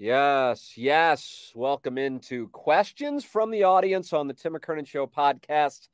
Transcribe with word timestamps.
Yes, 0.00 0.74
yes. 0.76 1.50
Welcome 1.56 1.98
into 1.98 2.46
questions 2.50 3.24
from 3.24 3.50
the 3.50 3.64
audience 3.64 4.12
on 4.12 4.28
the 4.28 4.32
Tim 4.32 4.52
McKernan 4.52 4.86
Show 4.86 5.08
podcast. 5.08 5.88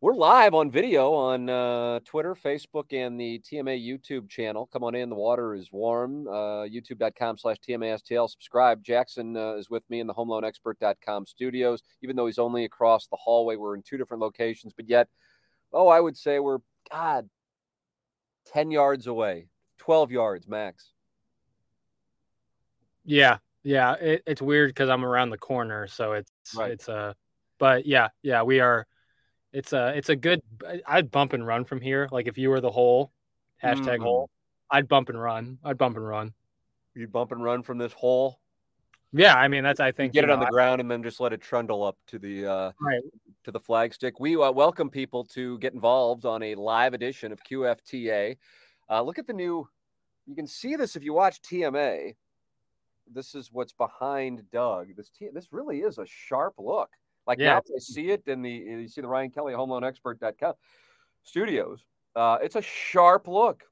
We're 0.00 0.14
live 0.14 0.52
on 0.52 0.68
video 0.68 1.14
on 1.14 1.48
uh, 1.48 2.00
Twitter, 2.04 2.34
Facebook, 2.34 2.92
and 2.92 3.20
the 3.20 3.38
TMA 3.38 3.86
YouTube 3.86 4.28
channel. 4.28 4.68
Come 4.72 4.82
on 4.82 4.96
in. 4.96 5.10
The 5.10 5.14
water 5.14 5.54
is 5.54 5.70
warm. 5.70 6.26
Uh, 6.26 6.64
YouTube.com 6.66 7.38
slash 7.38 7.58
TMASTL. 7.60 8.28
Subscribe. 8.28 8.82
Jackson 8.82 9.36
uh, 9.36 9.52
is 9.52 9.70
with 9.70 9.88
me 9.88 10.00
in 10.00 10.08
the 10.08 10.14
HomeLoanExpert.com 10.14 11.26
studios. 11.26 11.84
Even 12.02 12.16
though 12.16 12.26
he's 12.26 12.40
only 12.40 12.64
across 12.64 13.06
the 13.06 13.16
hallway, 13.16 13.54
we're 13.54 13.76
in 13.76 13.82
two 13.82 13.96
different 13.96 14.22
locations, 14.22 14.72
but 14.72 14.88
yet, 14.88 15.06
oh, 15.72 15.86
I 15.86 16.00
would 16.00 16.16
say 16.16 16.40
we're, 16.40 16.58
God, 16.90 17.30
10 18.46 18.72
yards 18.72 19.06
away, 19.06 19.46
12 19.78 20.10
yards 20.10 20.48
max. 20.48 20.94
Yeah, 23.04 23.38
yeah, 23.62 23.94
it, 23.94 24.22
it's 24.26 24.42
weird 24.42 24.70
because 24.70 24.88
I'm 24.88 25.04
around 25.04 25.30
the 25.30 25.38
corner, 25.38 25.86
so 25.86 26.12
it's 26.12 26.30
right. 26.56 26.70
it's 26.70 26.88
a, 26.88 26.94
uh, 26.94 27.12
but 27.58 27.86
yeah, 27.86 28.08
yeah, 28.22 28.42
we 28.42 28.60
are. 28.60 28.86
It's 29.52 29.72
a 29.72 29.88
it's 29.96 30.08
a 30.08 30.16
good. 30.16 30.42
I'd 30.86 31.10
bump 31.10 31.32
and 31.32 31.46
run 31.46 31.64
from 31.64 31.80
here. 31.80 32.08
Like 32.10 32.26
if 32.26 32.38
you 32.38 32.50
were 32.50 32.60
the 32.60 32.70
hole, 32.70 33.12
hashtag 33.62 33.98
mm. 33.98 34.02
hole, 34.02 34.30
I'd 34.70 34.88
bump 34.88 35.08
and 35.08 35.20
run. 35.20 35.58
I'd 35.64 35.76
bump 35.76 35.96
and 35.96 36.06
run. 36.06 36.32
You 36.94 37.06
bump 37.08 37.32
and 37.32 37.42
run 37.42 37.62
from 37.62 37.78
this 37.78 37.92
hole. 37.92 38.40
Yeah, 39.12 39.34
I 39.34 39.48
mean 39.48 39.64
that's 39.64 39.80
I 39.80 39.92
think 39.92 40.14
you 40.14 40.20
get 40.20 40.24
it 40.24 40.28
know, 40.28 40.34
on 40.34 40.40
the 40.40 40.46
I, 40.46 40.50
ground 40.50 40.80
and 40.80 40.90
then 40.90 41.02
just 41.02 41.20
let 41.20 41.32
it 41.32 41.40
trundle 41.40 41.82
up 41.82 41.98
to 42.08 42.18
the 42.18 42.46
uh, 42.46 42.72
right. 42.80 43.02
to 43.44 43.50
the 43.50 43.60
flagstick. 43.60 44.12
We 44.20 44.36
uh, 44.36 44.52
welcome 44.52 44.88
people 44.88 45.24
to 45.26 45.58
get 45.58 45.74
involved 45.74 46.24
on 46.24 46.42
a 46.42 46.54
live 46.54 46.94
edition 46.94 47.32
of 47.32 47.40
QFTA. 47.42 48.36
Uh, 48.88 49.02
look 49.02 49.18
at 49.18 49.26
the 49.26 49.32
new. 49.32 49.68
You 50.26 50.36
can 50.36 50.46
see 50.46 50.76
this 50.76 50.94
if 50.94 51.02
you 51.02 51.12
watch 51.12 51.42
TMA 51.42 52.14
this 53.12 53.34
is 53.34 53.50
what's 53.52 53.72
behind 53.72 54.42
Doug. 54.52 54.96
This 54.96 55.10
t- 55.10 55.28
this 55.32 55.48
really 55.52 55.80
is 55.80 55.98
a 55.98 56.06
sharp 56.06 56.54
look. 56.58 56.90
Like 57.26 57.38
yeah. 57.38 57.54
now 57.54 57.58
I 57.58 57.78
see 57.78 58.10
it 58.10 58.22
in 58.26 58.42
the 58.42 58.50
you 58.50 58.88
see 58.88 59.00
the 59.00 59.08
Ryan 59.08 59.30
Kelly 59.30 59.54
Home 59.54 59.70
Loan 59.70 59.82
HomeLoanExpert.com 59.82 60.54
studios. 61.22 61.84
Uh, 62.16 62.38
it's 62.42 62.56
a 62.56 62.62
sharp 62.62 63.28
look. 63.28 63.64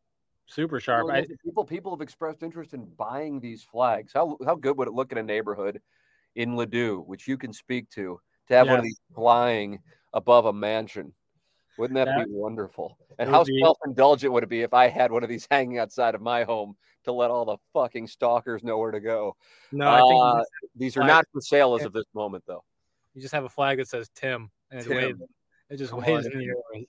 Super 0.46 0.80
sharp. 0.80 1.10
I, 1.10 1.26
people 1.44 1.64
people 1.64 1.92
have 1.92 2.00
expressed 2.00 2.42
interest 2.42 2.72
in 2.72 2.84
buying 2.96 3.40
these 3.40 3.62
flags. 3.62 4.12
How 4.14 4.36
how 4.44 4.54
good 4.54 4.76
would 4.78 4.88
it 4.88 4.94
look 4.94 5.12
in 5.12 5.18
a 5.18 5.22
neighborhood 5.22 5.80
in 6.36 6.52
Ladue, 6.52 7.04
which 7.06 7.28
you 7.28 7.36
can 7.36 7.52
speak 7.52 7.90
to, 7.90 8.20
to 8.48 8.54
have 8.54 8.66
yes. 8.66 8.70
one 8.70 8.78
of 8.78 8.84
these 8.84 9.00
flying 9.14 9.80
above 10.12 10.46
a 10.46 10.52
mansion? 10.52 11.12
Wouldn't 11.78 11.96
that, 11.96 12.06
that 12.06 12.26
be 12.26 12.32
wonderful? 12.32 12.98
And 13.18 13.30
how 13.30 13.44
be... 13.44 13.60
self-indulgent 13.60 14.32
would 14.32 14.42
it 14.42 14.48
be 14.48 14.62
if 14.62 14.74
I 14.74 14.88
had 14.88 15.12
one 15.12 15.22
of 15.22 15.28
these 15.28 15.46
hanging 15.50 15.78
outside 15.78 16.14
of 16.14 16.20
my 16.20 16.44
home 16.44 16.76
to 17.04 17.12
let 17.12 17.30
all 17.30 17.44
the 17.44 17.56
fucking 17.72 18.08
stalkers 18.08 18.64
know 18.64 18.78
where 18.78 18.90
to 18.90 19.00
go? 19.00 19.36
No, 19.72 19.88
I 19.88 20.00
think 20.00 20.22
uh, 20.22 20.44
these 20.76 20.96
are 20.96 21.04
not 21.04 21.24
for 21.32 21.40
sale 21.40 21.74
as 21.76 21.84
of 21.84 21.92
this 21.92 22.06
moment, 22.14 22.44
though. 22.46 22.64
You 23.14 23.22
just 23.22 23.34
have 23.34 23.44
a 23.44 23.48
flag 23.48 23.78
that 23.78 23.88
says 23.88 24.10
Tim, 24.14 24.50
and 24.70 24.82
Tim. 24.84 24.92
It, 24.92 25.06
waves, 25.06 25.20
it 25.70 25.76
just 25.76 25.90
Come 25.90 26.00
waves 26.00 26.26
in 26.26 26.38
the 26.38 26.44
air. 26.44 26.84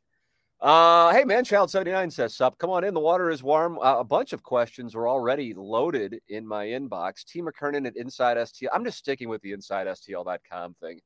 Uh, 0.61 1.13
hey, 1.13 1.23
man, 1.23 1.45
Child 1.45 1.71
79 1.71 2.11
says, 2.11 2.35
Sup, 2.35 2.57
come 2.57 2.69
on 2.69 2.83
in. 2.83 2.93
The 2.93 2.99
water 2.99 3.29
is 3.29 3.41
warm. 3.41 3.79
Uh, 3.79 3.99
a 3.99 4.03
bunch 4.03 4.33
of 4.33 4.43
questions 4.43 4.93
were 4.93 5.07
already 5.07 5.53
loaded 5.53 6.19
in 6.27 6.45
my 6.45 6.65
inbox. 6.65 7.23
T. 7.23 7.41
McKernan 7.41 7.87
at 7.87 7.95
Inside 7.95 8.35
STL. 8.35 8.67
I'm 8.73 8.83
just 8.83 8.97
sticking 8.97 9.29
with 9.29 9.41
the 9.41 9.53
InsideSTL.com 9.53 10.75
thing. 10.81 10.99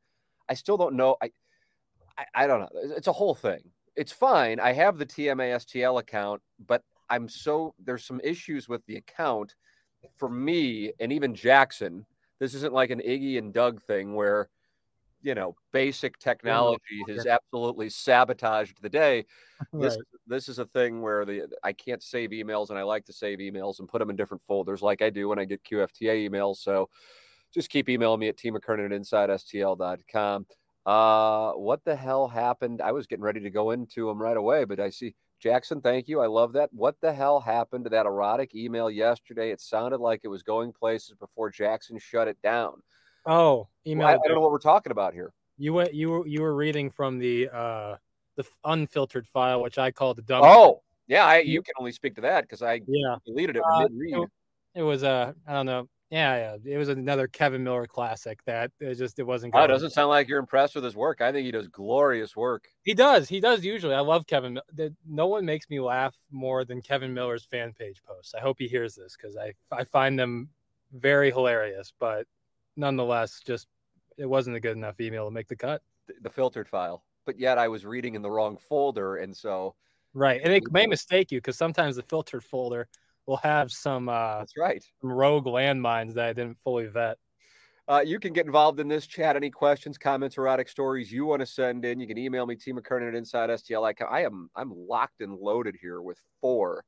I 0.49 0.55
still 0.55 0.75
don't 0.75 0.95
know. 0.95 1.17
I, 1.21 1.29
I, 2.17 2.25
I 2.35 2.47
don't 2.47 2.59
know. 2.59 2.69
It's 2.95 3.07
a 3.07 3.13
whole 3.13 3.35
thing. 3.35 3.61
It's 3.95 4.11
fine. 4.11 4.59
I 4.59 4.73
have 4.73 4.97
the 4.97 5.05
TMASTL 5.05 5.99
account, 5.99 6.41
but 6.65 6.83
I'm 7.09 7.27
so 7.27 7.75
there's 7.83 8.05
some 8.05 8.21
issues 8.23 8.67
with 8.67 8.85
the 8.85 8.95
account 8.95 9.55
for 10.15 10.29
me 10.29 10.93
and 10.99 11.11
even 11.11 11.35
Jackson. 11.35 12.05
This 12.39 12.53
isn't 12.55 12.73
like 12.73 12.89
an 12.89 12.99
Iggy 12.99 13.37
and 13.37 13.53
Doug 13.53 13.81
thing 13.81 14.15
where 14.15 14.49
you 15.21 15.33
know 15.33 15.55
basic 15.71 16.19
technology 16.19 17.03
has 17.07 17.25
absolutely 17.25 17.89
sabotaged 17.89 18.81
the 18.81 18.89
day. 18.89 19.25
Right. 19.71 19.83
This 19.83 19.97
this 20.27 20.49
is 20.49 20.59
a 20.59 20.65
thing 20.65 21.01
where 21.01 21.23
the 21.23 21.47
I 21.63 21.71
can't 21.71 22.03
save 22.03 22.31
emails 22.31 22.69
and 22.69 22.77
I 22.77 22.83
like 22.83 23.05
to 23.05 23.13
save 23.13 23.39
emails 23.39 23.79
and 23.79 23.87
put 23.87 23.99
them 23.99 24.09
in 24.09 24.17
different 24.17 24.43
folders 24.45 24.81
like 24.81 25.01
I 25.01 25.09
do 25.09 25.29
when 25.29 25.39
I 25.39 25.45
get 25.45 25.63
QFTA 25.63 26.29
emails. 26.29 26.57
So 26.57 26.89
just 27.53 27.69
keep 27.69 27.87
emailing 27.87 28.19
me 28.19 28.27
at 28.27 28.35
tmckernan 28.35 28.87
at 28.87 28.91
insidestl.com. 28.91 30.45
Uh, 30.85 31.53
what 31.53 31.83
the 31.85 31.95
hell 31.95 32.27
happened? 32.27 32.81
I 32.81 32.91
was 32.91 33.07
getting 33.07 33.23
ready 33.23 33.39
to 33.39 33.49
go 33.49 33.71
into 33.71 34.07
them 34.07 34.21
right 34.21 34.35
away, 34.35 34.65
but 34.65 34.79
I 34.79 34.89
see 34.89 35.15
Jackson. 35.39 35.81
Thank 35.81 36.07
you. 36.07 36.19
I 36.19 36.27
love 36.27 36.53
that. 36.53 36.69
What 36.73 36.95
the 37.01 37.13
hell 37.13 37.39
happened 37.39 37.85
to 37.85 37.89
that 37.91 38.05
erotic 38.05 38.53
email 38.53 38.89
yesterday? 38.89 39.51
It 39.51 39.61
sounded 39.61 39.99
like 39.99 40.21
it 40.23 40.27
was 40.29 40.43
going 40.43 40.73
places 40.73 41.15
before 41.19 41.49
Jackson 41.49 41.97
shut 41.99 42.27
it 42.27 42.37
down. 42.43 42.75
Oh, 43.25 43.67
email. 43.87 44.07
Well, 44.07 44.15
I, 44.15 44.17
I, 44.17 44.27
don't 44.27 44.35
know 44.35 44.41
what 44.41 44.51
we're 44.51 44.59
talking 44.59 44.91
about 44.91 45.13
here. 45.13 45.31
You 45.57 45.73
went. 45.73 45.93
You 45.93 46.09
were. 46.09 46.27
You 46.27 46.41
were 46.41 46.55
reading 46.55 46.89
from 46.89 47.19
the 47.19 47.49
uh 47.53 47.95
the 48.35 48.45
unfiltered 48.65 49.27
file, 49.27 49.61
which 49.61 49.77
I 49.77 49.91
call 49.91 50.13
the 50.13 50.21
dump. 50.21 50.45
Oh, 50.45 50.81
yeah. 51.07 51.25
I 51.25 51.39
you 51.39 51.61
can 51.61 51.73
only 51.79 51.91
speak 51.91 52.15
to 52.15 52.21
that 52.21 52.41
because 52.41 52.61
I 52.61 52.81
yeah 52.87 53.15
deleted 53.25 53.57
it. 53.57 53.63
Uh, 53.63 53.87
it, 53.89 54.29
it 54.75 54.81
was 54.81 55.03
a. 55.03 55.09
Uh, 55.09 55.33
I 55.47 55.53
don't 55.53 55.65
know. 55.65 55.87
Yeah, 56.13 56.57
yeah, 56.63 56.73
it 56.75 56.77
was 56.77 56.89
another 56.89 57.27
Kevin 57.27 57.63
Miller 57.63 57.87
classic 57.87 58.45
that 58.45 58.69
it 58.79 58.93
just 58.99 59.17
it 59.17 59.23
wasn't. 59.23 59.55
Oh, 59.55 59.63
it 59.63 59.67
doesn't 59.67 59.89
sound 59.89 60.09
like 60.09 60.27
you're 60.27 60.37
impressed 60.37 60.75
with 60.75 60.83
his 60.83 60.95
work. 60.95 61.21
I 61.21 61.31
think 61.31 61.43
he 61.43 61.49
does 61.49 61.67
glorious 61.67 62.35
work. 62.35 62.67
He 62.83 62.93
does. 62.93 63.27
He 63.27 63.39
does 63.39 63.65
usually. 63.65 63.95
I 63.95 64.01
love 64.01 64.27
Kevin. 64.27 64.59
No 65.09 65.25
one 65.25 65.43
makes 65.43 65.71
me 65.71 65.79
laugh 65.79 66.15
more 66.29 66.65
than 66.65 66.83
Kevin 66.83 67.15
Miller's 67.15 67.45
fan 67.45 67.73
page 67.73 68.03
posts. 68.03 68.35
I 68.35 68.41
hope 68.41 68.57
he 68.59 68.67
hears 68.67 68.93
this 68.93 69.17
because 69.19 69.35
I 69.35 69.53
I 69.71 69.85
find 69.85 70.19
them 70.19 70.49
very 70.91 71.31
hilarious. 71.31 71.91
But 71.99 72.27
nonetheless, 72.77 73.41
just 73.43 73.67
it 74.15 74.27
wasn't 74.27 74.55
a 74.55 74.59
good 74.59 74.77
enough 74.77 75.01
email 75.01 75.25
to 75.25 75.31
make 75.31 75.47
the 75.47 75.55
cut. 75.55 75.81
The, 76.05 76.13
the 76.21 76.29
filtered 76.29 76.69
file, 76.69 77.03
but 77.25 77.39
yet 77.39 77.57
I 77.57 77.67
was 77.69 77.87
reading 77.87 78.13
in 78.13 78.21
the 78.21 78.29
wrong 78.29 78.57
folder, 78.69 79.15
and 79.15 79.35
so 79.35 79.73
right, 80.13 80.39
and 80.43 80.53
it 80.53 80.61
may 80.71 80.85
mistake 80.85 81.31
you 81.31 81.39
because 81.39 81.57
sometimes 81.57 81.95
the 81.95 82.03
filtered 82.03 82.43
folder 82.43 82.87
will 83.25 83.37
have 83.37 83.71
some 83.71 84.09
uh 84.09 84.39
that's 84.39 84.57
right 84.57 84.83
some 85.01 85.11
rogue 85.11 85.45
landmines 85.45 86.13
that 86.15 86.25
I 86.25 86.33
didn't 86.33 86.59
fully 86.63 86.87
vet. 86.87 87.17
Uh, 87.85 88.01
you 88.05 88.17
can 88.17 88.31
get 88.31 88.45
involved 88.45 88.79
in 88.79 88.87
this 88.87 89.05
chat. 89.05 89.35
Any 89.35 89.49
questions, 89.49 89.97
comments, 89.97 90.37
erotic 90.37 90.69
stories 90.69 91.11
you 91.11 91.25
want 91.25 91.41
to 91.41 91.45
send 91.45 91.83
in, 91.83 91.99
you 91.99 92.07
can 92.07 92.17
email 92.17 92.45
me, 92.45 92.55
T 92.55 92.71
McKernan 92.71 93.09
at 93.09 93.15
Inside 93.15 93.49
STL. 93.49 93.93
I 94.09 94.21
am 94.21 94.49
I'm 94.55 94.71
locked 94.73 95.19
and 95.19 95.37
loaded 95.37 95.75
here 95.81 96.01
with 96.01 96.17
four, 96.39 96.85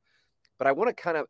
but 0.58 0.66
I 0.66 0.72
want 0.72 0.88
to 0.88 0.94
kind 0.94 1.18
of 1.18 1.26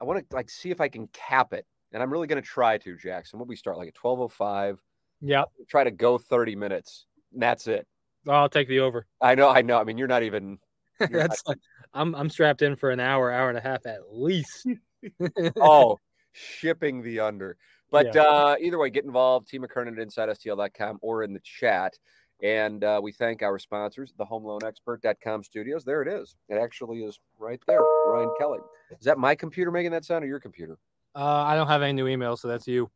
I 0.00 0.04
want 0.04 0.28
to 0.28 0.36
like 0.36 0.48
see 0.48 0.70
if 0.70 0.80
I 0.80 0.88
can 0.88 1.08
cap 1.08 1.52
it, 1.52 1.66
and 1.92 2.02
I'm 2.02 2.10
really 2.10 2.26
going 2.26 2.40
to 2.42 2.48
try 2.48 2.78
to. 2.78 2.96
Jackson, 2.96 3.38
what 3.38 3.48
we 3.48 3.56
start 3.56 3.76
like 3.76 3.88
at 3.88 3.94
twelve 3.94 4.20
oh 4.20 4.28
five. 4.28 4.80
Yeah. 5.20 5.44
Try 5.68 5.84
to 5.84 5.90
go 5.90 6.16
thirty 6.18 6.56
minutes. 6.56 7.06
And 7.32 7.42
that's 7.42 7.66
it. 7.66 7.86
I'll 8.28 8.48
take 8.48 8.68
the 8.68 8.80
over. 8.80 9.06
I 9.20 9.34
know. 9.34 9.48
I 9.48 9.62
know. 9.62 9.78
I 9.78 9.84
mean, 9.84 9.98
you're 9.98 10.08
not 10.08 10.22
even. 10.22 10.58
You're 11.00 11.08
that's 11.20 11.42
not, 11.46 11.58
I'm 11.94 12.14
I'm 12.14 12.30
strapped 12.30 12.62
in 12.62 12.76
for 12.76 12.90
an 12.90 13.00
hour, 13.00 13.32
hour 13.32 13.48
and 13.48 13.58
a 13.58 13.60
half 13.60 13.86
at 13.86 14.12
least. 14.12 14.66
oh, 15.60 15.98
shipping 16.32 17.02
the 17.02 17.20
under. 17.20 17.56
But 17.90 18.14
yeah. 18.14 18.22
uh, 18.22 18.56
either 18.60 18.78
way, 18.78 18.90
get 18.90 19.04
involved. 19.04 19.48
T 19.48 19.58
McKernan 19.58 20.00
at 20.00 20.08
InsideSTL.com 20.08 20.98
or 21.02 21.22
in 21.22 21.32
the 21.32 21.40
chat. 21.40 21.94
And 22.42 22.84
uh, 22.84 23.00
we 23.02 23.12
thank 23.12 23.42
our 23.42 23.58
sponsors, 23.58 24.12
the 24.18 24.26
HomeLoanExpert.com 24.26 25.42
studios. 25.42 25.84
There 25.84 26.02
it 26.02 26.08
is. 26.08 26.36
It 26.50 26.56
actually 26.56 27.02
is 27.02 27.18
right 27.38 27.60
there. 27.66 27.80
Ryan 27.80 28.30
Kelly. 28.38 28.58
Is 28.90 29.06
that 29.06 29.18
my 29.18 29.34
computer 29.34 29.70
making 29.70 29.92
that 29.92 30.04
sound 30.04 30.22
or 30.22 30.26
your 30.26 30.40
computer? 30.40 30.78
Uh, 31.14 31.24
I 31.24 31.54
don't 31.54 31.68
have 31.68 31.80
any 31.80 31.94
new 31.94 32.04
emails, 32.04 32.40
so 32.40 32.48
that's 32.48 32.66
you. 32.66 32.90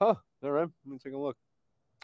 Huh. 0.00 0.14
All 0.42 0.50
right. 0.50 0.68
Let 0.86 0.92
me 0.92 0.98
take 0.98 1.12
a 1.12 1.18
look. 1.18 1.36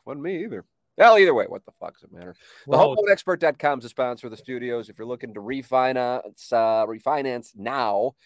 Wasn't 0.04 0.22
me 0.22 0.44
either. 0.44 0.64
Well, 0.98 1.16
either 1.16 1.32
way, 1.32 1.44
what 1.46 1.64
the 1.64 1.70
fuck 1.78 1.94
does 1.94 2.02
it 2.02 2.12
matter? 2.12 2.34
The 2.66 2.70
well, 2.70 2.96
HomeLoanExpert.com 2.96 3.78
is 3.78 3.84
a 3.84 3.88
sponsor 3.88 4.26
of 4.26 4.32
the 4.32 4.36
studios. 4.36 4.88
If 4.88 4.98
you're 4.98 5.06
looking 5.06 5.32
to 5.34 5.40
refinance, 5.40 6.52
uh, 6.52 6.86
refinance 6.86 7.56
now, 7.56 8.16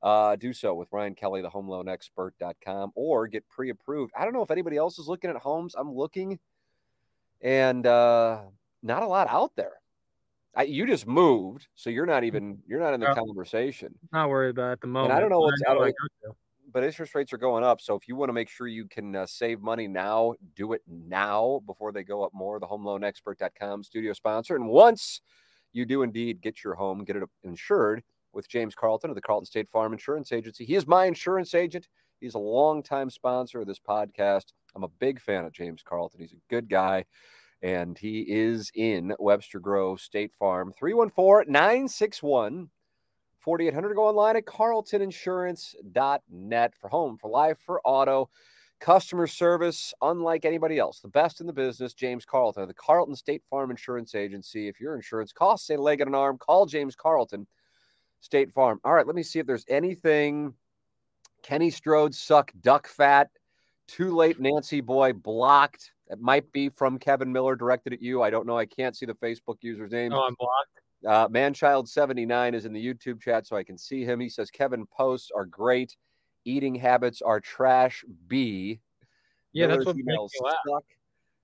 uh, 0.00 0.36
do 0.36 0.52
so 0.52 0.74
with 0.74 0.88
Ryan 0.92 1.16
Kelly, 1.16 1.42
the 1.42 1.50
HomeLoanExpert.com, 1.50 2.92
or 2.94 3.26
get 3.26 3.48
pre-approved. 3.48 4.12
I 4.16 4.24
don't 4.24 4.32
know 4.32 4.42
if 4.42 4.52
anybody 4.52 4.76
else 4.76 5.00
is 5.00 5.08
looking 5.08 5.28
at 5.28 5.36
homes. 5.36 5.74
I'm 5.76 5.92
looking, 5.92 6.38
and 7.40 7.84
uh, 7.84 8.42
not 8.80 9.02
a 9.02 9.08
lot 9.08 9.28
out 9.28 9.50
there. 9.56 9.72
I, 10.54 10.62
you 10.62 10.86
just 10.86 11.08
moved, 11.08 11.66
so 11.74 11.90
you're 11.90 12.06
not 12.06 12.22
even 12.22 12.58
you're 12.66 12.80
not 12.80 12.94
in 12.94 13.00
the 13.00 13.08
no, 13.08 13.14
conversation. 13.14 13.94
Not 14.12 14.28
worried 14.28 14.50
about 14.50 14.72
at 14.72 14.80
the 14.80 14.86
moment. 14.86 15.12
And 15.12 15.18
I 15.18 15.20
don't 15.20 15.30
know 15.30 15.40
what's. 15.40 15.62
I 15.68 15.74
know 15.74 15.92
but 16.72 16.84
interest 16.84 17.14
rates 17.14 17.32
are 17.32 17.38
going 17.38 17.64
up. 17.64 17.80
So 17.80 17.94
if 17.94 18.08
you 18.08 18.16
want 18.16 18.28
to 18.28 18.34
make 18.34 18.48
sure 18.48 18.66
you 18.66 18.86
can 18.86 19.16
uh, 19.16 19.26
save 19.26 19.60
money 19.60 19.88
now, 19.88 20.34
do 20.56 20.72
it 20.72 20.82
now 20.88 21.60
before 21.66 21.92
they 21.92 22.02
go 22.02 22.22
up 22.22 22.32
more. 22.32 22.58
The 22.58 22.66
homeloanexpert.com 22.66 23.82
studio 23.84 24.12
sponsor. 24.12 24.56
And 24.56 24.68
once 24.68 25.20
you 25.72 25.84
do 25.84 26.02
indeed 26.02 26.40
get 26.40 26.64
your 26.64 26.74
home, 26.74 27.04
get 27.04 27.16
it 27.16 27.22
insured 27.44 28.02
with 28.32 28.48
James 28.48 28.74
Carlton 28.74 29.10
of 29.10 29.16
the 29.16 29.22
Carlton 29.22 29.46
State 29.46 29.68
Farm 29.68 29.92
Insurance 29.92 30.32
Agency. 30.32 30.64
He 30.64 30.74
is 30.74 30.86
my 30.86 31.06
insurance 31.06 31.54
agent. 31.54 31.88
He's 32.20 32.34
a 32.34 32.38
longtime 32.38 33.10
sponsor 33.10 33.60
of 33.60 33.66
this 33.66 33.80
podcast. 33.80 34.52
I'm 34.74 34.84
a 34.84 34.88
big 34.88 35.20
fan 35.20 35.44
of 35.44 35.52
James 35.52 35.82
Carlton. 35.82 36.20
He's 36.20 36.32
a 36.32 36.50
good 36.50 36.68
guy. 36.68 37.04
And 37.62 37.98
he 37.98 38.20
is 38.20 38.70
in 38.74 39.14
Webster 39.18 39.60
Groves 39.60 40.02
State 40.02 40.32
Farm. 40.32 40.72
314 40.78 41.50
961 41.52 42.70
4800 43.40 43.94
go 43.94 44.06
online 44.06 44.36
at 44.36 44.44
carltoninsurance.net 44.44 46.74
for 46.78 46.88
home, 46.88 47.16
for 47.16 47.30
life, 47.30 47.58
for 47.64 47.80
auto, 47.84 48.28
customer 48.80 49.26
service, 49.26 49.94
unlike 50.02 50.44
anybody 50.44 50.78
else. 50.78 51.00
The 51.00 51.08
best 51.08 51.40
in 51.40 51.46
the 51.46 51.52
business, 51.52 51.94
James 51.94 52.24
Carlton, 52.24 52.68
the 52.68 52.74
Carlton 52.74 53.16
State 53.16 53.42
Farm 53.48 53.70
Insurance 53.70 54.14
Agency. 54.14 54.68
If 54.68 54.80
your 54.80 54.94
insurance 54.94 55.32
costs 55.32 55.70
a 55.70 55.76
leg 55.76 56.00
and 56.00 56.08
an 56.08 56.14
arm, 56.14 56.38
call 56.38 56.66
James 56.66 56.94
Carlton 56.94 57.46
State 58.20 58.52
Farm. 58.52 58.80
All 58.84 58.92
right, 58.92 59.06
let 59.06 59.16
me 59.16 59.22
see 59.22 59.38
if 59.38 59.46
there's 59.46 59.64
anything. 59.68 60.54
Kenny 61.42 61.70
Strode 61.70 62.14
suck 62.14 62.52
duck 62.60 62.86
fat. 62.86 63.30
Too 63.88 64.14
late, 64.14 64.38
Nancy 64.38 64.80
boy 64.80 65.12
blocked. 65.12 65.92
It 66.08 66.20
might 66.20 66.50
be 66.52 66.68
from 66.68 66.98
Kevin 66.98 67.32
Miller 67.32 67.56
directed 67.56 67.92
at 67.92 68.02
you. 68.02 68.22
I 68.22 68.30
don't 68.30 68.46
know. 68.46 68.58
I 68.58 68.66
can't 68.66 68.96
see 68.96 69.06
the 69.06 69.14
Facebook 69.14 69.56
user's 69.62 69.92
name. 69.92 70.12
Oh, 70.12 70.26
I'm 70.26 70.34
blocked. 70.38 70.80
Uh, 71.06 71.28
Manchild79 71.28 72.54
is 72.54 72.66
in 72.66 72.72
the 72.72 72.84
YouTube 72.84 73.20
chat, 73.20 73.46
so 73.46 73.56
I 73.56 73.64
can 73.64 73.78
see 73.78 74.04
him. 74.04 74.20
He 74.20 74.28
says 74.28 74.50
Kevin 74.50 74.86
posts 74.86 75.30
are 75.34 75.46
great. 75.46 75.96
Eating 76.44 76.74
habits 76.74 77.22
are 77.22 77.40
trash. 77.40 78.04
B. 78.26 78.80
Yeah, 79.52 79.66
Miller's 79.66 79.84
that's 79.84 79.96
what 79.96 80.04
emails 80.04 80.30
suck. 80.66 80.84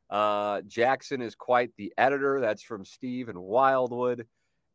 Uh, 0.09 0.61
Jackson 0.63 1.21
is 1.21 1.35
quite 1.35 1.71
the 1.77 1.93
editor. 1.99 2.41
That's 2.41 2.63
from 2.63 2.85
Steve 2.85 3.29
and 3.29 3.39
Wildwood. 3.39 4.27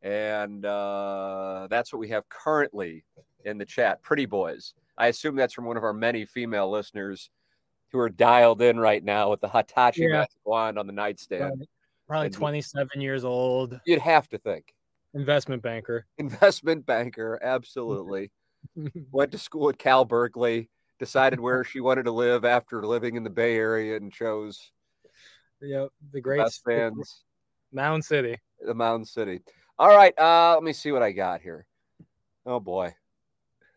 And 0.02 0.66
uh, 0.66 1.68
that's 1.70 1.92
what 1.92 2.00
we 2.00 2.08
have 2.08 2.28
currently 2.28 3.04
in 3.44 3.58
the 3.58 3.64
chat. 3.64 4.02
Pretty 4.02 4.26
boys. 4.26 4.74
I 4.98 5.06
assume 5.06 5.36
that's 5.36 5.54
from 5.54 5.64
one 5.64 5.76
of 5.76 5.84
our 5.84 5.92
many 5.92 6.24
female 6.24 6.70
listeners 6.70 7.30
who 7.92 7.98
are 7.98 8.08
dialed 8.08 8.62
in 8.62 8.78
right 8.78 9.02
now 9.02 9.30
with 9.30 9.40
the 9.40 9.48
Hitachi 9.48 10.02
yeah. 10.02 10.12
magic 10.12 10.38
wand 10.44 10.78
on 10.78 10.86
the 10.86 10.92
nightstand. 10.92 11.60
Right. 11.60 11.68
Probably 12.12 12.28
27 12.28 13.00
years 13.00 13.24
old. 13.24 13.80
You'd 13.86 14.02
have 14.02 14.28
to 14.28 14.38
think. 14.38 14.74
Investment 15.14 15.62
banker. 15.62 16.04
Investment 16.18 16.84
banker, 16.84 17.40
absolutely. 17.42 18.30
Went 19.10 19.32
to 19.32 19.38
school 19.38 19.70
at 19.70 19.78
Cal 19.78 20.04
Berkeley, 20.04 20.68
decided 20.98 21.40
where 21.40 21.64
she 21.64 21.80
wanted 21.80 22.02
to 22.02 22.10
live 22.10 22.44
after 22.44 22.84
living 22.84 23.16
in 23.16 23.24
the 23.24 23.30
Bay 23.30 23.56
Area 23.56 23.96
and 23.96 24.12
chose 24.12 24.72
Yep, 25.62 25.88
the 26.12 26.20
great 26.20 26.46
fans. 26.66 27.24
Mound 27.72 28.04
City. 28.04 28.36
The 28.60 28.74
Mound 28.74 29.08
City. 29.08 29.40
All 29.78 29.88
right, 29.88 30.12
uh, 30.18 30.52
let 30.52 30.62
me 30.62 30.74
see 30.74 30.92
what 30.92 31.02
I 31.02 31.12
got 31.12 31.40
here. 31.40 31.64
Oh 32.44 32.60
boy. 32.60 32.94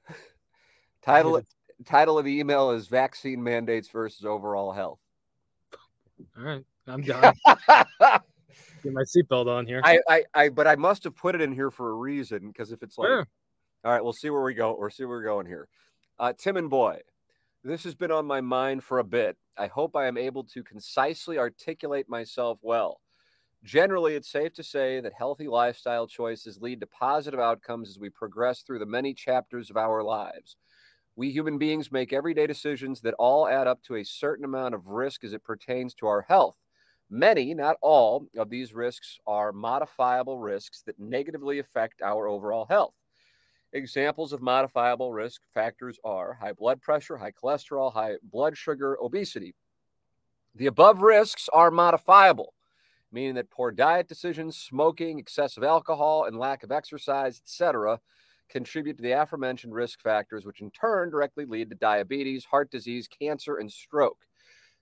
title 1.01 1.41
title 1.85 2.19
of 2.19 2.25
the 2.25 2.37
email 2.37 2.71
is 2.71 2.87
vaccine 2.87 3.41
mandates 3.41 3.87
versus 3.87 4.25
overall 4.25 4.73
health. 4.73 4.99
All 6.37 6.43
right. 6.43 6.65
I'm 6.87 7.01
done. 7.03 7.33
Get 8.83 8.93
my 8.93 9.01
seatbelt 9.03 9.47
on 9.47 9.65
here. 9.65 9.81
I, 9.83 9.99
I, 10.07 10.23
I, 10.33 10.49
but 10.49 10.67
I 10.67 10.75
must 10.75 11.03
have 11.05 11.15
put 11.15 11.35
it 11.35 11.41
in 11.41 11.51
here 11.51 11.71
for 11.71 11.89
a 11.89 11.93
reason 11.93 12.47
because 12.47 12.71
if 12.71 12.83
it's 12.83 12.97
like, 12.97 13.07
sure. 13.07 13.27
all 13.83 13.91
right, 13.91 14.03
we'll 14.03 14.13
see 14.13 14.29
where 14.29 14.43
we 14.43 14.53
go. 14.53 14.75
We'll 14.77 14.89
see 14.89 15.05
where 15.05 15.17
we're 15.17 15.23
going 15.23 15.47
here. 15.47 15.67
Uh, 16.19 16.33
Tim 16.37 16.55
and 16.57 16.69
Boy, 16.69 16.99
this 17.63 17.83
has 17.83 17.95
been 17.95 18.11
on 18.11 18.25
my 18.25 18.41
mind 18.41 18.83
for 18.83 18.99
a 18.99 19.03
bit. 19.03 19.37
I 19.57 19.67
hope 19.67 19.95
I 19.95 20.07
am 20.07 20.17
able 20.17 20.43
to 20.45 20.63
concisely 20.63 21.39
articulate 21.39 22.07
myself 22.07 22.59
well. 22.61 23.01
Generally, 23.63 24.13
it's 24.13 24.31
safe 24.31 24.53
to 24.53 24.63
say 24.63 25.01
that 25.01 25.13
healthy 25.17 25.47
lifestyle 25.47 26.05
choices 26.05 26.61
lead 26.61 26.79
to 26.81 26.87
positive 26.87 27.39
outcomes 27.39 27.89
as 27.89 27.97
we 27.97 28.11
progress 28.11 28.61
through 28.61 28.77
the 28.77 28.85
many 28.85 29.15
chapters 29.15 29.71
of 29.71 29.77
our 29.77 30.03
lives. 30.03 30.55
We 31.15 31.31
human 31.31 31.57
beings 31.57 31.91
make 31.91 32.13
everyday 32.13 32.45
decisions 32.45 33.01
that 33.01 33.15
all 33.17 33.47
add 33.47 33.65
up 33.65 33.81
to 33.83 33.95
a 33.95 34.03
certain 34.03 34.45
amount 34.45 34.75
of 34.75 34.87
risk 34.87 35.23
as 35.23 35.33
it 35.33 35.43
pertains 35.43 35.95
to 35.95 36.05
our 36.05 36.21
health. 36.21 36.57
Many, 37.09 37.53
not 37.53 37.77
all, 37.81 38.27
of 38.37 38.49
these 38.49 38.73
risks 38.73 39.19
are 39.27 39.51
modifiable 39.51 40.39
risks 40.39 40.81
that 40.83 40.99
negatively 40.99 41.59
affect 41.59 42.01
our 42.01 42.27
overall 42.27 42.65
health. 42.65 42.95
Examples 43.73 44.33
of 44.33 44.41
modifiable 44.41 45.11
risk 45.11 45.41
factors 45.53 45.99
are 46.03 46.33
high 46.33 46.53
blood 46.53 46.81
pressure, 46.81 47.17
high 47.17 47.31
cholesterol, 47.31 47.93
high 47.93 48.13
blood 48.23 48.57
sugar, 48.57 48.97
obesity. 49.01 49.53
The 50.55 50.67
above 50.67 51.01
risks 51.01 51.49
are 51.51 51.69
modifiable, 51.69 52.53
meaning 53.11 53.35
that 53.35 53.51
poor 53.51 53.71
diet 53.71 54.07
decisions, 54.07 54.57
smoking, 54.57 55.19
excessive 55.19 55.63
alcohol, 55.63 56.23
and 56.23 56.39
lack 56.39 56.63
of 56.63 56.71
exercise, 56.71 57.41
etc., 57.43 57.99
contribute 58.47 58.95
to 58.97 59.03
the 59.03 59.11
aforementioned 59.11 59.73
risk 59.73 60.01
factors, 60.01 60.45
which 60.45 60.61
in 60.61 60.71
turn 60.71 61.09
directly 61.09 61.45
lead 61.45 61.69
to 61.69 61.75
diabetes, 61.75 62.45
heart 62.45 62.71
disease, 62.71 63.07
cancer, 63.07 63.57
and 63.57 63.71
stroke. 63.71 64.25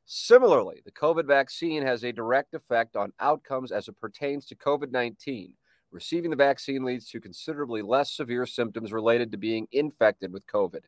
Similarly, 0.05 0.81
the 0.85 0.91
COVID 0.91 1.25
vaccine 1.25 1.83
has 1.83 2.03
a 2.03 2.11
direct 2.11 2.53
effect 2.53 2.95
on 2.95 3.13
outcomes 3.19 3.71
as 3.71 3.87
it 3.87 3.99
pertains 3.99 4.45
to 4.47 4.55
COVID 4.55 4.91
19. 4.91 5.53
Receiving 5.91 6.31
the 6.31 6.35
vaccine 6.35 6.83
leads 6.83 7.07
to 7.09 7.21
considerably 7.21 7.81
less 7.81 8.11
severe 8.11 8.45
symptoms 8.45 8.91
related 8.91 9.31
to 9.31 9.37
being 9.37 9.67
infected 9.71 10.33
with 10.33 10.47
COVID. 10.47 10.81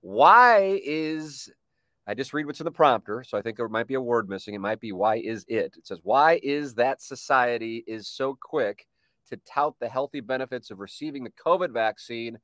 Why 0.00 0.80
is, 0.82 1.50
I 2.06 2.14
just 2.14 2.32
read 2.32 2.46
what's 2.46 2.60
in 2.60 2.64
the 2.64 2.70
prompter, 2.70 3.22
so 3.22 3.36
I 3.36 3.42
think 3.42 3.56
there 3.56 3.68
might 3.68 3.86
be 3.86 3.94
a 3.94 4.00
word 4.00 4.28
missing. 4.28 4.54
It 4.54 4.60
might 4.60 4.80
be, 4.80 4.92
why 4.92 5.16
is 5.16 5.44
it? 5.46 5.74
It 5.76 5.86
says, 5.86 6.00
why 6.02 6.40
is 6.42 6.74
that 6.74 7.02
society 7.02 7.84
is 7.86 8.08
so 8.08 8.36
quick 8.40 8.86
to 9.28 9.36
tout 9.46 9.74
the 9.78 9.88
healthy 9.88 10.20
benefits 10.20 10.70
of 10.70 10.80
receiving 10.80 11.22
the 11.22 11.32
COVID 11.44 11.72
vaccine 11.72 12.38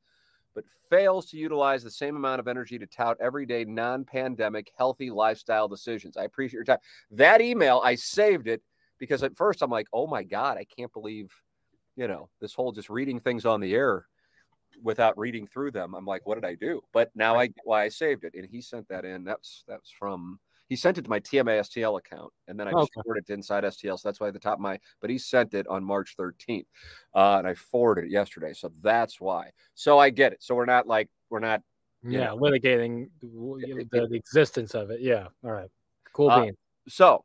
but 0.54 0.64
fails 0.90 1.26
to 1.26 1.36
utilize 1.36 1.82
the 1.82 1.90
same 1.90 2.16
amount 2.16 2.40
of 2.40 2.48
energy 2.48 2.78
to 2.78 2.86
tout 2.86 3.16
everyday 3.20 3.64
non 3.64 4.04
pandemic 4.04 4.70
healthy 4.76 5.10
lifestyle 5.10 5.68
decisions. 5.68 6.16
I 6.16 6.24
appreciate 6.24 6.58
your 6.58 6.64
time. 6.64 6.78
That 7.10 7.40
email, 7.40 7.80
I 7.84 7.94
saved 7.94 8.48
it 8.48 8.62
because 8.98 9.22
at 9.22 9.36
first 9.36 9.62
I'm 9.62 9.70
like, 9.70 9.86
oh 9.92 10.06
my 10.06 10.22
God, 10.22 10.58
I 10.58 10.64
can't 10.64 10.92
believe, 10.92 11.32
you 11.96 12.08
know, 12.08 12.28
this 12.40 12.54
whole 12.54 12.72
just 12.72 12.90
reading 12.90 13.20
things 13.20 13.46
on 13.46 13.60
the 13.60 13.74
air 13.74 14.06
without 14.82 15.18
reading 15.18 15.46
through 15.46 15.70
them. 15.70 15.94
I'm 15.94 16.06
like, 16.06 16.26
what 16.26 16.36
did 16.36 16.44
I 16.44 16.54
do? 16.54 16.82
But 16.92 17.10
now 17.14 17.38
I 17.38 17.50
why 17.64 17.84
I 17.84 17.88
saved 17.88 18.24
it. 18.24 18.34
And 18.34 18.46
he 18.46 18.60
sent 18.60 18.88
that 18.88 19.04
in. 19.04 19.24
That's 19.24 19.64
that's 19.66 19.90
from 19.90 20.38
he 20.68 20.76
sent 20.76 20.98
it 20.98 21.02
to 21.02 21.10
my 21.10 21.20
TMA 21.20 21.60
STL 21.60 21.98
account, 21.98 22.32
and 22.48 22.58
then 22.58 22.66
I 22.66 22.70
just 22.70 22.84
okay. 22.84 23.02
forwarded 23.02 23.24
it 23.24 23.26
to 23.28 23.34
Inside 23.34 23.64
STL. 23.64 23.98
So 23.98 24.08
that's 24.08 24.20
why 24.20 24.28
at 24.28 24.32
the 24.32 24.40
top 24.40 24.54
of 24.54 24.60
my, 24.60 24.78
but 25.00 25.10
he 25.10 25.18
sent 25.18 25.54
it 25.54 25.66
on 25.66 25.84
March 25.84 26.16
13th, 26.18 26.64
uh, 27.14 27.36
and 27.38 27.46
I 27.46 27.54
forwarded 27.54 28.04
it 28.04 28.10
yesterday. 28.10 28.52
So 28.54 28.72
that's 28.82 29.20
why. 29.20 29.50
So 29.74 29.98
I 29.98 30.10
get 30.10 30.32
it. 30.32 30.42
So 30.42 30.54
we're 30.54 30.64
not 30.64 30.86
like 30.86 31.08
we're 31.30 31.40
not, 31.40 31.62
yeah, 32.02 32.26
know, 32.26 32.38
litigating 32.38 33.08
the, 33.20 33.86
the, 33.90 34.16
existence 34.16 34.74
of 34.74 34.90
it. 34.90 35.00
Yeah. 35.00 35.28
All 35.44 35.52
right. 35.52 35.70
Cool 36.14 36.30
uh, 36.30 36.44
bean. 36.44 36.56
So, 36.88 37.24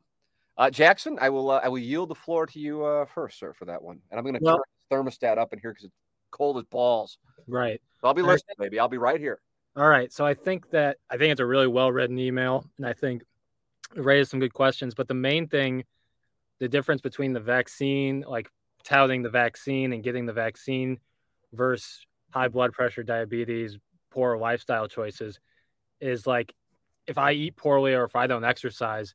uh, 0.56 0.70
Jackson, 0.70 1.18
I 1.20 1.30
will 1.30 1.50
uh, 1.50 1.60
I 1.62 1.68
will 1.68 1.78
yield 1.78 2.10
the 2.10 2.14
floor 2.14 2.46
to 2.46 2.58
you 2.58 2.84
uh, 2.84 3.06
first, 3.06 3.38
sir, 3.38 3.52
for 3.52 3.64
that 3.66 3.82
one, 3.82 4.00
and 4.10 4.18
I'm 4.18 4.24
going 4.24 4.34
to 4.34 4.40
well, 4.42 4.60
turn 4.90 5.06
thermostat 5.06 5.38
up 5.38 5.52
in 5.52 5.58
here 5.58 5.72
because 5.72 5.84
it's 5.84 5.94
cold 6.30 6.58
as 6.58 6.64
balls. 6.64 7.18
Right. 7.46 7.80
So 8.00 8.08
I'll 8.08 8.14
be 8.14 8.22
listening, 8.22 8.56
baby. 8.58 8.78
I'll 8.78 8.88
be 8.88 8.98
right 8.98 9.20
here. 9.20 9.40
All 9.76 9.88
right. 9.88 10.12
So 10.12 10.26
I 10.26 10.34
think 10.34 10.70
that 10.70 10.98
I 11.10 11.16
think 11.16 11.32
it's 11.32 11.40
a 11.40 11.46
really 11.46 11.68
well 11.68 11.92
written 11.92 12.18
email, 12.18 12.64
and 12.76 12.86
I 12.86 12.92
think 12.92 13.22
it 13.94 14.04
raised 14.04 14.30
some 14.30 14.40
good 14.40 14.52
questions. 14.54 14.94
But 14.94 15.08
the 15.08 15.14
main 15.14 15.48
thing, 15.48 15.84
the 16.58 16.68
difference 16.68 17.00
between 17.00 17.32
the 17.32 17.40
vaccine, 17.40 18.24
like 18.26 18.50
touting 18.84 19.22
the 19.22 19.30
vaccine 19.30 19.92
and 19.92 20.02
getting 20.02 20.26
the 20.26 20.32
vaccine 20.32 20.98
versus 21.52 22.04
high 22.30 22.48
blood 22.48 22.72
pressure, 22.72 23.02
diabetes, 23.02 23.78
poor 24.10 24.36
lifestyle 24.36 24.88
choices 24.88 25.38
is 26.00 26.26
like 26.26 26.54
if 27.06 27.18
I 27.18 27.32
eat 27.32 27.56
poorly 27.56 27.94
or 27.94 28.04
if 28.04 28.16
I 28.16 28.26
don't 28.26 28.44
exercise, 28.44 29.14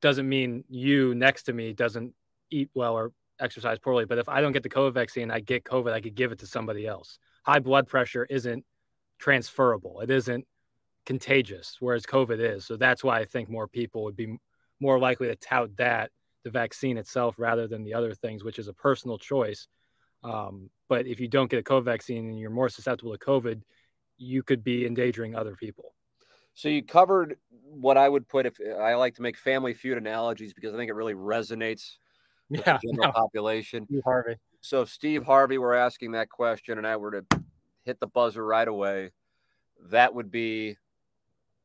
doesn't 0.00 0.28
mean 0.28 0.64
you 0.68 1.14
next 1.14 1.44
to 1.44 1.52
me 1.52 1.72
doesn't 1.72 2.14
eat 2.50 2.70
well 2.74 2.94
or 2.94 3.12
exercise 3.38 3.78
poorly. 3.78 4.04
But 4.04 4.18
if 4.18 4.28
I 4.28 4.40
don't 4.40 4.52
get 4.52 4.62
the 4.62 4.68
COVID 4.68 4.94
vaccine, 4.94 5.30
I 5.30 5.40
get 5.40 5.64
COVID, 5.64 5.92
I 5.92 6.00
could 6.00 6.14
give 6.14 6.32
it 6.32 6.38
to 6.40 6.46
somebody 6.46 6.86
else. 6.86 7.18
High 7.44 7.58
blood 7.58 7.88
pressure 7.88 8.26
isn't 8.28 8.64
transferable. 9.20 10.00
It 10.00 10.10
isn't 10.10 10.46
contagious, 11.06 11.76
whereas 11.78 12.04
COVID 12.04 12.40
is. 12.40 12.64
So 12.64 12.76
that's 12.76 13.04
why 13.04 13.20
I 13.20 13.24
think 13.24 13.48
more 13.48 13.68
people 13.68 14.04
would 14.04 14.16
be 14.16 14.36
more 14.80 14.98
likely 14.98 15.28
to 15.28 15.36
tout 15.36 15.76
that 15.76 16.10
the 16.42 16.50
vaccine 16.50 16.96
itself 16.96 17.38
rather 17.38 17.68
than 17.68 17.84
the 17.84 17.94
other 17.94 18.14
things, 18.14 18.42
which 18.42 18.58
is 18.58 18.66
a 18.66 18.72
personal 18.72 19.18
choice. 19.18 19.68
Um, 20.24 20.70
but 20.88 21.06
if 21.06 21.20
you 21.20 21.28
don't 21.28 21.50
get 21.50 21.60
a 21.60 21.62
COVID 21.62 21.84
vaccine 21.84 22.28
and 22.30 22.38
you're 22.38 22.50
more 22.50 22.68
susceptible 22.68 23.12
to 23.12 23.18
COVID, 23.18 23.62
you 24.16 24.42
could 24.42 24.64
be 24.64 24.86
endangering 24.86 25.34
other 25.34 25.54
people. 25.54 25.94
So 26.54 26.68
you 26.68 26.82
covered 26.82 27.36
what 27.50 27.96
I 27.96 28.08
would 28.08 28.28
put 28.28 28.46
if 28.46 28.54
I 28.80 28.94
like 28.94 29.14
to 29.16 29.22
make 29.22 29.36
family 29.36 29.72
feud 29.72 29.98
analogies 29.98 30.52
because 30.52 30.74
I 30.74 30.76
think 30.76 30.90
it 30.90 30.94
really 30.94 31.14
resonates 31.14 31.96
with 32.48 32.60
yeah, 32.66 32.78
the 32.82 32.88
general 32.88 33.08
no. 33.08 33.12
population. 33.12 33.86
Steve 33.86 34.02
Harvey. 34.04 34.34
So 34.60 34.82
if 34.82 34.90
Steve 34.90 35.24
Harvey 35.24 35.58
were 35.58 35.74
asking 35.74 36.12
that 36.12 36.28
question 36.28 36.76
and 36.78 36.86
I 36.86 36.96
were 36.96 37.12
to 37.12 37.39
hit 37.84 38.00
the 38.00 38.06
buzzer 38.06 38.44
right 38.44 38.68
away, 38.68 39.10
that 39.90 40.14
would 40.14 40.30
be 40.30 40.76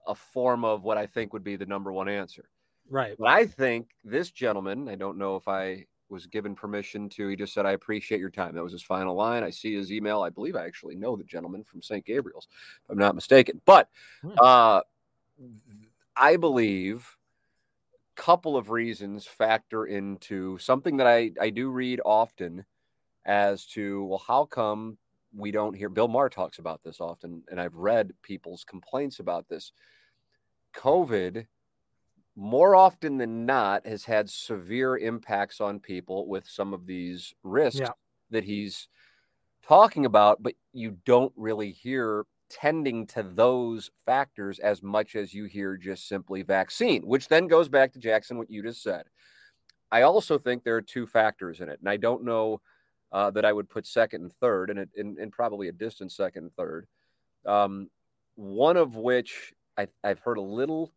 a 0.07 0.15
form 0.15 0.63
of 0.63 0.83
what 0.83 0.97
I 0.97 1.05
think 1.05 1.33
would 1.33 1.43
be 1.43 1.55
the 1.55 1.65
number 1.65 1.91
one 1.91 2.09
answer. 2.09 2.49
Right. 2.89 3.15
But 3.17 3.27
I 3.27 3.45
think 3.45 3.89
this 4.03 4.31
gentleman, 4.31 4.87
I 4.87 4.95
don't 4.95 5.17
know 5.17 5.35
if 5.35 5.47
I 5.47 5.85
was 6.09 6.27
given 6.27 6.55
permission 6.55 7.09
to, 7.09 7.27
he 7.27 7.35
just 7.35 7.53
said, 7.53 7.65
I 7.65 7.71
appreciate 7.71 8.19
your 8.19 8.29
time. 8.29 8.53
That 8.55 8.63
was 8.63 8.71
his 8.71 8.83
final 8.83 9.15
line. 9.15 9.43
I 9.43 9.49
see 9.49 9.73
his 9.73 9.91
email. 9.91 10.21
I 10.21 10.29
believe 10.29 10.55
I 10.55 10.65
actually 10.65 10.95
know 10.95 11.15
the 11.15 11.23
gentleman 11.23 11.63
from 11.63 11.81
St. 11.81 12.05
Gabriel's, 12.05 12.47
if 12.83 12.89
I'm 12.89 12.97
not 12.97 13.15
mistaken. 13.15 13.59
But 13.65 13.89
hmm. 14.21 14.33
uh, 14.39 14.81
I 16.15 16.37
believe 16.37 17.17
a 18.17 18.21
couple 18.21 18.55
of 18.55 18.69
reasons 18.69 19.25
factor 19.25 19.85
into 19.85 20.57
something 20.59 20.97
that 20.97 21.07
I, 21.07 21.31
I 21.41 21.49
do 21.49 21.69
read 21.69 22.01
often 22.05 22.65
as 23.25 23.65
to, 23.65 24.05
well, 24.05 24.23
how 24.25 24.45
come 24.45 24.99
we 25.35 25.51
don't 25.51 25.75
hear 25.75 25.89
Bill 25.89 26.07
Maher 26.07 26.29
talks 26.29 26.59
about 26.59 26.81
this 26.83 27.01
often, 27.01 27.43
and 27.49 27.59
I've 27.59 27.75
read 27.75 28.13
people's 28.21 28.63
complaints 28.63 29.19
about 29.19 29.47
this. 29.49 29.71
COVID 30.75 31.45
more 32.35 32.75
often 32.75 33.17
than 33.17 33.45
not 33.45 33.85
has 33.85 34.03
had 34.03 34.29
severe 34.29 34.97
impacts 34.97 35.61
on 35.61 35.79
people 35.79 36.27
with 36.27 36.45
some 36.47 36.73
of 36.73 36.85
these 36.85 37.33
risks 37.43 37.79
yeah. 37.79 37.91
that 38.29 38.43
he's 38.43 38.87
talking 39.65 40.05
about, 40.05 40.43
but 40.43 40.53
you 40.73 40.97
don't 41.05 41.31
really 41.35 41.71
hear 41.71 42.25
tending 42.49 43.07
to 43.07 43.23
those 43.23 43.89
factors 44.05 44.59
as 44.59 44.83
much 44.83 45.15
as 45.15 45.33
you 45.33 45.45
hear 45.45 45.77
just 45.77 46.07
simply 46.07 46.43
vaccine, 46.43 47.01
which 47.03 47.27
then 47.27 47.47
goes 47.47 47.69
back 47.69 47.93
to 47.93 47.99
Jackson, 47.99 48.37
what 48.37 48.51
you 48.51 48.61
just 48.61 48.83
said. 48.83 49.05
I 49.91 50.01
also 50.01 50.37
think 50.37 50.63
there 50.63 50.75
are 50.75 50.81
two 50.81 51.07
factors 51.07 51.61
in 51.61 51.69
it, 51.69 51.79
and 51.79 51.89
I 51.89 51.97
don't 51.97 52.23
know 52.23 52.61
uh, 53.15 53.31
that 53.31 53.45
I 53.45 53.53
would 53.53 53.69
put 53.69 53.87
second 53.87 54.23
and 54.23 54.33
third, 54.33 54.69
and, 54.69 54.89
in, 54.93 55.15
in 55.17 55.31
probably 55.31 55.69
a 55.69 55.71
distant 55.71 56.11
second 56.11 56.43
and 56.43 56.55
third. 56.55 56.85
Um, 57.45 57.89
one 58.35 58.75
of 58.75 58.97
which 58.97 59.53
I, 59.77 59.87
I've 60.03 60.19
heard 60.19 60.37
a 60.37 60.41
little 60.41 60.91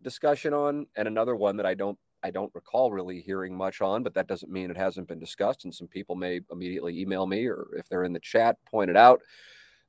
discussion 0.00 0.54
on, 0.54 0.86
and 0.94 1.08
another 1.08 1.34
one 1.34 1.56
that 1.56 1.66
I 1.66 1.74
don't 1.74 1.98
I 2.22 2.30
don't 2.30 2.54
recall 2.54 2.92
really 2.92 3.20
hearing 3.20 3.56
much 3.56 3.80
on, 3.80 4.04
but 4.04 4.14
that 4.14 4.28
doesn't 4.28 4.52
mean 4.52 4.70
it 4.70 4.76
hasn't 4.76 5.08
been 5.08 5.18
discussed. 5.18 5.64
And 5.64 5.74
some 5.74 5.88
people 5.88 6.14
may 6.14 6.40
immediately 6.50 6.98
email 6.98 7.26
me 7.26 7.46
or 7.46 7.66
if 7.76 7.88
they're 7.88 8.04
in 8.04 8.14
the 8.14 8.20
chat, 8.20 8.56
point 8.64 8.88
it 8.88 8.96
out. 8.96 9.20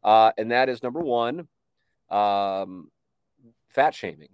Uh, 0.04 0.32
and 0.38 0.52
that 0.52 0.68
is 0.68 0.84
number 0.84 1.00
one, 1.00 1.48
um, 2.10 2.90
fat 3.70 3.94
shaming 3.94 4.30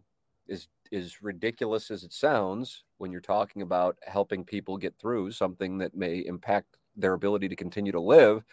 is 0.48 0.70
is 0.90 1.22
ridiculous 1.22 1.92
as 1.92 2.06
it 2.06 2.14
sounds 2.14 2.86
when 2.98 3.12
you're 3.12 3.22
talking 3.22 3.62
about 3.62 3.98
helping 4.08 4.46
people 4.46 4.78
get 4.78 4.96
through 4.98 5.32
something 5.32 5.78
that 5.80 5.94
may 5.94 6.20
impact 6.20 6.78
their 6.96 7.14
ability 7.14 7.50
to 7.50 7.56
continue 7.56 7.92
to 7.92 8.00
live. 8.00 8.44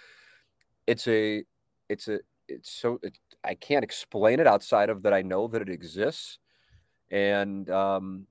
It's 0.86 1.06
a 1.06 1.44
it's 1.88 2.08
a 2.08 2.20
it's 2.48 2.70
so 2.70 2.98
it, 3.02 3.18
I 3.44 3.54
can't 3.54 3.84
explain 3.84 4.40
it 4.40 4.46
outside 4.46 4.90
of 4.90 5.02
that 5.02 5.12
I 5.12 5.22
know 5.22 5.48
that 5.48 5.62
it 5.62 5.68
exists 5.68 6.38
and 7.10 7.68
um, 7.70 8.26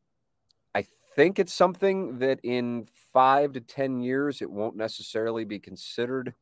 I 0.75 0.85
think 1.15 1.39
it's 1.39 1.53
something 1.53 2.19
that 2.19 2.39
in 2.43 2.87
five 3.13 3.53
to 3.53 3.61
10 3.61 4.01
years, 4.01 4.41
it 4.41 4.49
won't 4.49 4.75
necessarily 4.75 5.45
be 5.45 5.59
considered 5.59 6.33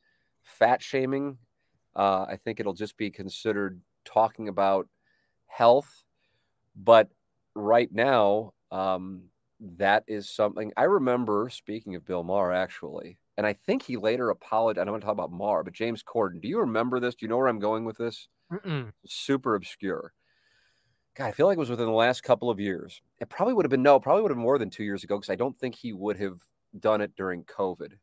fat 0.44 0.82
shaming. 0.82 1.38
Uh, 1.96 2.26
I 2.28 2.38
think 2.44 2.60
it'll 2.60 2.74
just 2.74 2.98
be 2.98 3.10
considered 3.10 3.80
talking 4.04 4.50
about 4.50 4.88
health. 5.48 6.04
But 6.76 7.10
right 7.56 7.92
now, 7.92 8.54
um, 8.72 9.24
that 9.78 10.04
is 10.08 10.30
something 10.30 10.74
I 10.76 10.84
remember 10.84 11.50
speaking 11.50 11.96
of 11.96 12.06
Bill 12.06 12.24
Maher 12.24 12.52
actually, 12.52 13.18
and 13.38 13.46
I 13.46 13.54
think 13.54 13.84
he 13.84 13.98
later 13.98 14.30
apologized. 14.30 14.82
I 14.82 14.86
don't 14.86 14.94
want 14.94 15.02
to 15.04 15.06
talk 15.06 15.14
about 15.14 15.32
Maher, 15.32 15.64
but 15.64 15.74
James 15.74 16.04
Corden. 16.04 16.42
Do 16.42 16.48
you 16.48 16.60
remember 16.60 17.00
this? 17.00 17.16
Do 17.16 17.26
you 17.26 17.30
know 17.30 17.38
where 17.38 17.48
I'm 17.48 17.60
going 17.60 17.86
with 17.86 17.98
this? 17.98 18.28
Mm-mm. 18.52 18.92
Super 19.06 19.56
obscure. 19.56 20.14
God, 21.16 21.28
I 21.28 21.32
feel 21.32 21.48
like 21.48 21.58
it 21.58 21.60
was 21.60 21.70
within 21.70 21.86
the 21.86 21.92
last 21.92 22.24
couple 22.24 22.50
of 22.50 22.60
years. 22.60 23.02
It 23.20 23.30
probably 23.30 23.54
would 23.54 23.66
have 23.66 23.72
been 23.72 23.84
no, 23.84 24.00
probably 24.00 24.22
would 24.22 24.32
have 24.32 24.38
been 24.38 24.44
more 24.44 24.58
than 24.58 24.70
two 24.70 24.84
years 24.84 25.04
ago 25.04 25.18
because 25.18 25.30
I 25.30 25.36
don't 25.36 25.58
think 25.58 25.76
he 25.76 25.94
would 25.94 26.18
have 26.20 26.40
done 26.78 27.02
it 27.02 27.16
during 27.16 27.44
COVID. 27.44 27.94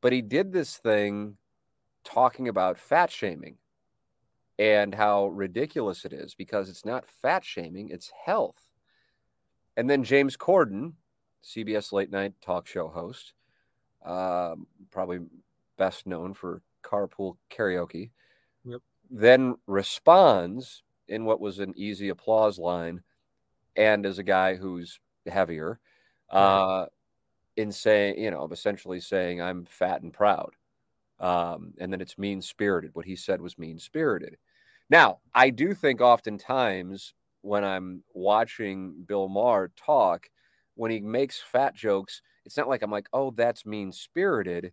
But 0.00 0.12
he 0.12 0.22
did 0.22 0.52
this 0.52 0.76
thing 0.76 1.36
talking 2.04 2.48
about 2.48 2.78
fat 2.78 3.10
shaming 3.10 3.56
and 4.58 4.94
how 4.94 5.26
ridiculous 5.26 6.04
it 6.04 6.12
is 6.12 6.34
because 6.34 6.68
it's 6.68 6.84
not 6.84 7.10
fat 7.22 7.44
shaming, 7.44 7.90
it's 7.90 8.10
health. 8.24 8.60
And 9.76 9.90
then 9.90 10.04
James 10.04 10.36
Corden, 10.36 10.92
CBS 11.44 11.92
late 11.92 12.10
night 12.10 12.34
talk 12.40 12.66
show 12.66 12.88
host, 12.88 13.32
um, 14.06 14.66
probably 14.90 15.20
best 15.76 16.06
known 16.06 16.32
for 16.32 16.62
carpool 16.82 17.36
karaoke, 17.50 18.10
yep. 18.64 18.80
then 19.10 19.56
responds 19.66 20.82
in 21.08 21.24
what 21.24 21.40
was 21.40 21.58
an 21.58 21.74
easy 21.76 22.08
applause 22.08 22.58
line 22.58 23.02
and 23.76 24.06
as 24.06 24.18
a 24.18 24.22
guy 24.22 24.54
who's 24.54 24.98
heavier 25.26 25.78
uh, 26.30 26.86
in 27.56 27.70
saying, 27.70 28.18
you 28.18 28.30
know, 28.30 28.48
essentially 28.50 29.00
saying, 29.00 29.40
I'm 29.40 29.64
fat 29.64 30.02
and 30.02 30.12
proud. 30.12 30.54
Um, 31.18 31.72
and 31.78 31.92
then 31.92 32.00
it's 32.00 32.18
mean 32.18 32.42
spirited. 32.42 32.90
What 32.94 33.06
he 33.06 33.16
said 33.16 33.40
was 33.40 33.58
mean 33.58 33.78
spirited. 33.78 34.36
Now, 34.90 35.18
I 35.34 35.50
do 35.50 35.74
think 35.74 36.00
oftentimes 36.00 37.14
when 37.42 37.64
I'm 37.64 38.02
watching 38.12 39.04
Bill 39.06 39.28
Maher 39.28 39.70
talk, 39.76 40.28
when 40.74 40.90
he 40.90 41.00
makes 41.00 41.40
fat 41.40 41.74
jokes, 41.74 42.22
it's 42.46 42.56
not 42.56 42.68
like 42.68 42.82
I'm 42.82 42.90
like, 42.90 43.08
oh, 43.12 43.32
that's 43.32 43.66
mean 43.66 43.92
spirited. 43.92 44.72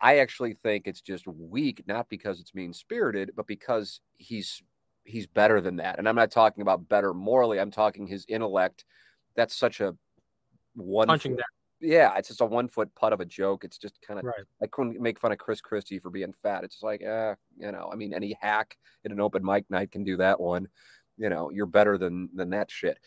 I 0.00 0.18
actually 0.18 0.54
think 0.54 0.86
it's 0.86 1.02
just 1.02 1.28
weak, 1.28 1.84
not 1.86 2.08
because 2.08 2.40
it's 2.40 2.54
mean 2.54 2.72
spirited, 2.72 3.32
but 3.36 3.46
because 3.46 4.00
he's 4.16 4.62
he's 5.04 5.26
better 5.26 5.60
than 5.60 5.76
that. 5.76 5.98
And 5.98 6.08
I'm 6.08 6.16
not 6.16 6.32
talking 6.32 6.62
about 6.62 6.88
better 6.88 7.14
morally. 7.14 7.60
I'm 7.60 7.70
talking 7.70 8.06
his 8.06 8.24
intellect. 8.26 8.84
That's 9.36 9.54
such 9.54 9.80
a 9.80 9.94
one 10.74 11.06
punching 11.06 11.36
foot, 11.36 11.44
Yeah, 11.80 12.16
it's 12.16 12.28
just 12.28 12.40
a 12.40 12.46
one 12.46 12.68
foot 12.68 12.92
putt 12.96 13.12
of 13.12 13.20
a 13.20 13.26
joke. 13.26 13.62
It's 13.62 13.78
just 13.78 14.00
kind 14.00 14.18
of 14.18 14.24
right. 14.24 14.44
I 14.60 14.66
couldn't 14.66 15.00
make 15.00 15.20
fun 15.20 15.30
of 15.30 15.38
Chris 15.38 15.60
Christie 15.60 16.00
for 16.00 16.10
being 16.10 16.34
fat. 16.42 16.64
It's 16.64 16.76
just 16.76 16.84
like, 16.84 17.02
eh, 17.02 17.34
you 17.58 17.70
know, 17.70 17.90
I 17.92 17.96
mean, 17.96 18.14
any 18.14 18.36
hack 18.40 18.76
in 19.04 19.12
an 19.12 19.20
open 19.20 19.44
mic 19.44 19.70
night 19.70 19.92
can 19.92 20.02
do 20.02 20.16
that 20.16 20.40
one. 20.40 20.68
You 21.18 21.28
know, 21.28 21.50
you're 21.50 21.66
better 21.66 21.96
than 21.98 22.30
than 22.34 22.50
that 22.50 22.70
shit. 22.70 22.98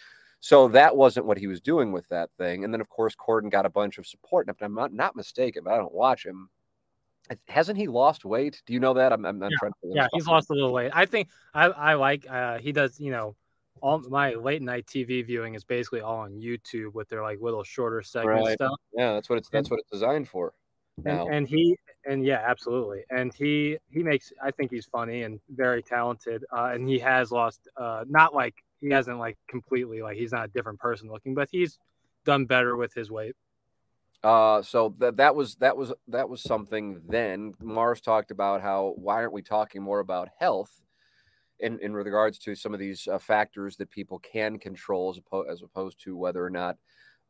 So 0.41 0.69
that 0.69 0.95
wasn't 0.95 1.25
what 1.25 1.37
he 1.37 1.47
was 1.47 1.59
doing 1.59 1.91
with 1.91 2.07
that 2.09 2.29
thing. 2.37 2.63
And 2.63 2.73
then 2.73 2.81
of 2.81 2.89
course 2.89 3.15
Corden 3.15 3.49
got 3.49 3.65
a 3.65 3.69
bunch 3.69 3.97
of 3.97 4.07
support. 4.07 4.47
And 4.47 4.55
if 4.55 4.61
I'm 4.61 4.73
not, 4.73 4.93
not 4.93 5.15
mistaken, 5.15 5.63
but 5.65 5.73
I 5.73 5.77
don't 5.77 5.93
watch 5.93 6.25
him, 6.25 6.49
hasn't 7.47 7.77
he 7.77 7.87
lost 7.87 8.25
weight? 8.25 8.61
Do 8.65 8.73
you 8.73 8.79
know 8.79 8.93
that? 8.93 9.11
I'm, 9.11 9.25
I'm 9.25 9.37
not 9.37 9.51
yeah. 9.51 9.57
trying 9.59 9.71
to. 9.71 9.91
Yeah, 9.93 10.07
he's 10.13 10.27
lost 10.27 10.49
a 10.49 10.53
little 10.53 10.73
weight. 10.73 10.91
I 10.93 11.05
think 11.05 11.27
I, 11.53 11.65
I 11.65 11.93
like, 11.95 12.25
uh, 12.29 12.57
he 12.59 12.71
does, 12.71 12.99
you 12.99 13.11
know, 13.11 13.35
all 13.81 13.99
my 14.09 14.33
late 14.33 14.61
night 14.61 14.85
TV 14.87 15.25
viewing 15.25 15.55
is 15.55 15.63
basically 15.63 16.01
all 16.01 16.19
on 16.19 16.31
YouTube 16.33 16.93
with 16.93 17.07
their 17.09 17.21
like 17.21 17.39
little 17.41 17.63
shorter 17.63 18.01
segment 18.01 18.45
right. 18.45 18.53
stuff. 18.53 18.79
Yeah, 18.93 19.13
that's 19.13 19.29
what 19.29 19.37
it's, 19.37 19.49
that's 19.49 19.67
and, 19.67 19.71
what 19.71 19.79
it's 19.81 19.89
designed 19.91 20.27
for. 20.27 20.53
And, 21.05 21.33
and, 21.33 21.47
he, 21.47 21.77
and 22.05 22.25
yeah, 22.25 22.43
absolutely. 22.45 23.03
And 23.09 23.33
he, 23.33 23.77
he 23.89 24.03
makes, 24.03 24.33
I 24.43 24.51
think 24.51 24.71
he's 24.71 24.85
funny 24.85 25.23
and 25.23 25.39
very 25.49 25.81
talented. 25.81 26.43
Uh, 26.51 26.71
and 26.73 26.87
he 26.87 26.99
has 26.99 27.31
lost, 27.31 27.69
uh, 27.77 28.03
not 28.09 28.33
like, 28.33 28.55
he 28.81 28.89
hasn't 28.89 29.19
like 29.19 29.37
completely, 29.47 30.01
like 30.01 30.17
he's 30.17 30.31
not 30.31 30.45
a 30.45 30.51
different 30.51 30.79
person 30.79 31.09
looking, 31.09 31.33
but 31.33 31.49
he's 31.51 31.77
done 32.25 32.45
better 32.45 32.75
with 32.75 32.93
his 32.93 33.11
weight. 33.11 33.35
Uh, 34.23 34.61
so 34.61 34.93
that 34.99 35.17
that 35.17 35.35
was 35.35 35.55
that 35.55 35.77
was 35.77 35.93
that 36.07 36.27
was 36.27 36.41
something. 36.41 37.01
Then 37.07 37.53
Maher's 37.61 38.01
talked 38.01 38.31
about 38.31 38.61
how 38.61 38.93
why 38.97 39.15
aren't 39.15 39.33
we 39.33 39.41
talking 39.41 39.81
more 39.81 39.99
about 39.99 40.29
health 40.37 40.71
in 41.59 41.79
in 41.79 41.93
regards 41.93 42.37
to 42.39 42.55
some 42.55 42.73
of 42.73 42.79
these 42.79 43.07
uh, 43.07 43.17
factors 43.17 43.77
that 43.77 43.89
people 43.89 44.19
can 44.19 44.59
control 44.59 45.09
as 45.09 45.17
opposed 45.17 45.49
as 45.49 45.61
opposed 45.61 46.03
to 46.03 46.17
whether 46.17 46.43
or 46.43 46.49
not 46.49 46.77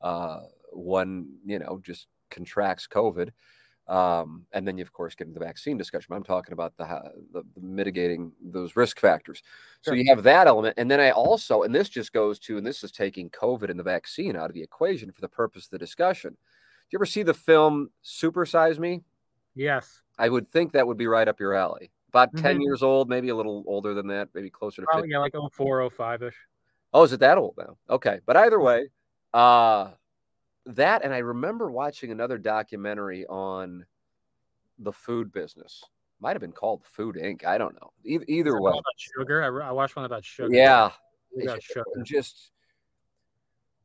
uh, 0.02 0.40
one 0.72 1.28
you 1.46 1.60
know 1.60 1.80
just 1.84 2.08
contracts 2.32 2.88
COVID. 2.88 3.30
Um, 3.90 4.46
and 4.54 4.68
then 4.68 4.78
you 4.78 4.84
of 4.84 4.94
course 4.94 5.16
get 5.16 5.28
into 5.28 5.40
the 5.40 5.46
vaccine 5.46 5.76
discussion. 5.76 6.14
I'm 6.14 6.24
talking 6.24 6.54
about 6.54 6.78
the, 6.78 6.86
the, 7.34 7.42
the 7.56 7.62
mitigating 7.62 8.32
those 8.40 8.76
risk 8.76 9.00
factors. 9.00 9.42
Sure. 9.84 9.94
So 9.94 9.96
you 9.96 10.06
have 10.10 10.22
that 10.24 10.46
element, 10.46 10.76
and 10.78 10.90
then 10.90 11.00
I 11.00 11.10
also, 11.10 11.64
and 11.64 11.74
this 11.74 11.90
just 11.90 12.14
goes 12.14 12.38
to, 12.40 12.58
and 12.58 12.66
this 12.66 12.84
is 12.84 12.92
taking 12.92 13.32
COVID 13.32 13.70
and 13.70 13.80
the 13.80 13.84
vaccine 13.84 14.36
out 14.36 14.46
of 14.46 14.54
the 14.54 14.62
equation 14.62 15.12
for 15.12 15.22
the 15.22 15.28
purpose 15.28 15.66
of 15.66 15.72
the 15.72 15.80
discussion 15.80 16.32
Do 16.32 16.38
you 16.92 16.98
ever 16.98 17.06
see 17.08 17.24
the 17.24 17.34
film 17.34 17.90
Super 18.04 18.46
Size 18.46 18.80
Me? 18.80 19.02
Yes. 19.56 20.04
I 20.20 20.30
would 20.30 20.48
think 20.48 20.74
that 20.74 20.86
would 20.86 20.98
be 20.98 21.08
right 21.08 21.28
up 21.28 21.40
your 21.40 21.56
alley. 21.56 21.92
About 22.10 22.34
mm-hmm. 22.34 22.46
10 22.46 22.62
years 22.62 22.84
old, 22.84 23.10
maybe 23.10 23.30
a 23.30 23.36
little 23.36 23.64
older 23.66 23.96
than 23.96 24.08
that, 24.08 24.30
maybe 24.36 24.52
closer 24.52 24.84
to 24.84 24.88
Probably, 24.88 25.10
yeah, 25.10 25.18
like 25.18 25.34
04, 25.54 25.90
05 25.90 26.24
ish. 26.24 26.36
Oh, 26.94 27.04
is 27.04 27.14
it 27.14 27.20
that 27.22 27.40
old 27.40 27.56
now? 27.58 27.78
Okay. 27.90 28.20
But 28.26 28.38
either 28.38 28.60
way, 28.60 28.90
uh, 29.34 29.90
that, 30.76 31.04
and 31.04 31.14
I 31.14 31.20
remember 31.20 31.72
watching 31.72 32.12
another 32.12 32.38
documentary 32.38 33.26
on 33.28 33.86
the 34.78 34.92
food 34.92 35.32
business. 35.32 35.84
Might 36.20 36.34
have 36.34 36.42
been 36.42 36.52
called 36.52 36.84
Food 36.86 37.16
Inc. 37.16 37.46
I 37.46 37.58
don't 37.58 37.76
know. 37.76 37.92
E- 38.04 38.20
either 38.28 38.60
way. 38.60 38.74
sugar. 38.98 39.42
I, 39.42 39.70
I, 39.70 39.72
watched 39.72 39.96
one 39.96 40.06
about 40.06 40.26
sugar. 40.26 40.54
Yeah. 40.54 40.92
about 41.42 41.64
Sugar. 41.64 41.86
Just 42.04 42.52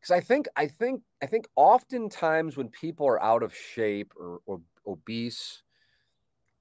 because 0.01 0.11
I 0.11 0.21
think, 0.21 0.49
I 0.57 0.67
think, 0.67 1.03
I 1.23 1.27
think 1.27 1.47
oftentimes 1.55 2.57
when 2.57 2.69
people 2.69 3.07
are 3.07 3.23
out 3.23 3.43
of 3.43 3.55
shape 3.55 4.13
or, 4.19 4.41
or 4.47 4.61
obese, 4.87 5.63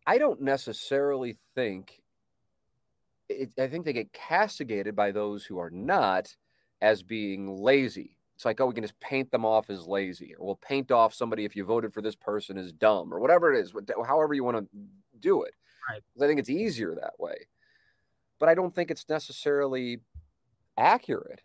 I 0.05 0.17
don't 0.17 0.41
necessarily 0.41 1.37
think 1.55 2.03
it, 3.29 3.51
I 3.57 3.67
think 3.67 3.85
they 3.85 3.93
get 3.93 4.13
castigated 4.13 4.95
by 4.95 5.11
those 5.11 5.45
who 5.45 5.57
are 5.57 5.69
not 5.69 6.35
as 6.81 7.03
being 7.03 7.55
lazy. 7.55 8.17
It's 8.35 8.45
like, 8.45 8.59
oh, 8.59 8.65
we 8.65 8.73
can 8.73 8.83
just 8.83 8.99
paint 8.99 9.31
them 9.31 9.45
off 9.45 9.69
as 9.69 9.87
lazy, 9.87 10.35
or 10.35 10.45
we'll 10.45 10.55
paint 10.55 10.91
off 10.91 11.13
somebody 11.13 11.45
if 11.45 11.55
you 11.55 11.65
voted 11.65 11.93
for 11.93 12.01
this 12.01 12.15
person 12.15 12.57
as 12.57 12.71
dumb, 12.71 13.13
or 13.13 13.19
whatever 13.19 13.53
it 13.53 13.59
is, 13.59 13.73
however 14.05 14.33
you 14.33 14.43
want 14.43 14.57
to 14.57 14.67
do 15.19 15.43
it. 15.43 15.53
Right. 15.89 16.01
I 16.21 16.27
think 16.27 16.39
it's 16.39 16.49
easier 16.49 16.95
that 16.95 17.13
way. 17.19 17.35
But 18.39 18.49
I 18.49 18.55
don't 18.55 18.73
think 18.73 18.89
it's 18.89 19.07
necessarily 19.07 20.01
accurate. 20.77 21.41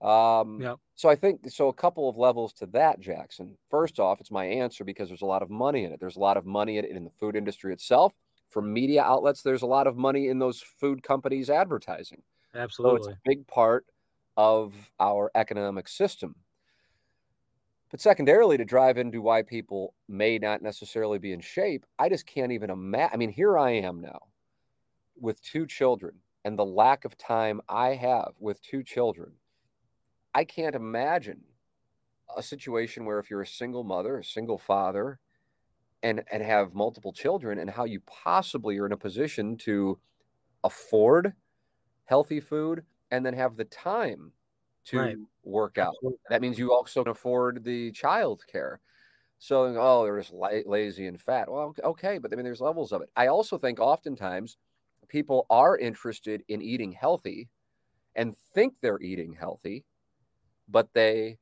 Um, 0.00 0.60
yeah. 0.60 0.74
So 0.96 1.08
I 1.08 1.14
think 1.14 1.48
so. 1.50 1.68
A 1.68 1.72
couple 1.72 2.08
of 2.08 2.16
levels 2.16 2.52
to 2.54 2.66
that, 2.66 3.00
Jackson. 3.00 3.56
First 3.70 4.00
off, 4.00 4.20
it's 4.20 4.30
my 4.30 4.44
answer 4.44 4.84
because 4.84 5.08
there's 5.08 5.22
a 5.22 5.26
lot 5.26 5.42
of 5.42 5.50
money 5.50 5.84
in 5.84 5.92
it. 5.92 6.00
There's 6.00 6.16
a 6.16 6.20
lot 6.20 6.36
of 6.36 6.46
money 6.46 6.78
in, 6.78 6.84
in 6.84 7.04
the 7.04 7.10
food 7.18 7.36
industry 7.36 7.72
itself. 7.72 8.12
For 8.50 8.62
media 8.62 9.02
outlets, 9.02 9.42
there's 9.42 9.62
a 9.62 9.66
lot 9.66 9.86
of 9.86 9.96
money 9.96 10.28
in 10.28 10.38
those 10.38 10.62
food 10.78 11.02
companies 11.02 11.50
advertising. 11.50 12.22
Absolutely, 12.54 13.02
so 13.02 13.08
it's 13.10 13.16
a 13.16 13.20
big 13.24 13.46
part 13.46 13.84
of 14.36 14.74
our 15.00 15.30
economic 15.34 15.88
system. 15.88 16.34
But 17.90 18.00
secondarily, 18.00 18.56
to 18.56 18.64
drive 18.64 18.98
into 18.98 19.22
why 19.22 19.42
people 19.42 19.94
may 20.08 20.38
not 20.38 20.62
necessarily 20.62 21.18
be 21.18 21.32
in 21.32 21.40
shape, 21.40 21.86
I 21.98 22.08
just 22.08 22.26
can't 22.26 22.52
even 22.52 22.70
imagine. 22.70 23.10
I 23.14 23.16
mean, 23.16 23.30
here 23.30 23.56
I 23.56 23.72
am 23.72 24.00
now 24.00 24.20
with 25.16 25.40
two 25.42 25.66
children 25.66 26.14
and 26.44 26.58
the 26.58 26.64
lack 26.64 27.04
of 27.04 27.16
time 27.16 27.60
I 27.68 27.94
have 27.94 28.32
with 28.40 28.60
two 28.62 28.82
children 28.82 29.32
I 30.34 30.44
can't 30.44 30.74
imagine 30.74 31.42
a 32.36 32.42
situation 32.42 33.04
where 33.04 33.20
if 33.20 33.30
you're 33.30 33.42
a 33.42 33.46
single 33.46 33.84
mother, 33.84 34.18
a 34.18 34.24
single 34.24 34.58
father, 34.58 35.20
and 36.02 36.24
and 36.30 36.42
have 36.42 36.74
multiple 36.74 37.12
children, 37.12 37.58
and 37.58 37.70
how 37.70 37.84
you 37.84 38.00
possibly 38.00 38.76
are 38.78 38.86
in 38.86 38.92
a 38.92 38.96
position 38.96 39.56
to 39.58 39.98
afford 40.64 41.34
healthy 42.06 42.40
food 42.40 42.82
and 43.14 43.24
then 43.24 43.34
have 43.34 43.56
the 43.56 43.64
time 43.64 44.32
to 44.86 44.98
right. 44.98 45.16
work 45.44 45.78
out. 45.78 45.94
Absolutely. 45.96 46.18
That 46.30 46.42
means 46.42 46.58
you 46.58 46.72
also 46.72 47.04
can 47.04 47.10
afford 47.10 47.64
the 47.64 47.90
child 47.92 48.42
care. 48.50 48.80
So, 49.38 49.74
oh, 49.78 50.04
they're 50.04 50.20
just 50.20 50.32
la- 50.32 50.50
lazy 50.66 51.06
and 51.06 51.20
fat. 51.20 51.50
Well, 51.50 51.74
okay, 51.82 52.18
but 52.18 52.32
I 52.32 52.36
mean, 52.36 52.44
there's 52.44 52.60
levels 52.60 52.92
of 52.92 53.02
it. 53.02 53.10
I 53.16 53.26
also 53.26 53.58
think 53.58 53.80
oftentimes 53.80 54.56
people 55.08 55.46
are 55.50 55.76
interested 55.76 56.42
in 56.48 56.62
eating 56.62 56.92
healthy 56.92 57.48
and 58.14 58.36
think 58.54 58.74
they're 58.80 59.00
eating 59.00 59.32
healthy 59.32 59.84
but 60.68 60.88
they 60.94 61.38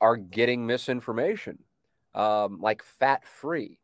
are 0.00 0.16
getting 0.16 0.66
misinformation, 0.66 1.58
um, 2.14 2.60
like 2.60 2.82
fat 2.82 3.26
free 3.26 3.78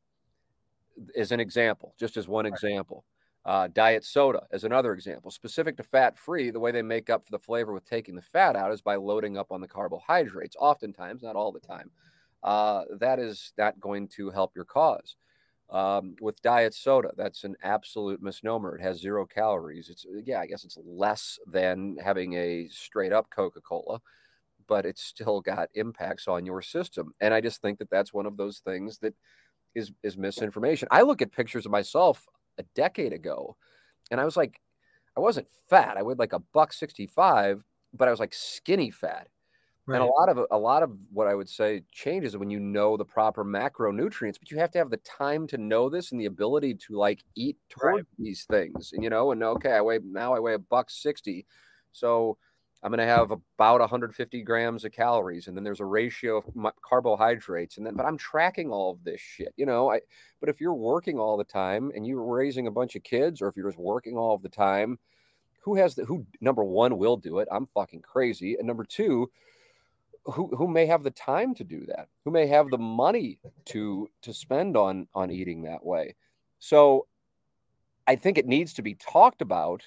is 1.15 1.33
an 1.33 1.41
example, 1.41 1.95
just 1.99 2.17
as 2.17 2.29
one 2.29 2.47
example. 2.47 3.05
Uh, 3.45 3.69
diet 3.69 4.05
soda 4.05 4.43
is 4.53 4.65
another 4.65 4.93
example. 4.93 5.31
Specific 5.31 5.77
to 5.77 5.83
fat 5.83 6.19
free, 6.19 6.51
the 6.51 6.61
way 6.61 6.73
they 6.73 6.83
make 6.83 7.09
up 7.09 7.25
for 7.25 7.31
the 7.31 7.39
flavor 7.39 7.73
with 7.73 7.89
taking 7.89 8.15
the 8.15 8.23
fat 8.23 8.55
out 8.55 8.73
is 8.73 8.83
by 8.83 8.97
loading 8.97 9.39
up 9.39 9.51
on 9.51 9.61
the 9.61 9.69
carbohydrates, 9.69 10.57
oftentimes, 10.59 11.23
not 11.23 11.37
all 11.37 11.53
the 11.53 11.61
time. 11.61 11.91
Uh, 12.43 12.85
that 12.99 13.19
is 13.19 13.53
not 13.57 13.81
going 13.81 14.09
to 14.09 14.31
help 14.31 14.53
your 14.55 14.65
cause. 14.65 15.17
Um, 15.71 16.17
with 16.21 16.43
diet 16.43 16.75
soda, 16.75 17.13
that's 17.17 17.45
an 17.45 17.57
absolute 17.63 18.21
misnomer. 18.21 18.77
It 18.77 18.83
has 18.83 18.99
zero 18.99 19.25
calories. 19.25 19.89
It's, 19.89 20.05
yeah, 20.25 20.41
I 20.41 20.47
guess 20.47 20.65
it's 20.65 20.79
less 20.85 21.39
than 21.47 21.97
having 22.03 22.35
a 22.35 22.69
straight 22.69 23.13
up 23.13 23.31
Coca 23.31 23.61
Cola 23.61 24.01
but 24.71 24.87
it's 24.87 25.03
still 25.03 25.41
got 25.41 25.69
impacts 25.75 26.29
on 26.29 26.47
your 26.47 26.63
system. 26.63 27.13
And 27.21 27.35
I 27.35 27.41
just 27.41 27.61
think 27.61 27.81
that 27.81 27.91
that's 27.91 28.15
one 28.15 28.25
of 28.25 28.37
those 28.37 28.61
things 28.61 28.99
that 28.99 29.15
is 29.75 29.91
is 30.03 30.17
misinformation. 30.17 30.89
I 30.93 31.03
look 31.03 31.21
at 31.21 31.33
pictures 31.33 31.67
of 31.67 31.73
myself 31.73 32.25
a 32.61 32.65
decade 32.75 33.13
ago, 33.13 33.57
and 34.11 34.21
I 34.21 34.25
was 34.25 34.37
like, 34.37 34.61
I 35.17 35.21
wasn't 35.21 35.49
fat. 35.69 35.97
I 35.97 36.03
weighed 36.03 36.19
like 36.19 36.33
a 36.33 36.39
buck 36.39 36.73
sixty 36.73 37.07
five, 37.07 37.65
but 37.93 38.09
I 38.09 38.11
was 38.11 38.21
like 38.21 38.35
skinny 38.35 38.91
fat. 38.91 39.29
Right. 39.87 40.01
And 40.01 40.05
a 40.05 40.13
lot 40.13 40.29
of 40.29 40.47
a 40.51 40.59
lot 40.59 40.83
of 40.83 40.93
what 41.13 41.27
I 41.27 41.35
would 41.35 41.49
say 41.49 41.83
changes 41.91 42.37
when 42.37 42.51
you 42.51 42.61
know 42.61 42.97
the 42.97 43.05
proper 43.05 43.45
macronutrients, 43.45 44.39
but 44.39 44.51
you 44.51 44.59
have 44.59 44.71
to 44.73 44.79
have 44.79 44.91
the 44.91 44.99
time 44.99 45.47
to 45.49 45.59
know 45.59 45.89
this 45.89 46.13
and 46.13 46.21
the 46.21 46.27
ability 46.27 46.75
to 46.87 46.97
like 46.97 47.25
eat 47.35 47.57
toward 47.69 47.95
right. 47.97 48.05
these 48.19 48.45
things. 48.45 48.93
And 48.93 49.03
you 49.03 49.11
know, 49.11 49.33
and 49.33 49.43
okay, 49.43 49.73
I 49.73 49.81
weigh 49.81 49.99
now 50.05 50.35
I 50.35 50.39
weigh 50.39 50.55
a 50.55 50.59
buck 50.59 50.91
sixty, 50.91 51.47
so 51.93 52.39
I'm 52.83 52.91
going 52.91 52.99
to 52.99 53.05
have 53.05 53.31
about 53.31 53.81
150 53.81 54.43
grams 54.43 54.85
of 54.85 54.93
calories, 54.93 55.49
and 55.49 55.57
then 55.57 55.65
there's 55.65 55.81
a 55.81 55.85
ratio 55.85 56.39
of 56.39 56.73
carbohydrates, 56.83 57.77
and 57.77 57.87
then 57.87 57.95
but 57.95 58.07
I'm 58.07 58.17
tracking 58.17 58.71
all 58.71 58.93
of 58.93 59.05
this 59.05 59.21
shit, 59.21 59.53
you 59.57 59.67
know. 59.67 59.91
I 59.91 60.01
but 60.41 60.49
if 60.49 60.61
you're 60.61 60.75
working 60.75 61.19
all 61.19 61.37
the 61.37 61.45
time 61.45 61.93
and 61.95 62.07
you're 62.07 62.25
raising 62.25 62.67
a 62.67 62.71
bunch 62.71 62.97
of 62.97 63.03
kids, 63.03 63.43
or 63.43 63.49
if 63.49 63.57
you're 63.57 63.69
just 63.69 63.79
working 63.79 64.17
all 64.17 64.35
of 64.35 64.43
the 64.43 64.49
time, 64.49 64.99
who 65.61 65.75
has 65.75 65.95
the 65.95 66.07
who? 66.07 66.25
Number 66.41 66.65
one, 66.65 66.97
will 66.97 67.19
do 67.19 67.41
it. 67.41 67.49
I'm 67.53 67.67
fucking 67.67 68.01
crazy, 68.01 68.57
and 68.57 68.67
number 68.67 68.85
two, 68.85 69.31
who 70.25 70.49
who 70.57 70.67
may 70.67 70.87
have 70.87 71.03
the 71.03 71.11
time 71.11 71.55
to 71.57 71.65
do 71.65 71.85
that? 71.87 72.09
Who 72.25 72.31
may 72.31 72.47
have 72.47 72.71
the 72.71 72.79
money 72.79 73.41
to 73.67 74.09
to 74.23 74.33
spend 74.33 74.79
on 74.79 75.07
on 75.15 75.31
eating 75.31 75.63
that 75.63 75.85
way? 75.85 76.17
So, 76.61 77.07
I 78.07 78.17
think 78.17 78.39
it 78.39 78.47
needs 78.47 78.73
to 78.75 78.83
be 78.83 78.95
talked 78.95 79.43
about 79.43 79.83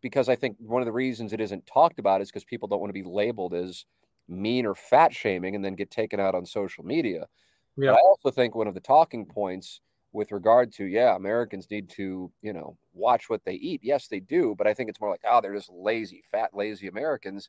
because 0.00 0.28
I 0.28 0.36
think 0.36 0.56
one 0.58 0.82
of 0.82 0.86
the 0.86 0.92
reasons 0.92 1.32
it 1.32 1.40
isn't 1.40 1.66
talked 1.66 1.98
about 1.98 2.20
is 2.20 2.28
because 2.28 2.44
people 2.44 2.68
don't 2.68 2.80
want 2.80 2.90
to 2.90 3.02
be 3.02 3.08
labeled 3.08 3.54
as 3.54 3.84
mean 4.28 4.66
or 4.66 4.74
fat 4.74 5.14
shaming 5.14 5.54
and 5.54 5.64
then 5.64 5.74
get 5.74 5.90
taken 5.90 6.20
out 6.20 6.34
on 6.34 6.44
social 6.44 6.84
media. 6.84 7.26
Yeah. 7.76 7.90
But 7.92 7.98
I 7.98 8.00
also 8.00 8.30
think 8.30 8.54
one 8.54 8.68
of 8.68 8.74
the 8.74 8.80
talking 8.80 9.24
points 9.24 9.80
with 10.12 10.32
regard 10.32 10.72
to, 10.72 10.84
yeah, 10.84 11.16
Americans 11.16 11.70
need 11.70 11.88
to, 11.90 12.30
you 12.42 12.52
know, 12.52 12.76
watch 12.92 13.28
what 13.28 13.44
they 13.44 13.54
eat. 13.54 13.80
Yes, 13.82 14.08
they 14.08 14.20
do. 14.20 14.54
But 14.56 14.66
I 14.66 14.74
think 14.74 14.88
it's 14.88 15.00
more 15.00 15.10
like, 15.10 15.22
oh, 15.28 15.40
they're 15.40 15.54
just 15.54 15.70
lazy, 15.70 16.22
fat, 16.30 16.50
lazy 16.54 16.88
Americans. 16.88 17.48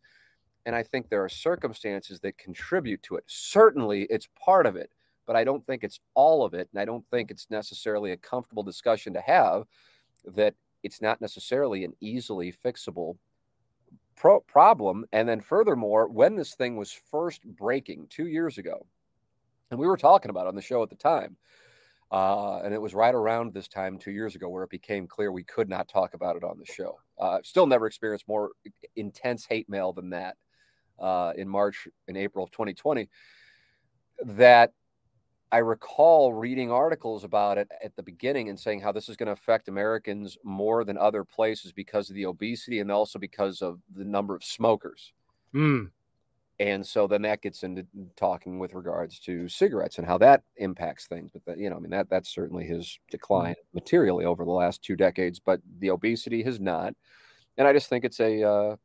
And 0.65 0.75
I 0.75 0.83
think 0.83 1.09
there 1.09 1.23
are 1.23 1.29
circumstances 1.29 2.19
that 2.19 2.37
contribute 2.37 3.01
to 3.03 3.15
it. 3.15 3.23
Certainly, 3.27 4.07
it's 4.09 4.27
part 4.39 4.65
of 4.65 4.75
it, 4.75 4.91
but 5.25 5.35
I 5.35 5.43
don't 5.43 5.65
think 5.65 5.83
it's 5.83 5.99
all 6.15 6.43
of 6.43 6.53
it. 6.53 6.69
And 6.73 6.81
I 6.81 6.85
don't 6.85 7.05
think 7.09 7.31
it's 7.31 7.47
necessarily 7.49 8.11
a 8.11 8.17
comfortable 8.17 8.63
discussion 8.63 9.13
to 9.13 9.21
have 9.21 9.63
that 10.35 10.53
it's 10.83 11.01
not 11.01 11.21
necessarily 11.21 11.83
an 11.83 11.93
easily 12.01 12.53
fixable 12.53 13.17
pro- 14.15 14.41
problem. 14.41 15.05
And 15.11 15.27
then, 15.27 15.41
furthermore, 15.41 16.07
when 16.07 16.35
this 16.35 16.55
thing 16.55 16.77
was 16.77 16.91
first 16.91 17.43
breaking 17.43 18.07
two 18.09 18.27
years 18.27 18.57
ago, 18.57 18.85
and 19.71 19.79
we 19.79 19.87
were 19.87 19.97
talking 19.97 20.29
about 20.29 20.47
on 20.47 20.55
the 20.55 20.61
show 20.61 20.81
at 20.83 20.89
the 20.89 20.95
time, 20.95 21.37
uh, 22.11 22.61
and 22.61 22.73
it 22.73 22.81
was 22.81 22.95
right 22.95 23.13
around 23.13 23.53
this 23.53 23.67
time 23.67 23.99
two 23.99 24.11
years 24.11 24.35
ago 24.35 24.49
where 24.49 24.63
it 24.63 24.69
became 24.69 25.05
clear 25.05 25.31
we 25.31 25.43
could 25.43 25.69
not 25.69 25.87
talk 25.87 26.15
about 26.15 26.35
it 26.35 26.43
on 26.43 26.57
the 26.57 26.65
show. 26.65 26.99
Uh, 27.19 27.37
still 27.43 27.67
never 27.67 27.85
experienced 27.85 28.27
more 28.27 28.51
intense 28.95 29.45
hate 29.45 29.69
mail 29.69 29.93
than 29.93 30.09
that 30.09 30.35
uh, 30.99 31.33
in 31.35 31.47
March 31.47 31.87
and 32.07 32.17
April 32.17 32.43
of 32.43 32.51
2020. 32.51 33.09
That 34.25 34.73
I 35.51 35.57
recall 35.57 36.33
reading 36.33 36.71
articles 36.71 37.23
about 37.23 37.57
it 37.57 37.69
at 37.83 37.95
the 37.95 38.03
beginning 38.03 38.49
and 38.49 38.59
saying 38.59 38.81
how 38.81 38.91
this 38.91 39.09
is 39.09 39.15
going 39.15 39.27
to 39.27 39.33
affect 39.33 39.67
Americans 39.67 40.37
more 40.43 40.83
than 40.83 40.97
other 40.97 41.23
places 41.23 41.71
because 41.71 42.09
of 42.09 42.15
the 42.15 42.27
obesity 42.27 42.79
and 42.79 42.91
also 42.91 43.17
because 43.17 43.61
of 43.61 43.79
the 43.95 44.05
number 44.05 44.35
of 44.35 44.43
smokers. 44.43 45.11
Mm. 45.53 45.89
And 46.59 46.85
so 46.85 47.07
then 47.07 47.23
that 47.23 47.41
gets 47.41 47.63
into 47.63 47.87
talking 48.15 48.59
with 48.59 48.73
regards 48.73 49.17
to 49.21 49.47
cigarettes 49.47 49.97
and 49.97 50.05
how 50.05 50.17
that 50.19 50.43
impacts 50.57 51.07
things. 51.07 51.31
But 51.31 51.45
that, 51.45 51.57
you 51.57 51.69
know, 51.69 51.77
I 51.77 51.79
mean, 51.79 51.91
that 51.91 52.09
that's 52.09 52.29
certainly 52.29 52.65
his 52.65 52.99
decline 53.09 53.53
mm. 53.53 53.73
materially 53.73 54.25
over 54.25 54.45
the 54.45 54.51
last 54.51 54.83
two 54.83 54.95
decades, 54.95 55.39
but 55.39 55.61
the 55.79 55.89
obesity 55.89 56.43
has 56.43 56.59
not. 56.59 56.93
And 57.57 57.67
I 57.67 57.73
just 57.73 57.89
think 57.89 58.05
it's 58.05 58.19
a, 58.19 58.43
uh, 58.43 58.75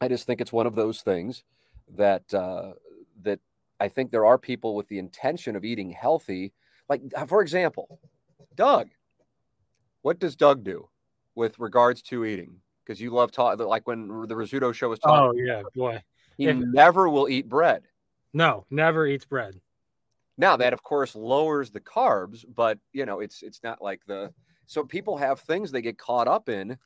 I 0.00 0.08
just 0.08 0.26
think 0.26 0.40
it's 0.40 0.52
one 0.52 0.66
of 0.66 0.74
those 0.74 1.00
things 1.00 1.42
that, 1.96 2.34
uh, 2.34 2.72
that 3.22 3.40
I 3.80 3.88
think 3.88 4.10
there 4.10 4.26
are 4.26 4.38
people 4.38 4.76
with 4.76 4.88
the 4.88 4.98
intention 4.98 5.56
of 5.56 5.64
eating 5.64 5.90
healthy. 5.90 6.52
Like, 6.88 7.02
uh, 7.16 7.24
for 7.24 7.40
example, 7.40 7.98
Doug. 8.54 8.88
What 10.02 10.18
does 10.18 10.36
Doug 10.36 10.64
do 10.64 10.88
with 11.34 11.58
regards 11.58 12.02
to 12.02 12.24
eating? 12.24 12.56
Because 12.84 13.00
you 13.00 13.10
love 13.10 13.32
talking, 13.32 13.66
like 13.66 13.86
when 13.86 14.08
the 14.08 14.34
Rizzuto 14.34 14.74
show 14.74 14.88
was 14.88 14.98
talking. 14.98 15.40
Oh, 15.40 15.44
yeah, 15.44 15.62
boy. 15.74 16.02
He 16.36 16.46
if, 16.46 16.56
never 16.56 17.08
will 17.08 17.28
eat 17.28 17.48
bread. 17.48 17.82
No, 18.32 18.64
never 18.70 19.06
eats 19.06 19.24
bread. 19.24 19.60
Now 20.38 20.56
that, 20.56 20.72
of 20.72 20.82
course, 20.82 21.14
lowers 21.14 21.70
the 21.70 21.80
carbs, 21.80 22.44
but 22.54 22.78
you 22.92 23.04
know, 23.04 23.20
it's 23.20 23.42
it's 23.42 23.62
not 23.62 23.82
like 23.82 24.00
the 24.06 24.32
So 24.70 24.84
people 24.84 25.16
have 25.16 25.40
things 25.40 25.72
they 25.72 25.82
get 25.82 25.98
caught 25.98 26.28
up 26.28 26.48
in. 26.48 26.78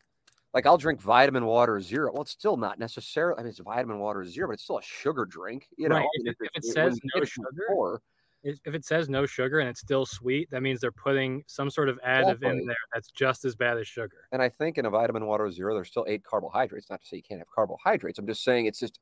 Like 0.55 0.67
I'll 0.67 0.79
drink 0.79 1.01
vitamin 1.01 1.45
water 1.45 1.81
zero. 1.81 2.13
Well, 2.13 2.23
it's 2.23 2.31
still 2.31 2.57
not 2.57 2.79
necessarily. 2.79 3.41
I 3.41 3.43
mean, 3.43 3.51
it's 3.51 3.59
vitamin 3.59 3.99
water 3.99 4.25
zero, 4.25 4.49
but 4.49 4.55
it's 4.55 4.63
still 4.63 4.79
a 4.79 4.83
sugar 4.83 5.25
drink. 5.25 5.67
You 5.77 5.89
know, 5.89 5.97
right. 5.97 6.07
if, 6.15 6.37
if, 6.41 6.49
it 6.55 6.65
says 6.65 7.01
no 7.15 7.25
sugar, 7.25 7.49
before, 7.53 8.01
if 8.45 8.75
it 8.75 8.85
says 8.85 9.09
no 9.09 9.27
sugar 9.27 9.59
and 9.59 9.69
it's 9.69 9.81
still 9.81 10.07
sweet, 10.07 10.49
that 10.53 10.63
means 10.63 10.81
they're 10.81 10.93
putting 10.93 11.43
some 11.49 11.71
sort 11.71 11.89
of 11.89 11.99
additive 12.07 12.41
Definitely. 12.41 12.61
in 12.61 12.67
there 12.67 12.77
that's 12.95 13.11
just 13.11 13.45
as 13.45 13.57
bad 13.57 13.79
as 13.79 13.89
sugar. 13.89 14.29
And 14.31 14.41
I 14.41 14.49
think 14.49 14.79
in 14.79 14.87
a 14.87 14.91
vitamin 14.91 15.27
water 15.27 15.51
zero, 15.51 15.75
there's 15.75 15.89
still 15.89 16.07
eight 16.09 16.23
carbohydrates. 16.23 16.89
Not 16.89 17.01
to 17.01 17.07
say 17.07 17.17
you 17.17 17.23
can't 17.23 17.41
have 17.41 17.51
carbohydrates. 17.51 18.21
I'm 18.21 18.27
just 18.27 18.45
saying 18.45 18.67
it's 18.67 18.79
just 18.79 19.01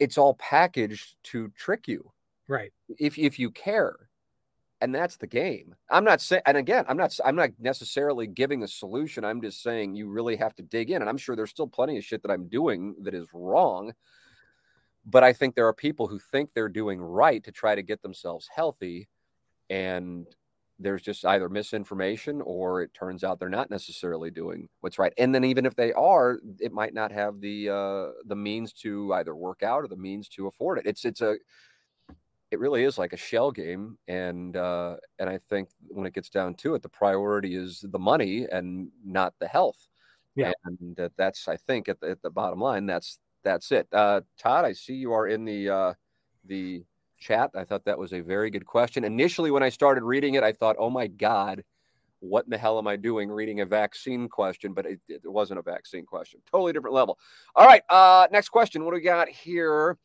it's 0.00 0.18
all 0.18 0.34
packaged 0.34 1.14
to 1.24 1.52
trick 1.56 1.86
you. 1.86 2.10
Right. 2.48 2.72
If 2.98 3.16
if 3.16 3.38
you 3.38 3.50
care. 3.50 3.94
And 4.80 4.94
that's 4.94 5.16
the 5.16 5.26
game. 5.26 5.74
I'm 5.90 6.04
not 6.04 6.20
saying 6.20 6.42
and 6.46 6.56
again, 6.56 6.84
I'm 6.88 6.96
not 6.96 7.18
I'm 7.24 7.36
not 7.36 7.50
necessarily 7.58 8.26
giving 8.26 8.62
a 8.62 8.68
solution. 8.68 9.24
I'm 9.24 9.40
just 9.40 9.62
saying 9.62 9.94
you 9.94 10.08
really 10.08 10.36
have 10.36 10.54
to 10.56 10.62
dig 10.62 10.90
in. 10.90 11.00
And 11.00 11.08
I'm 11.08 11.16
sure 11.16 11.36
there's 11.36 11.50
still 11.50 11.68
plenty 11.68 11.96
of 11.96 12.04
shit 12.04 12.22
that 12.22 12.30
I'm 12.30 12.48
doing 12.48 12.94
that 13.02 13.14
is 13.14 13.28
wrong 13.32 13.92
but 15.06 15.22
I 15.22 15.32
think 15.32 15.54
there 15.54 15.66
are 15.66 15.74
people 15.74 16.06
who 16.06 16.18
think 16.18 16.50
they're 16.54 16.68
doing 16.68 17.00
right 17.00 17.42
to 17.44 17.52
try 17.52 17.74
to 17.74 17.82
get 17.82 18.02
themselves 18.02 18.48
healthy. 18.54 19.08
And 19.68 20.26
there's 20.78 21.02
just 21.02 21.24
either 21.24 21.48
misinformation 21.48 22.40
or 22.42 22.82
it 22.82 22.92
turns 22.94 23.22
out 23.22 23.38
they're 23.38 23.48
not 23.48 23.70
necessarily 23.70 24.30
doing 24.30 24.68
what's 24.80 24.98
right. 24.98 25.12
And 25.18 25.34
then 25.34 25.44
even 25.44 25.66
if 25.66 25.76
they 25.76 25.92
are, 25.92 26.40
it 26.58 26.72
might 26.72 26.94
not 26.94 27.12
have 27.12 27.40
the 27.40 27.68
uh, 27.70 28.22
the 28.26 28.36
means 28.36 28.72
to 28.74 29.12
either 29.14 29.36
work 29.36 29.62
out 29.62 29.84
or 29.84 29.88
the 29.88 29.96
means 29.96 30.28
to 30.30 30.46
afford 30.46 30.78
it. 30.78 30.86
It's 30.86 31.04
it's 31.04 31.20
a 31.20 31.36
it 32.54 32.60
really 32.60 32.84
is 32.84 32.98
like 32.98 33.12
a 33.12 33.16
shell 33.16 33.50
game 33.50 33.98
and 34.06 34.56
uh, 34.56 34.96
and 35.18 35.28
I 35.28 35.40
think 35.50 35.68
when 35.88 36.06
it 36.06 36.14
gets 36.14 36.30
down 36.30 36.54
to 36.54 36.76
it, 36.76 36.82
the 36.82 36.88
priority 36.88 37.56
is 37.56 37.84
the 37.90 37.98
money 37.98 38.46
and 38.50 38.88
not 39.04 39.34
the 39.40 39.48
health. 39.48 39.88
Yeah. 40.36 40.52
And 40.64 41.10
that's 41.16 41.48
I 41.48 41.56
think 41.56 41.88
at 41.88 42.00
the, 42.00 42.10
at 42.10 42.22
the 42.22 42.30
bottom 42.30 42.60
line, 42.60 42.86
that's 42.86 43.18
that's 43.42 43.72
it. 43.72 43.88
Uh, 43.92 44.22
Todd, 44.38 44.64
I 44.64 44.72
see 44.72 44.94
you 44.94 45.12
are 45.12 45.26
in 45.26 45.44
the 45.44 45.68
uh, 45.68 45.92
the 46.46 46.84
chat. 47.18 47.50
I 47.54 47.64
thought 47.64 47.84
that 47.84 47.98
was 47.98 48.12
a 48.12 48.20
very 48.20 48.50
good 48.50 48.66
question. 48.66 49.04
Initially, 49.04 49.50
when 49.50 49.62
I 49.62 49.68
started 49.68 50.04
reading 50.04 50.34
it, 50.34 50.42
I 50.42 50.52
thought, 50.52 50.76
"Oh 50.78 50.90
my 50.90 51.06
God, 51.08 51.64
what 52.20 52.44
in 52.44 52.50
the 52.50 52.58
hell 52.58 52.78
am 52.78 52.86
I 52.86 52.96
doing 52.96 53.30
reading 53.30 53.60
a 53.60 53.66
vaccine 53.66 54.28
question?" 54.28 54.72
But 54.72 54.86
it, 54.86 55.00
it 55.08 55.30
wasn't 55.30 55.58
a 55.58 55.62
vaccine 55.62 56.06
question. 56.06 56.40
Totally 56.50 56.72
different 56.72 56.94
level. 56.94 57.18
All 57.54 57.66
right, 57.66 57.82
uh, 57.90 58.26
next 58.32 58.48
question. 58.48 58.84
What 58.84 58.92
do 58.92 58.96
we 58.96 59.02
got 59.02 59.28
here? 59.28 59.98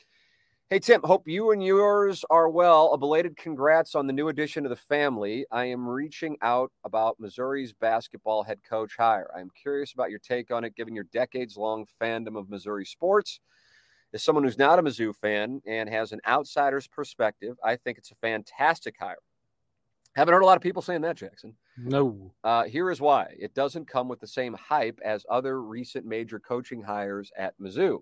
Hey, 0.71 0.77
Tim, 0.77 1.01
hope 1.03 1.27
you 1.27 1.49
and 1.49 1.63
yours 1.63 2.23
are 2.29 2.47
well. 2.47 2.93
A 2.93 2.97
belated 2.99 3.35
congrats 3.35 3.95
on 3.95 4.05
the 4.05 4.13
new 4.13 4.27
addition 4.27 4.61
to 4.61 4.69
the 4.69 4.75
family. 4.75 5.47
I 5.49 5.65
am 5.65 5.89
reaching 5.89 6.37
out 6.43 6.71
about 6.83 7.19
Missouri's 7.19 7.73
basketball 7.73 8.43
head 8.43 8.59
coach 8.63 8.95
hire. 8.95 9.31
I'm 9.35 9.49
curious 9.59 9.93
about 9.93 10.11
your 10.11 10.19
take 10.19 10.51
on 10.51 10.63
it, 10.63 10.75
given 10.75 10.93
your 10.93 11.05
decades 11.05 11.57
long 11.57 11.87
fandom 11.99 12.37
of 12.37 12.51
Missouri 12.51 12.85
sports. 12.85 13.39
As 14.13 14.21
someone 14.21 14.43
who's 14.43 14.59
not 14.59 14.77
a 14.77 14.83
Mizzou 14.83 15.15
fan 15.15 15.59
and 15.65 15.89
has 15.89 16.11
an 16.11 16.19
outsider's 16.27 16.85
perspective, 16.85 17.55
I 17.63 17.75
think 17.75 17.97
it's 17.97 18.11
a 18.11 18.15
fantastic 18.21 18.93
hire. 18.99 19.17
Haven't 20.15 20.35
heard 20.35 20.43
a 20.43 20.45
lot 20.45 20.57
of 20.57 20.61
people 20.61 20.83
saying 20.83 21.01
that, 21.01 21.17
Jackson. 21.17 21.55
No. 21.79 22.31
Uh, 22.43 22.65
here 22.65 22.91
is 22.91 23.01
why 23.01 23.33
it 23.39 23.55
doesn't 23.55 23.87
come 23.87 24.07
with 24.07 24.19
the 24.19 24.27
same 24.27 24.53
hype 24.53 24.99
as 25.03 25.25
other 25.31 25.63
recent 25.63 26.05
major 26.05 26.39
coaching 26.39 26.83
hires 26.83 27.31
at 27.35 27.57
Mizzou. 27.59 28.01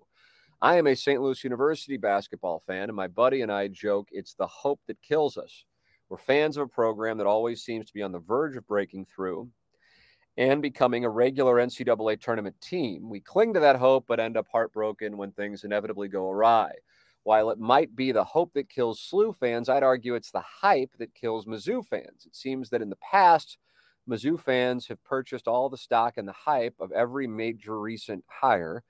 I 0.60 0.76
am 0.76 0.88
a 0.88 0.96
St. 0.96 1.22
Louis 1.22 1.44
University 1.44 1.96
basketball 1.96 2.64
fan, 2.66 2.88
and 2.88 2.96
my 2.96 3.06
buddy 3.06 3.42
and 3.42 3.52
I 3.52 3.68
joke 3.68 4.08
it's 4.10 4.34
the 4.34 4.46
hope 4.48 4.80
that 4.88 5.00
kills 5.02 5.36
us. 5.36 5.64
We're 6.08 6.18
fans 6.18 6.56
of 6.56 6.64
a 6.64 6.68
program 6.68 7.16
that 7.18 7.28
always 7.28 7.62
seems 7.62 7.86
to 7.86 7.94
be 7.94 8.02
on 8.02 8.10
the 8.10 8.18
verge 8.18 8.56
of 8.56 8.66
breaking 8.66 9.06
through 9.06 9.48
and 10.36 10.60
becoming 10.60 11.04
a 11.04 11.10
regular 11.10 11.56
NCAA 11.56 12.20
tournament 12.20 12.60
team. 12.60 13.08
We 13.08 13.20
cling 13.20 13.54
to 13.54 13.60
that 13.60 13.76
hope, 13.76 14.06
but 14.08 14.18
end 14.18 14.36
up 14.36 14.48
heartbroken 14.50 15.16
when 15.16 15.30
things 15.30 15.62
inevitably 15.62 16.08
go 16.08 16.28
awry. 16.28 16.72
While 17.22 17.50
it 17.50 17.60
might 17.60 17.94
be 17.94 18.10
the 18.10 18.24
hope 18.24 18.52
that 18.54 18.68
kills 18.68 19.00
SLU 19.00 19.36
fans, 19.36 19.68
I'd 19.68 19.84
argue 19.84 20.16
it's 20.16 20.32
the 20.32 20.40
hype 20.40 20.90
that 20.98 21.14
kills 21.14 21.46
Mizzou 21.46 21.86
fans. 21.86 22.26
It 22.26 22.34
seems 22.34 22.68
that 22.70 22.82
in 22.82 22.90
the 22.90 22.96
past, 22.96 23.58
Mizzou 24.08 24.40
fans 24.40 24.88
have 24.88 25.04
purchased 25.04 25.46
all 25.46 25.68
the 25.68 25.76
stock 25.76 26.14
and 26.16 26.26
the 26.26 26.32
hype 26.32 26.74
of 26.80 26.90
every 26.90 27.28
major 27.28 27.78
recent 27.78 28.24
hire 28.26 28.82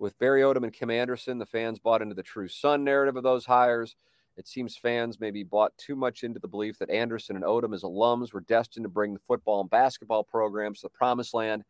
with 0.00 0.18
Barry 0.18 0.40
Odom 0.40 0.64
and 0.64 0.72
Kim 0.72 0.90
Anderson, 0.90 1.38
the 1.38 1.46
fans 1.46 1.78
bought 1.78 2.00
into 2.00 2.14
the 2.14 2.22
true 2.22 2.48
son 2.48 2.82
narrative 2.82 3.16
of 3.16 3.22
those 3.22 3.44
hires. 3.44 3.96
It 4.38 4.48
seems 4.48 4.74
fans 4.74 5.20
maybe 5.20 5.42
bought 5.42 5.76
too 5.76 5.94
much 5.94 6.24
into 6.24 6.40
the 6.40 6.48
belief 6.48 6.78
that 6.78 6.88
Anderson 6.88 7.36
and 7.36 7.44
Odom, 7.44 7.74
as 7.74 7.82
alums, 7.82 8.32
were 8.32 8.40
destined 8.40 8.84
to 8.84 8.88
bring 8.88 9.12
the 9.12 9.20
football 9.20 9.60
and 9.60 9.68
basketball 9.68 10.24
programs 10.24 10.80
to 10.80 10.86
the 10.86 10.90
promised 10.90 11.34
land. 11.34 11.64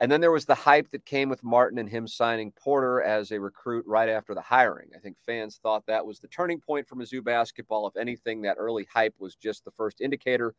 And 0.00 0.10
then 0.10 0.22
there 0.22 0.30
was 0.30 0.46
the 0.46 0.54
hype 0.54 0.88
that 0.92 1.04
came 1.04 1.28
with 1.28 1.44
Martin 1.44 1.78
and 1.78 1.90
him 1.90 2.08
signing 2.08 2.52
Porter 2.52 3.02
as 3.02 3.30
a 3.30 3.38
recruit 3.38 3.84
right 3.86 4.08
after 4.08 4.34
the 4.34 4.40
hiring. 4.40 4.88
I 4.96 4.98
think 4.98 5.18
fans 5.26 5.60
thought 5.62 5.84
that 5.86 6.06
was 6.06 6.18
the 6.18 6.28
turning 6.28 6.60
point 6.60 6.88
for 6.88 6.96
Mizzou 6.96 7.22
basketball. 7.22 7.86
If 7.86 7.98
anything, 7.98 8.40
that 8.42 8.56
early 8.58 8.88
hype 8.90 9.14
was 9.18 9.34
just 9.34 9.66
the 9.66 9.70
first 9.72 10.00
indicator 10.00 10.54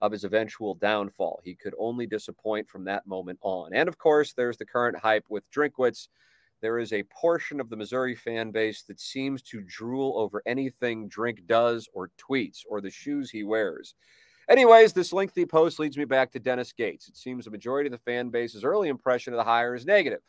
of 0.00 0.10
his 0.10 0.24
eventual 0.24 0.74
downfall. 0.74 1.40
He 1.44 1.54
could 1.54 1.74
only 1.78 2.06
disappoint 2.06 2.68
from 2.68 2.84
that 2.86 3.06
moment 3.06 3.38
on. 3.42 3.72
And 3.72 3.88
of 3.88 3.98
course, 3.98 4.32
there's 4.32 4.56
the 4.56 4.66
current 4.66 4.98
hype 4.98 5.26
with 5.28 5.48
Drinkwitz 5.52 6.08
there 6.60 6.78
is 6.78 6.92
a 6.92 7.02
portion 7.04 7.60
of 7.60 7.70
the 7.70 7.76
Missouri 7.76 8.14
fan 8.14 8.50
base 8.50 8.82
that 8.82 9.00
seems 9.00 9.42
to 9.42 9.62
drool 9.62 10.18
over 10.18 10.42
anything 10.46 11.08
Drink 11.08 11.46
does 11.46 11.88
or 11.92 12.10
tweets 12.18 12.60
or 12.68 12.80
the 12.80 12.90
shoes 12.90 13.30
he 13.30 13.42
wears. 13.42 13.94
Anyways, 14.48 14.92
this 14.92 15.12
lengthy 15.12 15.46
post 15.46 15.78
leads 15.78 15.96
me 15.96 16.04
back 16.04 16.32
to 16.32 16.40
Dennis 16.40 16.72
Gates. 16.72 17.08
It 17.08 17.16
seems 17.16 17.44
the 17.44 17.50
majority 17.50 17.86
of 17.86 17.92
the 17.92 17.98
fan 17.98 18.30
base's 18.30 18.64
early 18.64 18.88
impression 18.88 19.32
of 19.32 19.38
the 19.38 19.44
hire 19.44 19.74
is 19.74 19.86
negative. 19.86 20.20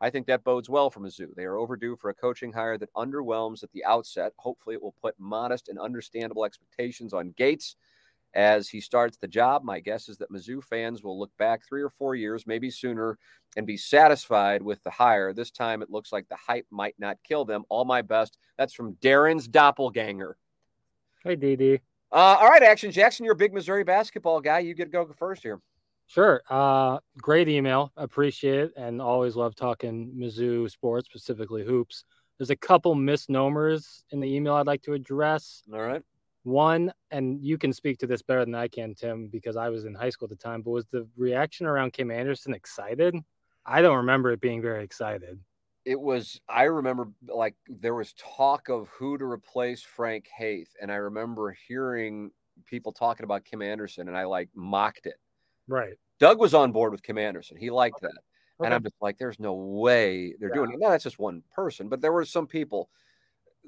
I 0.00 0.10
think 0.10 0.26
that 0.26 0.44
bodes 0.44 0.68
well 0.68 0.90
for 0.90 1.00
Mizzou. 1.00 1.34
They 1.34 1.44
are 1.44 1.56
overdue 1.56 1.94
for 1.94 2.10
a 2.10 2.14
coaching 2.14 2.52
hire 2.52 2.78
that 2.78 2.92
underwhelms 2.94 3.62
at 3.62 3.70
the 3.72 3.84
outset. 3.84 4.32
Hopefully, 4.38 4.74
it 4.74 4.82
will 4.82 4.94
put 5.00 5.14
modest 5.18 5.68
and 5.68 5.78
understandable 5.78 6.44
expectations 6.44 7.12
on 7.12 7.34
Gates 7.36 7.76
as 8.34 8.68
he 8.68 8.80
starts 8.80 9.16
the 9.16 9.28
job. 9.28 9.64
My 9.64 9.80
guess 9.80 10.08
is 10.08 10.18
that 10.18 10.30
Mizzou 10.30 10.62
fans 10.62 11.02
will 11.02 11.18
look 11.18 11.30
back 11.38 11.66
three 11.66 11.82
or 11.82 11.90
four 11.90 12.14
years, 12.14 12.46
maybe 12.46 12.70
sooner, 12.70 13.18
and 13.56 13.66
be 13.66 13.76
satisfied 13.76 14.62
with 14.62 14.82
the 14.84 14.90
hire. 14.90 15.32
This 15.32 15.50
time 15.50 15.82
it 15.82 15.90
looks 15.90 16.12
like 16.12 16.28
the 16.28 16.36
hype 16.36 16.66
might 16.70 16.94
not 16.98 17.18
kill 17.24 17.44
them. 17.44 17.64
All 17.68 17.84
my 17.84 18.02
best. 18.02 18.38
That's 18.58 18.74
from 18.74 18.94
Darren's 18.94 19.48
doppelganger. 19.48 20.36
Hey, 21.24 21.36
DD. 21.36 21.80
Uh, 22.12 22.38
all 22.40 22.48
right, 22.48 22.62
Action 22.62 22.90
Jackson, 22.90 23.24
you're 23.24 23.34
a 23.34 23.36
big 23.36 23.52
Missouri 23.52 23.84
basketball 23.84 24.40
guy. 24.40 24.60
You 24.60 24.74
get 24.74 24.86
to 24.86 24.90
go 24.90 25.06
first 25.18 25.42
here. 25.42 25.60
Sure. 26.08 26.42
Uh, 26.50 26.98
great 27.18 27.48
email. 27.48 27.92
Appreciate 27.96 28.58
it. 28.58 28.72
And 28.76 29.00
always 29.00 29.36
love 29.36 29.54
talking 29.54 30.12
Mizzou 30.16 30.68
sports, 30.68 31.06
specifically 31.06 31.64
hoops. 31.64 32.04
There's 32.36 32.50
a 32.50 32.56
couple 32.56 32.94
misnomers 32.96 34.02
in 34.10 34.18
the 34.18 34.26
email 34.26 34.54
I'd 34.54 34.66
like 34.66 34.82
to 34.82 34.94
address. 34.94 35.62
All 35.72 35.78
right. 35.78 36.02
One, 36.42 36.92
and 37.10 37.44
you 37.44 37.58
can 37.58 37.72
speak 37.72 37.98
to 37.98 38.06
this 38.06 38.22
better 38.22 38.44
than 38.44 38.54
I 38.54 38.68
can, 38.68 38.94
Tim, 38.94 39.28
because 39.28 39.56
I 39.56 39.68
was 39.68 39.84
in 39.84 39.94
high 39.94 40.10
school 40.10 40.26
at 40.26 40.30
the 40.30 40.42
time, 40.42 40.62
but 40.62 40.70
was 40.70 40.86
the 40.86 41.06
reaction 41.16 41.66
around 41.66 41.92
Kim 41.92 42.10
Anderson 42.10 42.54
excited? 42.54 43.14
I 43.66 43.82
don't 43.82 43.98
remember 43.98 44.32
it 44.32 44.40
being 44.40 44.62
very 44.62 44.82
excited. 44.82 45.38
It 45.84 46.00
was, 46.00 46.40
I 46.48 46.64
remember 46.64 47.08
like 47.28 47.56
there 47.68 47.94
was 47.94 48.14
talk 48.14 48.68
of 48.68 48.88
who 48.88 49.18
to 49.18 49.24
replace 49.24 49.82
Frank 49.82 50.28
Haith. 50.34 50.74
And 50.80 50.90
I 50.90 50.96
remember 50.96 51.56
hearing 51.68 52.30
people 52.66 52.92
talking 52.92 53.24
about 53.24 53.44
Kim 53.44 53.60
Anderson 53.62 54.08
and 54.08 54.16
I 54.16 54.24
like 54.24 54.48
mocked 54.54 55.06
it. 55.06 55.16
Right. 55.68 55.94
Doug 56.18 56.38
was 56.38 56.54
on 56.54 56.72
board 56.72 56.92
with 56.92 57.02
Kim 57.02 57.18
Anderson. 57.18 57.56
He 57.56 57.70
liked 57.70 57.96
okay. 57.96 58.06
that. 58.06 58.20
Okay. 58.60 58.66
And 58.66 58.74
I'm 58.74 58.82
just 58.82 58.96
like, 59.00 59.18
there's 59.18 59.40
no 59.40 59.54
way 59.54 60.34
they're 60.38 60.50
yeah. 60.50 60.54
doing 60.54 60.72
it. 60.72 60.78
No, 60.78 60.90
that's 60.90 61.04
just 61.04 61.18
one 61.18 61.42
person, 61.54 61.88
but 61.88 62.00
there 62.00 62.12
were 62.12 62.26
some 62.26 62.46
people 62.46 62.90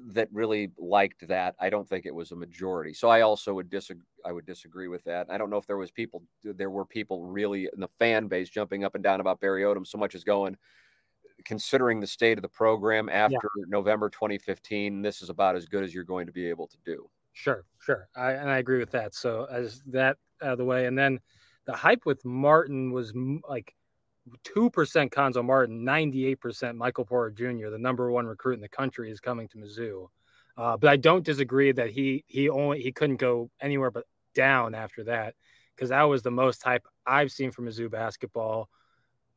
that 0.07 0.27
really 0.31 0.71
liked 0.77 1.27
that. 1.27 1.55
I 1.59 1.69
don't 1.69 1.87
think 1.87 2.05
it 2.05 2.13
was 2.13 2.31
a 2.31 2.35
majority. 2.35 2.93
So 2.93 3.09
I 3.09 3.21
also 3.21 3.53
would 3.53 3.69
disagree. 3.69 4.03
I 4.25 4.31
would 4.31 4.45
disagree 4.45 4.87
with 4.87 5.03
that. 5.05 5.27
I 5.29 5.37
don't 5.37 5.49
know 5.49 5.57
if 5.57 5.67
there 5.67 5.77
was 5.77 5.91
people. 5.91 6.23
There 6.43 6.69
were 6.69 6.85
people 6.85 7.25
really 7.25 7.69
in 7.73 7.79
the 7.79 7.89
fan 7.99 8.27
base 8.27 8.49
jumping 8.49 8.83
up 8.83 8.95
and 8.95 9.03
down 9.03 9.19
about 9.19 9.39
Barry 9.39 9.63
Odom 9.63 9.85
so 9.85 9.97
much 9.97 10.15
as 10.15 10.23
going. 10.23 10.57
Considering 11.45 11.99
the 11.99 12.07
state 12.07 12.37
of 12.37 12.41
the 12.41 12.47
program 12.47 13.09
after 13.09 13.49
yeah. 13.57 13.65
November 13.67 14.09
2015, 14.09 15.01
this 15.01 15.21
is 15.21 15.29
about 15.29 15.55
as 15.55 15.65
good 15.65 15.83
as 15.83 15.93
you're 15.93 16.03
going 16.03 16.25
to 16.25 16.31
be 16.31 16.47
able 16.47 16.67
to 16.67 16.77
do. 16.85 17.09
Sure, 17.33 17.65
sure, 17.79 18.07
I, 18.15 18.33
and 18.33 18.49
I 18.49 18.59
agree 18.59 18.79
with 18.79 18.91
that. 18.91 19.13
So 19.15 19.47
as 19.51 19.81
that 19.87 20.17
out 20.41 20.53
of 20.53 20.57
the 20.57 20.65
way, 20.65 20.85
and 20.85 20.97
then 20.97 21.19
the 21.65 21.73
hype 21.73 22.05
with 22.05 22.23
Martin 22.23 22.91
was 22.91 23.11
like 23.49 23.73
2% 24.45 25.09
Cuonzo 25.09 25.43
Martin, 25.43 25.83
98% 25.83 26.75
Michael 26.75 27.05
Porter 27.05 27.31
Jr., 27.31 27.69
the 27.69 27.77
number 27.77 28.11
one 28.11 28.25
recruit 28.25 28.53
in 28.53 28.61
the 28.61 28.69
country, 28.69 29.11
is 29.11 29.19
coming 29.19 29.47
to 29.49 29.57
Mizzou. 29.57 30.07
Uh, 30.55 30.77
but 30.77 30.89
I 30.89 30.97
don't 30.97 31.25
disagree 31.25 31.71
that 31.71 31.89
he 31.89 32.23
he 32.27 32.47
only 32.47 32.81
he 32.81 32.91
couldn't 32.91 33.17
go 33.17 33.49
anywhere 33.59 33.89
but 33.89 34.05
down 34.35 34.75
after 34.75 35.03
that 35.05 35.33
because 35.75 35.89
that 35.89 36.03
was 36.03 36.21
the 36.21 36.31
most 36.31 36.61
hype 36.61 36.85
I've 37.05 37.31
seen 37.31 37.51
from 37.51 37.65
Mizzou 37.65 37.89
basketball, 37.89 38.69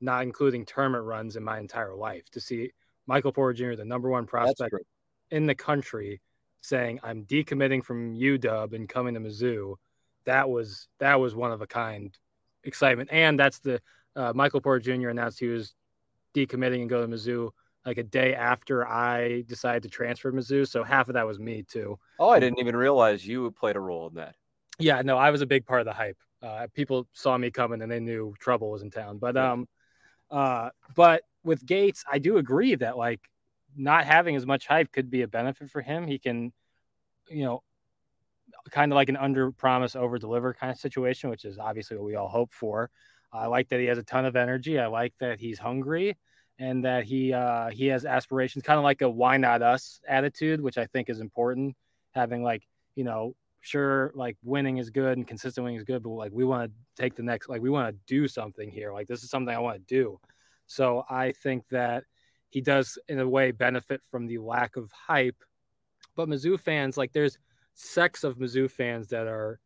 not 0.01 0.25
including 0.25 0.67
tournament 0.67 1.05
runs 1.05 1.37
in 1.37 1.43
my 1.43 1.59
entire 1.59 1.95
life. 1.95 2.29
To 2.33 2.41
see 2.41 2.73
Michael 3.07 3.33
Porter 3.33 3.55
Jr., 3.55 3.77
the 3.77 3.85
number 3.85 4.11
one 4.11 4.27
prospect 4.27 4.75
in 5.31 5.47
the 5.47 5.55
country, 5.55 6.21
saying 6.61 7.01
I'm 7.03 7.25
decommitting 7.25 7.83
from 7.83 8.15
UW 8.15 8.75
and 8.75 8.89
coming 8.89 9.15
to 9.15 9.21
Mizzou, 9.21 9.77
that 10.27 10.51
was 10.51 10.89
that 10.99 11.19
was 11.19 11.35
one 11.35 11.53
of 11.53 11.63
a 11.63 11.67
kind 11.67 12.15
excitement. 12.65 13.09
And 13.11 13.41
that's 13.41 13.61
the 13.61 13.81
uh, 14.17 14.33
Michael 14.35 14.61
Porter 14.61 14.81
Jr. 14.81 15.11
announced 15.11 15.39
he 15.39 15.47
was 15.47 15.75
decommitting 16.35 16.81
and 16.81 16.89
go 16.89 17.01
to 17.01 17.09
Mizzou 17.09 17.51
like 17.85 17.99
a 17.99 18.03
day 18.03 18.35
after 18.35 18.87
I 18.87 19.43
decided 19.43 19.85
to 19.85 19.89
transfer 19.89 20.31
to 20.31 20.37
Mizzou. 20.37 20.67
So 20.67 20.83
half 20.83 21.09
of 21.09 21.15
that 21.15 21.27
was 21.27 21.39
me 21.39 21.63
too. 21.63 21.99
Oh, 22.19 22.31
I 22.31 22.41
didn't 22.41 22.59
even 22.59 22.75
realize 22.75 23.27
you 23.27 23.51
played 23.53 23.77
a 23.77 23.81
role 23.81 24.09
in 24.09 24.15
that. 24.15 24.35
Yeah, 24.79 25.03
no, 25.03 25.17
I 25.17 25.31
was 25.31 25.41
a 25.41 25.47
big 25.47 25.65
part 25.65 25.81
of 25.81 25.87
the 25.87 25.93
hype. 25.93 26.19
Uh, 26.43 26.67
people 26.75 27.07
saw 27.13 27.39
me 27.39 27.51
coming 27.51 27.81
and 27.83 27.91
they 27.91 28.01
knew 28.01 28.35
trouble 28.41 28.71
was 28.71 28.83
in 28.83 28.91
town. 28.91 29.19
But 29.19 29.37
um, 29.37 29.69
uh, 30.31 30.71
but 30.95 31.23
with 31.45 31.65
Gates, 31.65 32.05
I 32.11 32.19
do 32.19 32.39
agree 32.39 32.75
that 32.75 32.99
like 32.99 33.21
not 33.77 34.05
having 34.05 34.37
as 34.37 34.45
much 34.45 34.67
hype 34.67 34.91
could 34.93 35.11
be 35.11 35.23
a 35.23 35.29
benefit 35.29 35.71
for 35.71 35.81
him. 35.81 36.07
He 36.07 36.19
can, 36.19 36.53
you 37.29 37.45
know, 37.45 37.63
kind 38.71 38.93
of 38.93 38.97
like 38.97 39.09
an 39.09 39.17
under 39.17 39.53
promise, 39.53 39.95
over 39.95 40.19
deliver 40.19 40.53
kind 40.55 40.73
of 40.73 40.79
situation, 40.79 41.31
which 41.31 41.45
is 41.45 41.59
obviously 41.59 41.97
what 41.97 42.07
we 42.07 42.17
all 42.17 42.29
hope 42.29 42.53
for. 42.53 42.91
I 43.33 43.47
like 43.47 43.69
that 43.69 43.81
he 43.81 43.87
has 43.87 43.99
a 43.99 44.03
ton 44.03 44.25
of 44.25 44.37
energy. 44.37 44.79
I 44.79 44.87
like 44.87 45.15
that 45.21 45.39
he's 45.39 45.59
hungry 45.59 46.17
and 46.59 46.85
that 46.85 47.05
he 47.05 47.33
uh, 47.33 47.71
he 47.71 47.87
has 47.87 48.05
aspirations, 48.05 48.65
kind 48.65 48.79
of 48.79 48.85
like 48.85 49.03
a 49.03 49.11
why 49.11 49.37
not 49.37 49.63
us 49.63 50.01
attitude, 50.09 50.61
which 50.61 50.79
I 50.79 50.87
think 50.87 51.11
is 51.11 51.21
important. 51.21 51.77
Having 52.15 52.43
like 52.43 52.67
you 52.95 53.05
know, 53.05 53.37
sure, 53.61 54.11
like 54.15 54.37
winning 54.43 54.79
is 54.79 54.91
good 54.91 55.17
and 55.19 55.27
consistent 55.27 55.65
winning 55.65 55.79
is 55.79 55.85
good, 55.85 56.03
but 56.03 56.11
like 56.11 56.33
we 56.33 56.45
want 56.45 56.71
to 56.71 57.03
take 57.03 57.15
the 57.15 57.23
next, 57.23 57.49
like 57.49 57.61
we 57.61 57.71
want 57.71 57.95
to 57.95 58.01
do 58.07 58.27
something 58.27 58.71
here. 58.71 58.93
Like 58.93 59.07
this 59.07 59.23
is 59.23 59.31
something 59.31 59.55
I 59.55 59.61
want 59.61 59.77
to 59.77 59.95
do. 59.95 60.19
So 60.67 61.05
I 61.09 61.33
think 61.33 61.69
that 61.69 62.05
he 62.49 62.61
does 62.61 62.99
in 63.09 63.21
a 63.21 63.29
way 63.29 63.51
benefit 63.51 64.01
from 64.11 64.27
the 64.27 64.39
lack 64.39 64.77
of 64.77 64.91
hype. 64.91 65.37
But 66.17 66.29
Mizzou 66.29 66.59
fans, 66.59 66.97
like 66.97 67.13
there's 67.13 67.39
sects 67.75 68.25
of 68.25 68.39
Mizzou 68.39 68.71
fans 68.71 69.09
that 69.09 69.27
are 69.27 69.61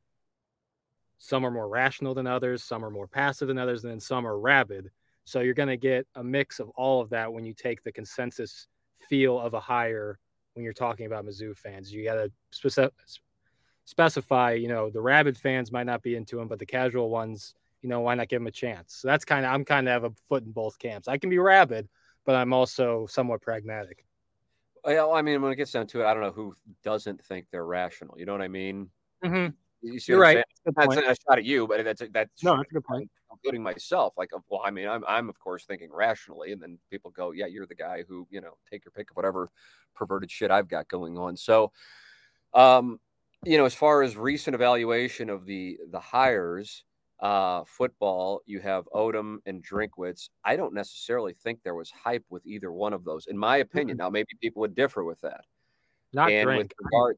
some 1.23 1.45
are 1.45 1.51
more 1.51 1.69
rational 1.69 2.15
than 2.15 2.27
others, 2.27 2.65
some 2.65 2.83
are 2.83 2.91
more 2.91 3.07
passive 3.07 3.47
than 3.49 3.59
others, 3.59 3.85
and 3.85 3.93
then 3.93 4.01
some 4.01 4.27
are 4.27 4.39
rabid. 4.39 4.91
So 5.25 5.41
you're 5.41 5.55
going 5.55 5.69
to 5.69 5.77
get 5.77 6.07
a 6.15 6.25
mix 6.25 6.61
of 6.61 6.71
all 6.71 7.03
of 7.03 7.11
that 7.11 7.31
when 7.31 7.45
you 7.45 7.53
take 7.53 7.85
the 7.85 7.93
consensus 7.93 8.67
feel 9.09 9.39
of 9.39 9.53
a 9.53 9.61
hire 9.61 10.19
when 10.55 10.65
you're 10.65 10.73
talking 10.73 11.05
about 11.05 11.27
Mizzou 11.27 11.55
fans. 11.57 11.93
You 11.93 12.05
got 12.05 12.15
to 12.15 12.33
specific, 12.51 12.95
specify, 13.85 14.53
you 14.53 14.69
know, 14.69 14.89
the 14.89 15.03
rabid 15.03 15.37
fans 15.37 15.71
might 15.71 15.85
not 15.85 16.03
be 16.03 16.17
into 16.17 16.41
him, 16.41 16.49
but 16.49 16.59
the 16.59 16.67
casual 16.67 17.11
ones, 17.11 17.55
you 17.83 17.91
know, 17.91 18.01
why 18.01 18.15
not 18.15 18.29
give 18.29 18.41
him 18.41 18.47
a 18.47 18.51
chance? 18.51 18.95
So 18.95 19.09
that's 19.09 19.27
kind 19.27 19.45
of, 19.45 19.53
I'm 19.53 19.67
kind 19.67 19.89
of 19.89 19.93
have 19.93 20.05
a 20.05 20.15
foot 20.27 20.45
in 20.45 20.53
both 20.53 20.79
camps. 20.79 21.07
I 21.07 21.19
can 21.19 21.29
be 21.29 21.39
rabid, 21.39 21.87
but 22.25 22.35
I'm 22.35 22.55
also 22.55 23.07
somewhat 23.11 23.43
pragmatic. 23.43 24.07
Well, 24.83 25.13
I 25.13 25.21
mean, 25.21 25.43
when 25.43 25.53
it 25.53 25.57
gets 25.57 25.73
down 25.73 25.87
to 25.89 26.01
it, 26.01 26.07
I 26.07 26.15
don't 26.15 26.23
know 26.23 26.33
who 26.33 26.55
doesn't 26.83 27.23
think 27.23 27.47
they're 27.53 27.67
rational. 27.67 28.19
You 28.19 28.25
know 28.25 28.33
what 28.33 28.41
I 28.41 28.49
mean? 28.49 28.89
Mm-hmm. 29.23 29.49
You 29.83 29.99
see 29.99 30.13
You're 30.13 30.21
right. 30.21 30.45
That's 30.65 30.97
a 30.97 31.03
shot 31.03 31.39
at 31.39 31.45
you, 31.45 31.67
but 31.67 31.85
that's 31.85 32.03
that's 32.13 32.43
no, 32.43 32.57
that's 32.57 32.71
a 32.71 32.75
good 32.75 32.85
point. 32.85 33.11
Including 33.33 33.63
myself, 33.63 34.15
like, 34.19 34.31
well, 34.49 34.61
I 34.65 34.71
mean, 34.71 34.89
I'm 34.89 35.05
I'm 35.07 35.29
of 35.29 35.39
course 35.39 35.65
thinking 35.65 35.89
rationally, 35.93 36.53
and 36.53 36.61
then 36.61 36.79
people 36.91 37.11
go, 37.11 37.31
yeah, 37.31 37.47
you're 37.47 37.67
the 37.67 37.75
guy 37.75 38.05
who 38.07 38.27
you 38.31 38.41
know 38.41 38.55
take 38.71 38.85
your 38.85 38.93
pick 38.93 39.11
of 39.11 39.17
whatever 39.17 39.49
perverted 39.95 40.31
shit 40.31 40.51
I've 40.51 40.69
got 40.69 40.89
going 40.89 41.17
on. 41.17 41.37
So, 41.37 41.73
um, 42.55 43.01
you 43.45 43.57
know, 43.57 43.65
as 43.65 43.75
far 43.75 44.03
as 44.03 44.17
recent 44.17 44.55
evaluation 44.55 45.31
of 45.31 45.47
the 45.47 45.79
the 45.91 46.01
hires, 46.01 46.85
uh, 47.21 47.65
football, 47.67 48.43
you 48.47 48.61
have 48.61 48.89
Odom 48.95 49.39
and 49.47 49.65
Drinkwitz. 49.65 50.29
I 50.45 50.57
don't 50.57 50.75
necessarily 50.75 51.35
think 51.35 51.63
there 51.63 51.75
was 51.75 51.91
hype 51.91 52.25
with 52.31 52.47
either 52.47 52.73
one 52.73 52.93
of 52.93 53.05
those, 53.05 53.27
in 53.27 53.39
my 53.39 53.59
opinion. 53.59 53.97
Mm-hmm. 53.97 54.05
Now, 54.05 54.11
maybe 54.11 54.29
people 54.41 54.61
would 54.61 54.75
differ 54.75 55.05
with 55.05 55.21
that. 55.21 55.45
Not 56.13 56.31
and 56.31 56.47
drink. 56.47 56.63
with 56.63 56.73
regard 56.81 57.17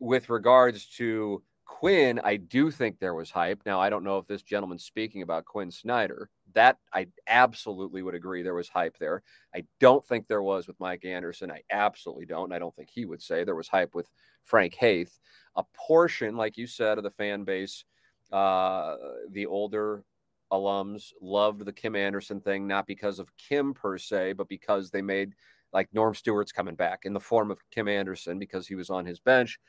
with 0.00 0.30
regards 0.30 0.86
to 0.96 1.42
Quinn, 1.68 2.18
I 2.24 2.36
do 2.36 2.70
think 2.70 2.98
there 2.98 3.14
was 3.14 3.30
hype. 3.30 3.60
Now, 3.66 3.78
I 3.78 3.90
don't 3.90 4.02
know 4.02 4.16
if 4.16 4.26
this 4.26 4.42
gentleman's 4.42 4.84
speaking 4.84 5.20
about 5.20 5.44
Quinn 5.44 5.70
Snyder. 5.70 6.30
That 6.54 6.78
I 6.94 7.08
absolutely 7.28 8.02
would 8.02 8.14
agree 8.14 8.42
there 8.42 8.54
was 8.54 8.70
hype 8.70 8.96
there. 8.98 9.22
I 9.54 9.64
don't 9.78 10.04
think 10.04 10.26
there 10.26 10.42
was 10.42 10.66
with 10.66 10.80
Mike 10.80 11.04
Anderson. 11.04 11.52
I 11.52 11.60
absolutely 11.70 12.24
don't. 12.24 12.52
I 12.52 12.58
don't 12.58 12.74
think 12.74 12.88
he 12.90 13.04
would 13.04 13.22
say 13.22 13.44
there 13.44 13.54
was 13.54 13.68
hype 13.68 13.94
with 13.94 14.10
Frank 14.44 14.74
Haith. 14.74 15.20
A 15.56 15.64
portion, 15.76 16.36
like 16.36 16.56
you 16.56 16.66
said, 16.66 16.96
of 16.96 17.04
the 17.04 17.10
fan 17.10 17.44
base, 17.44 17.84
uh, 18.32 18.96
the 19.30 19.46
older 19.46 20.04
alums 20.50 21.12
loved 21.20 21.66
the 21.66 21.72
Kim 21.72 21.94
Anderson 21.94 22.40
thing, 22.40 22.66
not 22.66 22.86
because 22.86 23.18
of 23.18 23.36
Kim 23.36 23.74
per 23.74 23.98
se, 23.98 24.32
but 24.32 24.48
because 24.48 24.90
they 24.90 25.02
made 25.02 25.34
like 25.74 25.90
Norm 25.92 26.14
Stewart's 26.14 26.50
coming 26.50 26.76
back 26.76 27.00
in 27.04 27.12
the 27.12 27.20
form 27.20 27.50
of 27.50 27.60
Kim 27.70 27.88
Anderson 27.88 28.38
because 28.38 28.66
he 28.66 28.74
was 28.74 28.88
on 28.88 29.04
his 29.04 29.20
bench 29.20 29.60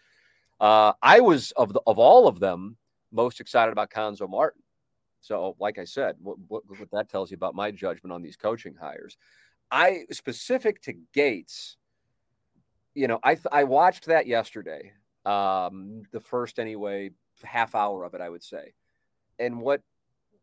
uh, 0.60 0.93
I 1.02 1.19
was 1.19 1.52
of 1.52 1.74
the, 1.74 1.82
of 1.88 2.00
all 2.00 2.28
of 2.28 2.39
them 2.39 2.78
most 3.12 3.39
excited 3.39 3.72
about 3.72 3.89
Cuonzo 3.89 4.30
Martin. 4.30 4.62
So, 5.22 5.56
like 5.60 5.78
I 5.78 5.84
said, 5.84 6.15
what, 6.22 6.38
what, 6.48 6.63
what 6.67 6.91
that 6.91 7.10
tells 7.10 7.32
you 7.32 7.36
about 7.36 7.56
my 7.56 7.72
judgment 7.72 8.13
on 8.13 8.22
these 8.22 8.38
coaching 8.38 8.76
hires. 8.80 9.17
I 9.72 10.06
specific 10.12 10.82
to 10.84 10.93
Gates, 11.13 11.78
you 12.95 13.08
know, 13.08 13.19
I 13.24 13.38
I 13.52 13.65
watched 13.65 14.06
that 14.06 14.28
yesterday, 14.28 14.93
um, 15.26 16.04
the 16.12 16.19
first 16.19 16.58
anyway 16.60 17.12
half 17.43 17.76
hour 17.76 18.04
of 18.04 18.13
it, 18.13 18.22
I 18.22 18.30
would 18.30 18.43
say, 18.43 18.74
and 19.38 19.62
what 19.62 19.82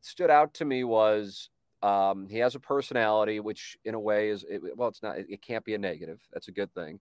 stood 0.00 0.30
out 0.30 0.54
to 0.54 0.64
me 0.64 0.84
was 0.84 1.50
um, 1.82 2.26
he 2.28 2.38
has 2.38 2.54
a 2.54 2.60
personality, 2.60 3.40
which 3.40 3.76
in 3.84 3.94
a 3.94 4.00
way 4.00 4.30
is 4.30 4.44
it, 4.48 4.62
well, 4.76 4.88
it's 4.88 5.02
not, 5.02 5.18
it, 5.18 5.26
it, 5.28 5.42
can't 5.42 5.64
be 5.64 5.74
a 5.74 5.78
negative. 5.78 6.20
That's 6.32 6.48
a 6.48 6.52
good 6.52 6.72
thing. 6.72 7.00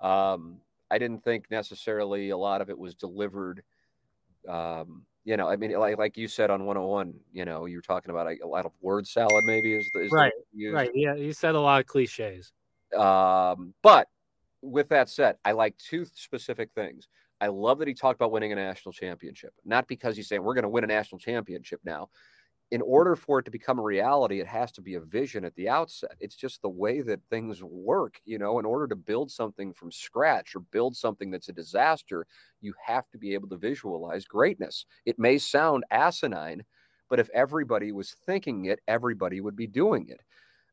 Um, 0.00 0.58
I 0.90 0.98
didn't 0.98 1.22
think 1.24 1.50
necessarily 1.50 2.30
a 2.30 2.36
lot 2.36 2.60
of 2.60 2.70
it 2.70 2.78
was 2.78 2.94
delivered. 2.94 3.62
Um, 4.48 5.04
you 5.24 5.36
know, 5.36 5.48
I 5.48 5.56
mean, 5.56 5.72
like 5.72 5.98
like 5.98 6.16
you 6.16 6.28
said 6.28 6.50
on 6.50 6.64
101, 6.64 7.14
you 7.32 7.44
know, 7.44 7.66
you 7.66 7.76
were 7.76 7.82
talking 7.82 8.10
about 8.10 8.26
a, 8.26 8.36
a 8.42 8.46
lot 8.46 8.66
of 8.66 8.72
word 8.80 9.06
salad, 9.06 9.44
maybe 9.44 9.74
is, 9.74 9.90
is 9.94 10.10
right, 10.10 10.32
right. 10.72 10.90
Yeah, 10.94 11.14
he 11.14 11.32
said 11.32 11.54
a 11.54 11.60
lot 11.60 11.80
of 11.80 11.86
cliches. 11.86 12.52
Um, 12.96 13.74
but 13.82 14.08
with 14.62 14.88
that 14.88 15.08
said, 15.08 15.36
I 15.44 15.52
like 15.52 15.76
two 15.76 16.04
specific 16.14 16.70
things. 16.74 17.08
I 17.40 17.48
love 17.48 17.78
that 17.78 17.88
he 17.88 17.94
talked 17.94 18.18
about 18.18 18.32
winning 18.32 18.52
a 18.52 18.56
national 18.56 18.92
championship, 18.92 19.54
not 19.64 19.88
because 19.88 20.16
he's 20.16 20.28
saying 20.28 20.42
we're 20.42 20.54
going 20.54 20.64
to 20.64 20.68
win 20.68 20.84
a 20.84 20.88
national 20.88 21.18
championship 21.18 21.80
now, 21.84 22.10
in 22.70 22.82
order 22.82 23.16
for 23.16 23.40
it 23.40 23.44
to 23.44 23.50
become 23.50 23.78
a 23.78 23.82
reality, 23.82 24.40
it 24.40 24.46
has 24.46 24.70
to 24.72 24.80
be 24.80 24.94
a 24.94 25.00
vision 25.00 25.44
at 25.44 25.54
the 25.56 25.68
outset. 25.68 26.12
It's 26.20 26.36
just 26.36 26.62
the 26.62 26.68
way 26.68 27.00
that 27.00 27.20
things 27.28 27.62
work. 27.62 28.20
You 28.24 28.38
know, 28.38 28.58
in 28.60 28.64
order 28.64 28.86
to 28.86 28.96
build 28.96 29.30
something 29.30 29.72
from 29.72 29.90
scratch 29.90 30.54
or 30.54 30.60
build 30.60 30.96
something 30.96 31.30
that's 31.30 31.48
a 31.48 31.52
disaster, 31.52 32.26
you 32.60 32.72
have 32.84 33.08
to 33.10 33.18
be 33.18 33.34
able 33.34 33.48
to 33.48 33.56
visualize 33.56 34.24
greatness. 34.24 34.86
It 35.04 35.18
may 35.18 35.38
sound 35.38 35.84
asinine, 35.90 36.64
but 37.08 37.18
if 37.18 37.28
everybody 37.30 37.90
was 37.90 38.14
thinking 38.24 38.66
it, 38.66 38.80
everybody 38.86 39.40
would 39.40 39.56
be 39.56 39.66
doing 39.66 40.08
it. 40.08 40.20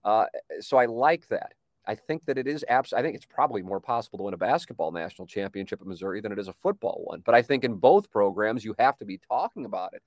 Uh, 0.03 0.25
so 0.59 0.77
I 0.77 0.85
like 0.85 1.27
that. 1.29 1.53
I 1.87 1.95
think 1.95 2.25
that 2.25 2.37
it 2.37 2.47
is 2.47 2.65
abs- 2.67 2.93
I 2.93 3.01
think 3.01 3.15
it's 3.15 3.25
probably 3.25 3.61
more 3.61 3.79
possible 3.79 4.17
to 4.19 4.23
win 4.23 4.33
a 4.33 4.37
basketball 4.37 4.91
national 4.91 5.25
championship 5.25 5.81
in 5.81 5.87
Missouri 5.87 6.19
than 6.19 6.33
it 6.33 6.39
is 6.39 6.49
a 6.49 6.53
football 6.53 7.01
one. 7.05 7.21
But 7.25 7.33
I 7.33 7.41
think 7.41 7.63
in 7.63 7.75
both 7.75 8.11
programs, 8.11 8.65
you 8.65 8.75
have 8.77 8.97
to 8.97 9.05
be 9.05 9.19
talking 9.29 9.65
about 9.65 9.93
it 9.93 10.03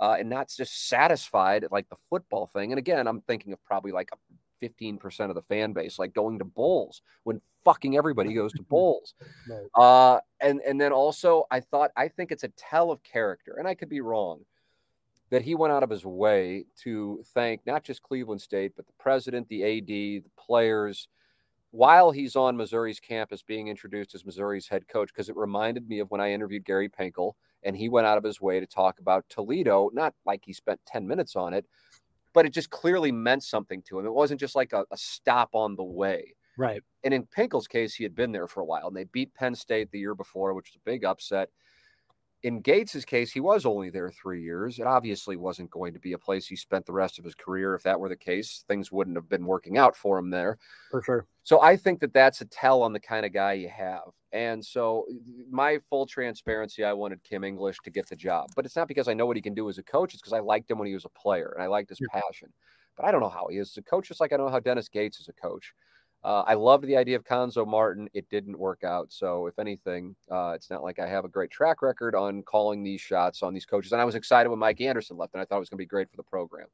uh, 0.00 0.16
and 0.18 0.28
not 0.28 0.48
just 0.48 0.88
satisfied 0.88 1.66
like 1.70 1.88
the 1.88 1.96
football 2.10 2.46
thing. 2.46 2.72
And 2.72 2.78
again, 2.78 3.06
I'm 3.06 3.20
thinking 3.22 3.52
of 3.52 3.64
probably 3.64 3.92
like 3.92 4.10
15% 4.62 5.28
of 5.28 5.34
the 5.34 5.42
fan 5.42 5.72
base, 5.72 5.98
like 5.98 6.14
going 6.14 6.38
to 6.38 6.44
bowls 6.44 7.02
when 7.24 7.40
fucking 7.64 7.96
everybody 7.96 8.34
goes 8.34 8.52
to 8.54 8.62
bowls. 8.68 9.14
Uh, 9.74 10.20
and, 10.40 10.60
and 10.66 10.80
then 10.80 10.92
also, 10.92 11.44
I 11.50 11.60
thought, 11.60 11.90
I 11.96 12.08
think 12.08 12.32
it's 12.32 12.44
a 12.44 12.48
tell 12.48 12.90
of 12.90 13.02
character, 13.02 13.56
and 13.58 13.68
I 13.68 13.74
could 13.74 13.88
be 13.88 14.00
wrong, 14.00 14.40
that 15.30 15.42
he 15.42 15.54
went 15.54 15.72
out 15.72 15.82
of 15.82 15.90
his 15.90 16.04
way 16.04 16.64
to 16.82 17.22
thank 17.34 17.66
not 17.66 17.82
just 17.82 18.02
Cleveland 18.02 18.40
State, 18.40 18.72
but 18.76 18.86
the 18.86 18.92
president, 18.98 19.48
the 19.48 19.64
AD, 19.64 19.86
the 19.86 20.22
players, 20.38 21.08
while 21.70 22.12
he's 22.12 22.36
on 22.36 22.56
Missouri's 22.56 23.00
campus 23.00 23.42
being 23.42 23.68
introduced 23.68 24.14
as 24.14 24.24
Missouri's 24.24 24.68
head 24.68 24.86
coach, 24.86 25.08
because 25.08 25.28
it 25.28 25.36
reminded 25.36 25.88
me 25.88 25.98
of 25.98 26.10
when 26.10 26.20
I 26.20 26.30
interviewed 26.30 26.64
Gary 26.64 26.88
Pinkel 26.88 27.32
and 27.64 27.76
he 27.76 27.88
went 27.88 28.06
out 28.06 28.18
of 28.18 28.24
his 28.24 28.40
way 28.40 28.60
to 28.60 28.66
talk 28.66 29.00
about 29.00 29.24
Toledo, 29.28 29.90
not 29.92 30.14
like 30.24 30.42
he 30.44 30.52
spent 30.52 30.80
10 30.86 31.06
minutes 31.06 31.36
on 31.36 31.54
it, 31.54 31.66
but 32.32 32.44
it 32.44 32.52
just 32.52 32.70
clearly 32.70 33.12
meant 33.12 33.42
something 33.42 33.82
to 33.88 33.98
him. 33.98 34.06
It 34.06 34.12
wasn't 34.12 34.40
just 34.40 34.54
like 34.54 34.72
a, 34.72 34.84
a 34.90 34.96
stop 34.96 35.50
on 35.52 35.76
the 35.76 35.84
way. 35.84 36.34
Right. 36.56 36.82
And 37.02 37.12
in 37.12 37.26
Pinkel's 37.26 37.66
case, 37.66 37.94
he 37.94 38.04
had 38.04 38.14
been 38.14 38.32
there 38.32 38.46
for 38.46 38.60
a 38.60 38.64
while 38.64 38.88
and 38.88 38.96
they 38.96 39.04
beat 39.04 39.34
Penn 39.34 39.54
State 39.54 39.90
the 39.90 39.98
year 39.98 40.14
before, 40.14 40.54
which 40.54 40.70
was 40.70 40.76
a 40.76 40.90
big 40.90 41.04
upset 41.04 41.50
in 42.44 42.60
Gates's 42.60 43.06
case, 43.06 43.32
he 43.32 43.40
was 43.40 43.64
only 43.64 43.88
there 43.88 44.10
three 44.10 44.42
years. 44.42 44.78
It 44.78 44.86
obviously 44.86 45.34
wasn't 45.34 45.70
going 45.70 45.94
to 45.94 45.98
be 45.98 46.12
a 46.12 46.18
place 46.18 46.46
he 46.46 46.56
spent 46.56 46.84
the 46.84 46.92
rest 46.92 47.18
of 47.18 47.24
his 47.24 47.34
career. 47.34 47.74
If 47.74 47.82
that 47.84 47.98
were 47.98 48.10
the 48.10 48.16
case, 48.16 48.64
things 48.68 48.92
wouldn't 48.92 49.16
have 49.16 49.30
been 49.30 49.46
working 49.46 49.78
out 49.78 49.96
for 49.96 50.18
him 50.18 50.28
there. 50.28 50.58
For 50.90 51.02
sure. 51.02 51.26
So 51.42 51.62
I 51.62 51.78
think 51.78 52.00
that 52.00 52.12
that's 52.12 52.42
a 52.42 52.44
tell 52.44 52.82
on 52.82 52.92
the 52.92 53.00
kind 53.00 53.24
of 53.24 53.32
guy 53.32 53.54
you 53.54 53.70
have. 53.70 54.10
And 54.32 54.62
so, 54.62 55.06
my 55.50 55.78
full 55.88 56.04
transparency, 56.04 56.84
I 56.84 56.92
wanted 56.92 57.22
Kim 57.22 57.44
English 57.44 57.78
to 57.84 57.90
get 57.90 58.08
the 58.08 58.16
job, 58.16 58.50
but 58.54 58.66
it's 58.66 58.76
not 58.76 58.88
because 58.88 59.08
I 59.08 59.14
know 59.14 59.24
what 59.24 59.36
he 59.36 59.42
can 59.42 59.54
do 59.54 59.70
as 59.70 59.78
a 59.78 59.82
coach. 59.82 60.12
It's 60.12 60.20
because 60.20 60.34
I 60.34 60.40
liked 60.40 60.70
him 60.70 60.78
when 60.78 60.88
he 60.88 60.94
was 60.94 61.06
a 61.06 61.20
player 61.20 61.52
and 61.54 61.62
I 61.62 61.66
liked 61.68 61.88
his 61.88 62.00
yeah. 62.00 62.20
passion. 62.20 62.52
But 62.94 63.06
I 63.06 63.10
don't 63.10 63.22
know 63.22 63.30
how 63.30 63.46
he 63.48 63.56
is 63.56 63.70
as 63.70 63.78
a 63.78 63.82
coach, 63.82 64.08
just 64.08 64.20
like 64.20 64.34
I 64.34 64.36
don't 64.36 64.46
know 64.46 64.52
how 64.52 64.60
Dennis 64.60 64.90
Gates 64.90 65.18
is 65.18 65.28
a 65.28 65.32
coach. 65.32 65.72
Uh, 66.24 66.42
I 66.46 66.54
loved 66.54 66.86
the 66.86 66.96
idea 66.96 67.16
of 67.16 67.24
Cuonzo 67.24 67.66
Martin. 67.66 68.08
It 68.14 68.28
didn't 68.30 68.58
work 68.58 68.82
out. 68.82 69.12
So, 69.12 69.46
if 69.46 69.58
anything, 69.58 70.16
uh, 70.30 70.52
it's 70.54 70.70
not 70.70 70.82
like 70.82 70.98
I 70.98 71.06
have 71.06 71.26
a 71.26 71.28
great 71.28 71.50
track 71.50 71.82
record 71.82 72.14
on 72.14 72.42
calling 72.42 72.82
these 72.82 73.02
shots 73.02 73.42
on 73.42 73.52
these 73.52 73.66
coaches. 73.66 73.92
And 73.92 74.00
I 74.00 74.06
was 74.06 74.14
excited 74.14 74.48
when 74.48 74.58
Mike 74.58 74.80
Anderson 74.80 75.18
left, 75.18 75.34
and 75.34 75.42
I 75.42 75.44
thought 75.44 75.56
it 75.56 75.60
was 75.60 75.68
going 75.68 75.76
to 75.76 75.82
be 75.82 75.86
great 75.86 76.10
for 76.10 76.16
the 76.16 76.22
program. 76.22 76.68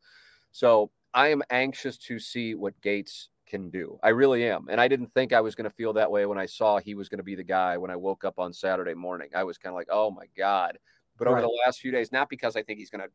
So, 0.52 0.92
I 1.12 1.28
am 1.28 1.42
anxious 1.50 1.98
to 1.98 2.20
see 2.20 2.54
what 2.54 2.80
Gates 2.80 3.28
can 3.50 3.68
do. 3.70 3.98
I 4.02 4.10
really 4.10 4.48
am. 4.48 4.68
And 4.70 4.80
I 4.80 4.86
didn't 4.86 5.12
think 5.12 5.32
I 5.32 5.40
was 5.40 5.56
going 5.56 5.68
to 5.68 5.74
feel 5.74 5.92
that 5.94 6.10
way 6.10 6.24
when 6.26 6.38
I 6.38 6.46
saw 6.46 6.78
he 6.78 6.94
was 6.94 7.08
going 7.08 7.18
to 7.18 7.24
be 7.24 7.34
the 7.34 7.42
guy 7.42 7.76
when 7.76 7.90
I 7.90 7.96
woke 7.96 8.24
up 8.24 8.38
on 8.38 8.52
Saturday 8.52 8.94
morning. 8.94 9.30
I 9.34 9.42
was 9.42 9.58
kind 9.58 9.72
of 9.72 9.76
like, 9.76 9.88
oh 9.90 10.12
my 10.12 10.26
God. 10.38 10.78
But 11.18 11.26
right. 11.26 11.32
over 11.32 11.42
the 11.42 11.60
last 11.66 11.80
few 11.80 11.90
days, 11.90 12.12
not 12.12 12.30
because 12.30 12.54
I 12.54 12.62
think 12.62 12.78
he's 12.78 12.90
going 12.90 13.02
to, 13.02 13.10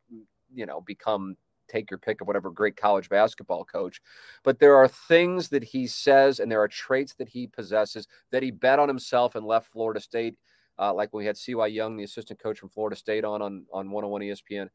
you 0.53 0.65
know, 0.65 0.81
become 0.81 1.37
take 1.67 1.89
your 1.89 1.97
pick 1.97 2.21
of 2.21 2.27
whatever 2.27 2.49
great 2.49 2.75
college 2.75 3.09
basketball 3.09 3.65
coach. 3.65 4.01
But 4.43 4.59
there 4.59 4.75
are 4.75 4.87
things 4.87 5.49
that 5.49 5.63
he 5.63 5.87
says 5.87 6.39
and 6.39 6.51
there 6.51 6.61
are 6.61 6.67
traits 6.67 7.13
that 7.15 7.29
he 7.29 7.47
possesses 7.47 8.07
that 8.31 8.43
he 8.43 8.51
bet 8.51 8.79
on 8.79 8.87
himself 8.87 9.35
and 9.35 9.45
left 9.45 9.71
Florida 9.71 9.99
State. 9.99 10.37
Uh, 10.77 10.93
like 10.93 11.13
when 11.13 11.21
we 11.21 11.25
had 11.25 11.37
CY 11.37 11.67
Young, 11.67 11.95
the 11.95 12.03
assistant 12.03 12.39
coach 12.39 12.59
from 12.59 12.69
Florida 12.69 12.95
State, 12.95 13.23
on 13.23 13.41
on 13.41 13.65
on 13.71 13.89
101 13.91 14.21
ESPN. 14.21 14.69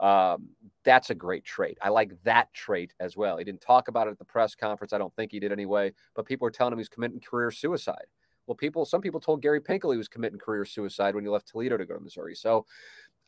Um, 0.00 0.50
that's 0.84 1.10
a 1.10 1.14
great 1.14 1.44
trait. 1.44 1.78
I 1.82 1.88
like 1.88 2.12
that 2.22 2.52
trait 2.54 2.92
as 3.00 3.16
well. 3.16 3.36
He 3.36 3.44
didn't 3.44 3.60
talk 3.60 3.88
about 3.88 4.06
it 4.06 4.10
at 4.10 4.18
the 4.18 4.24
press 4.24 4.54
conference. 4.54 4.92
I 4.92 4.98
don't 4.98 5.14
think 5.16 5.32
he 5.32 5.40
did 5.40 5.52
anyway. 5.52 5.92
But 6.14 6.26
people 6.26 6.46
are 6.46 6.52
telling 6.52 6.72
him 6.72 6.78
he's 6.78 6.88
committing 6.88 7.20
career 7.20 7.50
suicide. 7.50 8.06
Well, 8.46 8.54
people, 8.54 8.86
some 8.86 9.02
people 9.02 9.20
told 9.20 9.42
Gary 9.42 9.60
Pinkel 9.60 9.92
he 9.92 9.98
was 9.98 10.08
committing 10.08 10.38
career 10.38 10.64
suicide 10.64 11.14
when 11.14 11.22
he 11.22 11.28
left 11.28 11.48
Toledo 11.48 11.76
to 11.76 11.84
go 11.84 11.94
to 11.94 12.00
Missouri. 12.00 12.34
So 12.34 12.64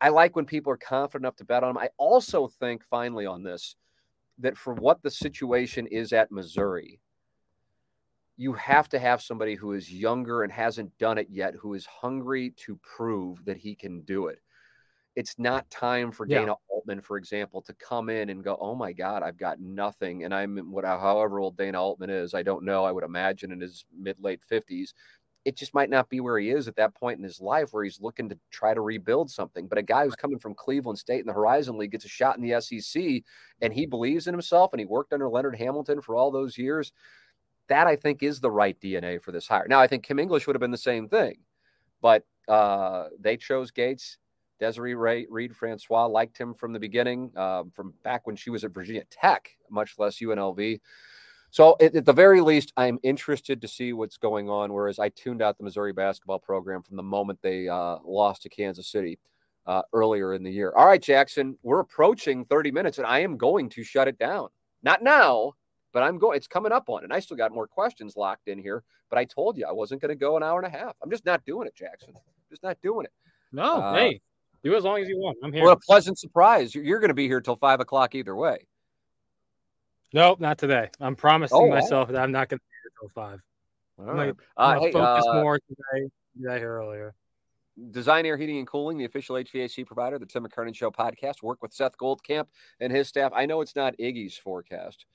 I 0.00 0.08
like 0.08 0.34
when 0.36 0.46
people 0.46 0.72
are 0.72 0.78
confident 0.78 1.24
enough 1.24 1.36
to 1.36 1.44
bet 1.44 1.62
on 1.62 1.74
them. 1.74 1.82
I 1.82 1.90
also 1.98 2.48
think, 2.48 2.84
finally, 2.84 3.26
on 3.26 3.42
this, 3.42 3.76
that 4.38 4.56
for 4.56 4.74
what 4.74 5.02
the 5.02 5.10
situation 5.10 5.86
is 5.86 6.12
at 6.12 6.32
Missouri, 6.32 7.00
you 8.36 8.54
have 8.54 8.88
to 8.88 8.98
have 8.98 9.20
somebody 9.20 9.54
who 9.54 9.72
is 9.72 9.92
younger 9.92 10.42
and 10.42 10.52
hasn't 10.52 10.96
done 10.96 11.18
it 11.18 11.28
yet, 11.30 11.54
who 11.54 11.74
is 11.74 11.84
hungry 11.84 12.54
to 12.56 12.76
prove 12.76 13.44
that 13.44 13.58
he 13.58 13.74
can 13.74 14.00
do 14.02 14.28
it. 14.28 14.40
It's 15.16 15.38
not 15.38 15.68
time 15.70 16.10
for 16.12 16.24
Dana. 16.24 16.54
Altman, 16.70 17.02
for 17.02 17.18
example, 17.18 17.60
to 17.62 17.74
come 17.74 18.08
in 18.08 18.30
and 18.30 18.42
go, 18.42 18.56
"Oh 18.58 18.74
my 18.74 18.92
God, 18.92 19.22
I've 19.22 19.36
got 19.36 19.60
nothing," 19.60 20.24
and 20.24 20.32
I'm 20.32 20.56
what, 20.70 20.86
however 20.86 21.40
old 21.40 21.58
Dana 21.58 21.78
Altman 21.78 22.08
is, 22.08 22.32
I 22.32 22.42
don't 22.42 22.64
know. 22.64 22.84
I 22.84 22.92
would 22.92 23.04
imagine 23.04 23.52
in 23.52 23.60
his 23.60 23.84
mid 23.94 24.18
late 24.20 24.42
fifties, 24.42 24.94
it 25.44 25.56
just 25.56 25.74
might 25.74 25.88
not 25.88 26.08
be 26.08 26.20
where 26.20 26.38
he 26.38 26.50
is 26.50 26.68
at 26.68 26.76
that 26.76 26.94
point 26.94 27.18
in 27.18 27.24
his 27.24 27.40
life 27.40 27.72
where 27.72 27.84
he's 27.84 28.00
looking 28.00 28.28
to 28.28 28.38
try 28.50 28.74
to 28.74 28.80
rebuild 28.80 29.30
something. 29.30 29.66
But 29.66 29.78
a 29.78 29.82
guy 29.82 30.04
who's 30.04 30.14
coming 30.14 30.38
from 30.38 30.54
Cleveland 30.54 30.98
State 30.98 31.20
in 31.20 31.26
the 31.26 31.32
Horizon 31.32 31.78
League 31.78 31.92
gets 31.92 32.04
a 32.04 32.08
shot 32.08 32.36
in 32.36 32.42
the 32.42 32.60
SEC 32.60 33.22
and 33.62 33.72
he 33.72 33.86
believes 33.86 34.26
in 34.26 34.34
himself 34.34 34.72
and 34.72 34.80
he 34.80 34.86
worked 34.86 35.12
under 35.12 35.28
Leonard 35.28 35.56
Hamilton 35.56 36.02
for 36.02 36.14
all 36.14 36.30
those 36.30 36.58
years. 36.58 36.92
That 37.68 37.86
I 37.86 37.96
think 37.96 38.22
is 38.22 38.40
the 38.40 38.50
right 38.50 38.78
DNA 38.80 39.22
for 39.22 39.32
this 39.32 39.46
hire. 39.46 39.66
Now, 39.68 39.80
I 39.80 39.86
think 39.86 40.02
Kim 40.02 40.18
English 40.18 40.46
would 40.46 40.56
have 40.56 40.60
been 40.60 40.72
the 40.72 40.76
same 40.78 41.08
thing, 41.08 41.38
but 42.02 42.24
uh, 42.48 43.06
they 43.18 43.36
chose 43.36 43.70
Gates. 43.70 44.18
Desiree 44.58 44.94
Ray, 44.94 45.26
Reed 45.30 45.56
Francois 45.56 46.04
liked 46.04 46.36
him 46.36 46.52
from 46.52 46.74
the 46.74 46.78
beginning, 46.78 47.32
um, 47.36 47.70
from 47.70 47.94
back 48.02 48.26
when 48.26 48.36
she 48.36 48.50
was 48.50 48.62
at 48.62 48.74
Virginia 48.74 49.04
Tech, 49.10 49.48
much 49.70 49.98
less 49.98 50.18
UNLV. 50.18 50.80
So 51.50 51.76
at, 51.80 51.94
at, 51.96 52.04
the 52.04 52.12
very 52.12 52.40
least, 52.40 52.72
I'm 52.76 52.98
interested 53.02 53.60
to 53.60 53.68
see 53.68 53.92
what's 53.92 54.16
going 54.16 54.48
on. 54.48 54.72
Whereas 54.72 54.98
I 54.98 55.08
tuned 55.10 55.42
out 55.42 55.58
the 55.58 55.64
Missouri 55.64 55.92
basketball 55.92 56.38
program 56.38 56.82
from 56.82 56.96
the 56.96 57.02
moment 57.02 57.40
they 57.42 57.68
uh, 57.68 57.98
lost 58.04 58.42
to 58.42 58.48
Kansas 58.48 58.88
City 58.88 59.18
uh, 59.66 59.82
earlier 59.92 60.34
in 60.34 60.42
the 60.42 60.50
year. 60.50 60.72
All 60.76 60.86
right, 60.86 61.02
Jackson, 61.02 61.58
we're 61.62 61.80
approaching 61.80 62.44
30 62.44 62.70
minutes, 62.70 62.98
and 62.98 63.06
I 63.06 63.20
am 63.20 63.36
going 63.36 63.68
to 63.70 63.84
shut 63.84 64.08
it 64.08 64.18
down. 64.18 64.48
Not 64.82 65.02
now, 65.02 65.54
but 65.92 66.02
I'm 66.02 66.18
going. 66.18 66.36
It's 66.36 66.46
coming 66.46 66.72
up 66.72 66.88
on, 66.88 67.04
and 67.04 67.12
I 67.12 67.20
still 67.20 67.36
got 67.36 67.52
more 67.52 67.66
questions 67.66 68.16
locked 68.16 68.48
in 68.48 68.58
here. 68.58 68.82
But 69.10 69.18
I 69.18 69.24
told 69.24 69.58
you 69.58 69.66
I 69.66 69.72
wasn't 69.72 70.00
going 70.00 70.10
to 70.10 70.16
go 70.16 70.36
an 70.36 70.42
hour 70.42 70.62
and 70.62 70.72
a 70.72 70.78
half. 70.78 70.94
I'm 71.02 71.10
just 71.10 71.26
not 71.26 71.44
doing 71.44 71.66
it, 71.66 71.74
Jackson. 71.74 72.14
just 72.48 72.62
not 72.62 72.78
doing 72.82 73.06
it. 73.06 73.12
No, 73.52 73.80
uh, 73.82 73.94
hey, 73.94 74.20
do 74.62 74.74
as 74.76 74.84
long 74.84 75.00
as 75.00 75.08
you 75.08 75.18
want. 75.18 75.36
I'm 75.42 75.52
here. 75.52 75.64
What 75.64 75.72
a 75.72 75.80
pleasant 75.80 76.18
surprise! 76.18 76.74
You're, 76.74 76.84
you're 76.84 77.00
going 77.00 77.08
to 77.08 77.14
be 77.14 77.26
here 77.26 77.40
till 77.40 77.56
five 77.56 77.80
o'clock 77.80 78.14
either 78.14 78.36
way. 78.36 78.66
Nope, 80.12 80.40
not 80.40 80.58
today. 80.58 80.90
I'm 81.00 81.14
promising 81.14 81.58
oh, 81.58 81.68
myself 81.68 82.08
that 82.08 82.20
I'm 82.20 82.32
not 82.32 82.48
going 82.48 82.58
to 82.58 82.64
be 82.64 82.72
here 82.82 82.92
until 83.00 83.08
five. 83.14 83.40
All 83.98 84.14
right. 84.14 84.34
I'm 84.56 84.78
uh, 84.78 84.80
hey, 84.80 84.92
focus 84.92 85.26
uh, 85.28 85.34
more 85.34 85.58
today 85.58 86.10
than 86.36 86.52
I 86.52 86.58
hear 86.58 86.76
earlier. 86.78 87.14
Design 87.90 88.26
Air 88.26 88.36
Heating 88.36 88.58
and 88.58 88.66
Cooling, 88.66 88.98
the 88.98 89.04
official 89.04 89.36
HVAC 89.36 89.86
provider, 89.86 90.18
the 90.18 90.26
Tim 90.26 90.44
McKernan 90.44 90.74
Show 90.74 90.90
podcast. 90.90 91.42
Work 91.42 91.62
with 91.62 91.72
Seth 91.72 91.96
Goldcamp 91.96 92.46
and 92.80 92.92
his 92.92 93.08
staff. 93.08 93.32
I 93.34 93.46
know 93.46 93.60
it's 93.60 93.76
not 93.76 93.96
Iggy's 93.98 94.36
forecast, 94.36 95.06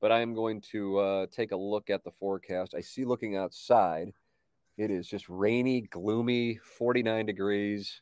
but 0.00 0.12
I 0.12 0.20
am 0.20 0.34
going 0.34 0.60
to 0.72 0.98
uh, 0.98 1.26
take 1.30 1.52
a 1.52 1.56
look 1.56 1.90
at 1.90 2.04
the 2.04 2.12
forecast. 2.12 2.74
I 2.74 2.80
see 2.80 3.04
looking 3.04 3.36
outside, 3.36 4.12
it 4.78 4.90
is 4.90 5.08
just 5.08 5.28
rainy, 5.28 5.82
gloomy, 5.82 6.58
49 6.78 7.26
degrees. 7.26 8.00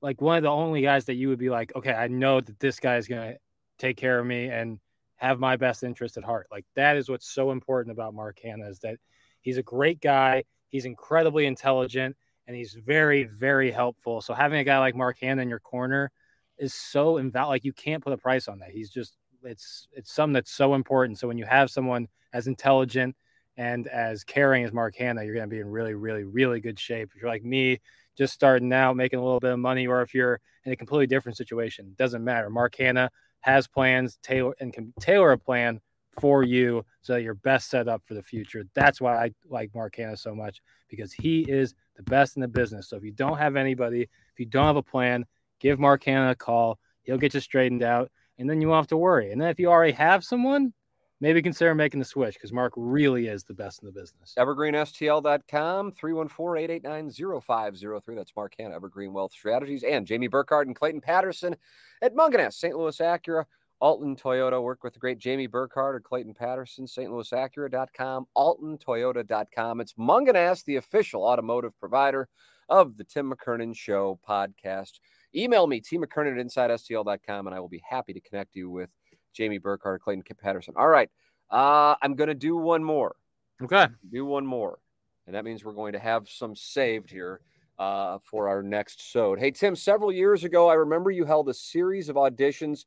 like 0.00 0.20
one 0.20 0.36
of 0.36 0.42
the 0.42 0.48
only 0.48 0.82
guys 0.82 1.04
that 1.06 1.14
you 1.14 1.28
would 1.28 1.38
be 1.38 1.50
like, 1.50 1.72
okay, 1.76 1.92
I 1.92 2.08
know 2.08 2.40
that 2.40 2.58
this 2.58 2.80
guy 2.80 2.96
is 2.96 3.08
going 3.08 3.32
to 3.32 3.38
take 3.78 3.96
care 3.96 4.18
of 4.18 4.26
me 4.26 4.48
and 4.48 4.78
have 5.16 5.38
my 5.38 5.56
best 5.56 5.82
interest 5.82 6.16
at 6.16 6.24
heart. 6.24 6.46
Like 6.50 6.64
that 6.74 6.96
is 6.96 7.08
what's 7.08 7.28
so 7.28 7.50
important 7.50 7.92
about 7.92 8.14
Mark 8.14 8.38
Hanna 8.42 8.68
is 8.68 8.80
that 8.80 8.96
he's 9.40 9.58
a 9.58 9.62
great 9.62 10.00
guy. 10.00 10.44
He's 10.68 10.84
incredibly 10.84 11.46
intelligent 11.46 12.16
and 12.46 12.56
he's 12.56 12.74
very, 12.74 13.24
very 13.24 13.70
helpful. 13.70 14.20
So 14.20 14.34
having 14.34 14.58
a 14.58 14.64
guy 14.64 14.78
like 14.78 14.94
Mark 14.94 15.18
Hanna 15.20 15.42
in 15.42 15.48
your 15.48 15.60
corner 15.60 16.10
is 16.58 16.74
so 16.74 17.18
invaluable. 17.18 17.50
Like 17.50 17.64
you 17.64 17.72
can't 17.72 18.02
put 18.02 18.12
a 18.12 18.18
price 18.18 18.48
on 18.48 18.58
that. 18.60 18.70
He's 18.70 18.90
just, 18.90 19.16
it's, 19.42 19.88
it's 19.92 20.12
something 20.12 20.34
that's 20.34 20.52
so 20.52 20.74
important. 20.74 21.18
So 21.18 21.28
when 21.28 21.38
you 21.38 21.44
have 21.44 21.70
someone 21.70 22.08
as 22.32 22.46
intelligent 22.46 23.16
and 23.56 23.86
as 23.88 24.24
caring 24.24 24.64
as 24.64 24.72
Mark 24.72 24.96
Hanna, 24.96 25.24
you're 25.24 25.34
going 25.34 25.48
to 25.48 25.54
be 25.54 25.60
in 25.60 25.68
really, 25.68 25.94
really, 25.94 26.24
really 26.24 26.60
good 26.60 26.78
shape. 26.78 27.10
If 27.14 27.20
you're 27.20 27.30
like 27.30 27.44
me, 27.44 27.80
just 28.16 28.34
starting 28.34 28.72
out, 28.72 28.96
making 28.96 29.18
a 29.18 29.24
little 29.24 29.40
bit 29.40 29.52
of 29.52 29.58
money, 29.58 29.86
or 29.86 30.02
if 30.02 30.14
you're 30.14 30.40
in 30.64 30.72
a 30.72 30.76
completely 30.76 31.06
different 31.06 31.36
situation, 31.36 31.94
doesn't 31.96 32.24
matter. 32.24 32.50
Mark 32.50 32.74
Hanna 32.76 33.10
has 33.40 33.66
plans, 33.66 34.18
tailor 34.22 34.54
and 34.60 34.72
can 34.72 34.92
tailor 35.00 35.32
a 35.32 35.38
plan 35.38 35.80
for 36.20 36.42
you 36.42 36.84
so 37.02 37.12
that 37.12 37.22
you're 37.22 37.34
best 37.34 37.68
set 37.68 37.88
up 37.88 38.02
for 38.06 38.14
the 38.14 38.22
future. 38.22 38.64
That's 38.74 39.00
why 39.00 39.16
I 39.16 39.30
like 39.48 39.74
Mark 39.74 39.96
Hanna 39.96 40.16
so 40.16 40.34
much 40.34 40.62
because 40.88 41.12
he 41.12 41.42
is 41.42 41.74
the 41.96 42.02
best 42.02 42.36
in 42.36 42.42
the 42.42 42.48
business. 42.48 42.88
So 42.88 42.96
if 42.96 43.04
you 43.04 43.12
don't 43.12 43.38
have 43.38 43.56
anybody, 43.56 44.02
if 44.02 44.38
you 44.38 44.46
don't 44.46 44.66
have 44.66 44.76
a 44.76 44.82
plan, 44.82 45.24
give 45.60 45.78
Mark 45.78 46.04
Hanna 46.04 46.30
a 46.30 46.34
call. 46.34 46.78
He'll 47.02 47.18
get 47.18 47.34
you 47.34 47.40
straightened 47.40 47.82
out, 47.82 48.10
and 48.38 48.48
then 48.48 48.60
you 48.60 48.68
won't 48.68 48.78
have 48.78 48.88
to 48.88 48.96
worry. 48.96 49.30
And 49.30 49.40
then 49.40 49.48
if 49.48 49.58
you 49.58 49.68
already 49.68 49.92
have 49.92 50.24
someone, 50.24 50.72
maybe 51.20 51.42
consider 51.42 51.74
making 51.74 52.00
the 52.00 52.04
switch 52.04 52.34
because 52.34 52.52
Mark 52.52 52.72
really 52.76 53.28
is 53.28 53.44
the 53.44 53.54
best 53.54 53.82
in 53.82 53.86
the 53.86 53.92
business. 53.92 54.34
EvergreenSTL.com, 54.38 55.92
314-889-0503. 55.92 58.14
That's 58.14 58.36
Mark 58.36 58.54
Hanna, 58.58 58.74
Evergreen 58.74 59.12
Wealth 59.12 59.32
Strategies, 59.32 59.82
and 59.82 60.06
Jamie 60.06 60.28
Burkhardt 60.28 60.66
and 60.66 60.76
Clayton 60.76 61.00
Patterson 61.00 61.56
at 62.02 62.14
Mungenast, 62.14 62.54
St. 62.54 62.76
Louis 62.76 62.98
Acura, 62.98 63.44
Alton 63.80 64.16
Toyota. 64.16 64.62
Work 64.62 64.84
with 64.84 64.92
the 64.94 65.00
great 65.00 65.18
Jamie 65.18 65.46
Burkhardt 65.46 65.94
or 65.94 66.00
Clayton 66.00 66.34
Patterson, 66.34 66.86
St. 66.86 67.10
Louis 67.10 67.30
Acura.com, 67.30 68.26
AltonToyota.com. 68.36 69.80
It's 69.80 69.94
Mungenast, 69.94 70.64
the 70.64 70.76
official 70.76 71.24
automotive 71.24 71.78
provider 71.78 72.28
of 72.68 72.96
the 72.96 73.04
Tim 73.04 73.32
McKernan 73.32 73.76
Show 73.76 74.18
podcast. 74.28 74.98
Email 75.34 75.66
me, 75.66 75.80
tmckernan 75.80 76.38
at 76.38 76.46
InsideSTL.com, 76.46 77.46
and 77.46 77.54
I 77.54 77.60
will 77.60 77.68
be 77.68 77.82
happy 77.88 78.12
to 78.12 78.20
connect 78.20 78.56
you 78.56 78.68
with 78.70 78.90
Jamie 79.36 79.58
Burkhardt, 79.58 80.02
Clayton 80.02 80.24
Patterson. 80.40 80.74
All 80.76 80.88
right. 80.88 81.10
Uh, 81.50 81.94
I'm 82.02 82.14
going 82.14 82.28
to 82.28 82.34
do 82.34 82.56
one 82.56 82.82
more. 82.82 83.14
Okay. 83.62 83.86
Do 84.10 84.24
one 84.24 84.46
more. 84.46 84.78
And 85.26 85.34
that 85.34 85.44
means 85.44 85.64
we're 85.64 85.72
going 85.72 85.92
to 85.92 85.98
have 85.98 86.28
some 86.28 86.54
saved 86.54 87.10
here 87.10 87.40
uh, 87.78 88.18
for 88.22 88.48
our 88.48 88.62
next 88.62 89.12
sode. 89.12 89.38
Hey, 89.38 89.50
Tim, 89.50 89.76
several 89.76 90.12
years 90.12 90.44
ago, 90.44 90.68
I 90.68 90.74
remember 90.74 91.10
you 91.10 91.24
held 91.24 91.48
a 91.48 91.54
series 91.54 92.08
of 92.08 92.16
auditions 92.16 92.84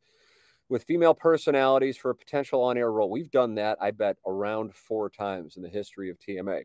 with 0.69 0.83
female 0.83 1.13
personalities 1.13 1.97
for 1.97 2.11
a 2.11 2.15
potential 2.15 2.61
on 2.63 2.77
air 2.77 2.91
role. 2.91 3.09
We've 3.09 3.31
done 3.31 3.55
that, 3.55 3.77
I 3.81 3.91
bet, 3.91 4.17
around 4.25 4.73
four 4.73 5.09
times 5.09 5.57
in 5.57 5.63
the 5.63 5.69
history 5.69 6.09
of 6.09 6.17
TMA. 6.19 6.63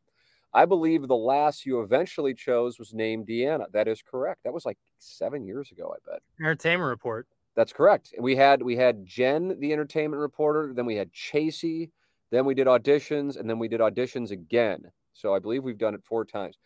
I 0.52 0.66
believe 0.66 1.08
the 1.08 1.16
last 1.16 1.66
you 1.66 1.80
eventually 1.80 2.32
chose 2.32 2.78
was 2.78 2.94
named 2.94 3.26
Deanna. 3.26 3.64
That 3.72 3.88
is 3.88 4.02
correct. 4.02 4.44
That 4.44 4.52
was 4.52 4.64
like 4.64 4.78
seven 4.98 5.44
years 5.44 5.72
ago, 5.72 5.92
I 5.92 6.10
bet. 6.10 6.22
Entertainment 6.38 6.88
Report. 6.88 7.26
That's 7.56 7.72
correct. 7.72 8.14
We 8.18 8.36
had 8.36 8.62
we 8.62 8.76
had 8.76 9.06
Jen, 9.06 9.58
the 9.60 9.72
entertainment 9.72 10.20
reporter. 10.20 10.72
Then 10.74 10.86
we 10.86 10.96
had 10.96 11.12
Chasey. 11.12 11.90
Then 12.30 12.44
we 12.44 12.54
did 12.54 12.66
auditions, 12.66 13.38
and 13.38 13.48
then 13.48 13.58
we 13.58 13.68
did 13.68 13.80
auditions 13.80 14.30
again. 14.30 14.90
So 15.12 15.34
I 15.34 15.38
believe 15.38 15.62
we've 15.62 15.78
done 15.78 15.94
it 15.94 16.02
four 16.04 16.24
times. 16.24 16.58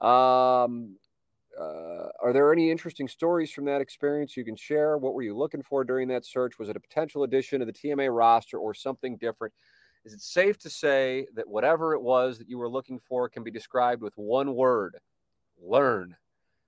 Um, 0.00 0.96
uh, 1.58 2.08
are 2.22 2.32
there 2.32 2.52
any 2.52 2.70
interesting 2.70 3.08
stories 3.08 3.50
from 3.50 3.64
that 3.66 3.80
experience 3.80 4.36
you 4.36 4.44
can 4.44 4.56
share? 4.56 4.98
What 4.98 5.14
were 5.14 5.22
you 5.22 5.36
looking 5.36 5.62
for 5.62 5.84
during 5.84 6.08
that 6.08 6.26
search? 6.26 6.58
Was 6.58 6.68
it 6.68 6.76
a 6.76 6.80
potential 6.80 7.22
addition 7.22 7.60
to 7.60 7.66
the 7.66 7.72
TMA 7.72 8.14
roster 8.14 8.58
or 8.58 8.74
something 8.74 9.16
different? 9.16 9.54
Is 10.04 10.12
it 10.12 10.20
safe 10.20 10.58
to 10.58 10.70
say 10.70 11.26
that 11.34 11.48
whatever 11.48 11.94
it 11.94 12.02
was 12.02 12.38
that 12.38 12.48
you 12.48 12.58
were 12.58 12.68
looking 12.68 12.98
for 12.98 13.28
can 13.28 13.42
be 13.42 13.50
described 13.50 14.02
with 14.02 14.12
one 14.16 14.54
word 14.54 14.98
Lauren? 15.58 16.16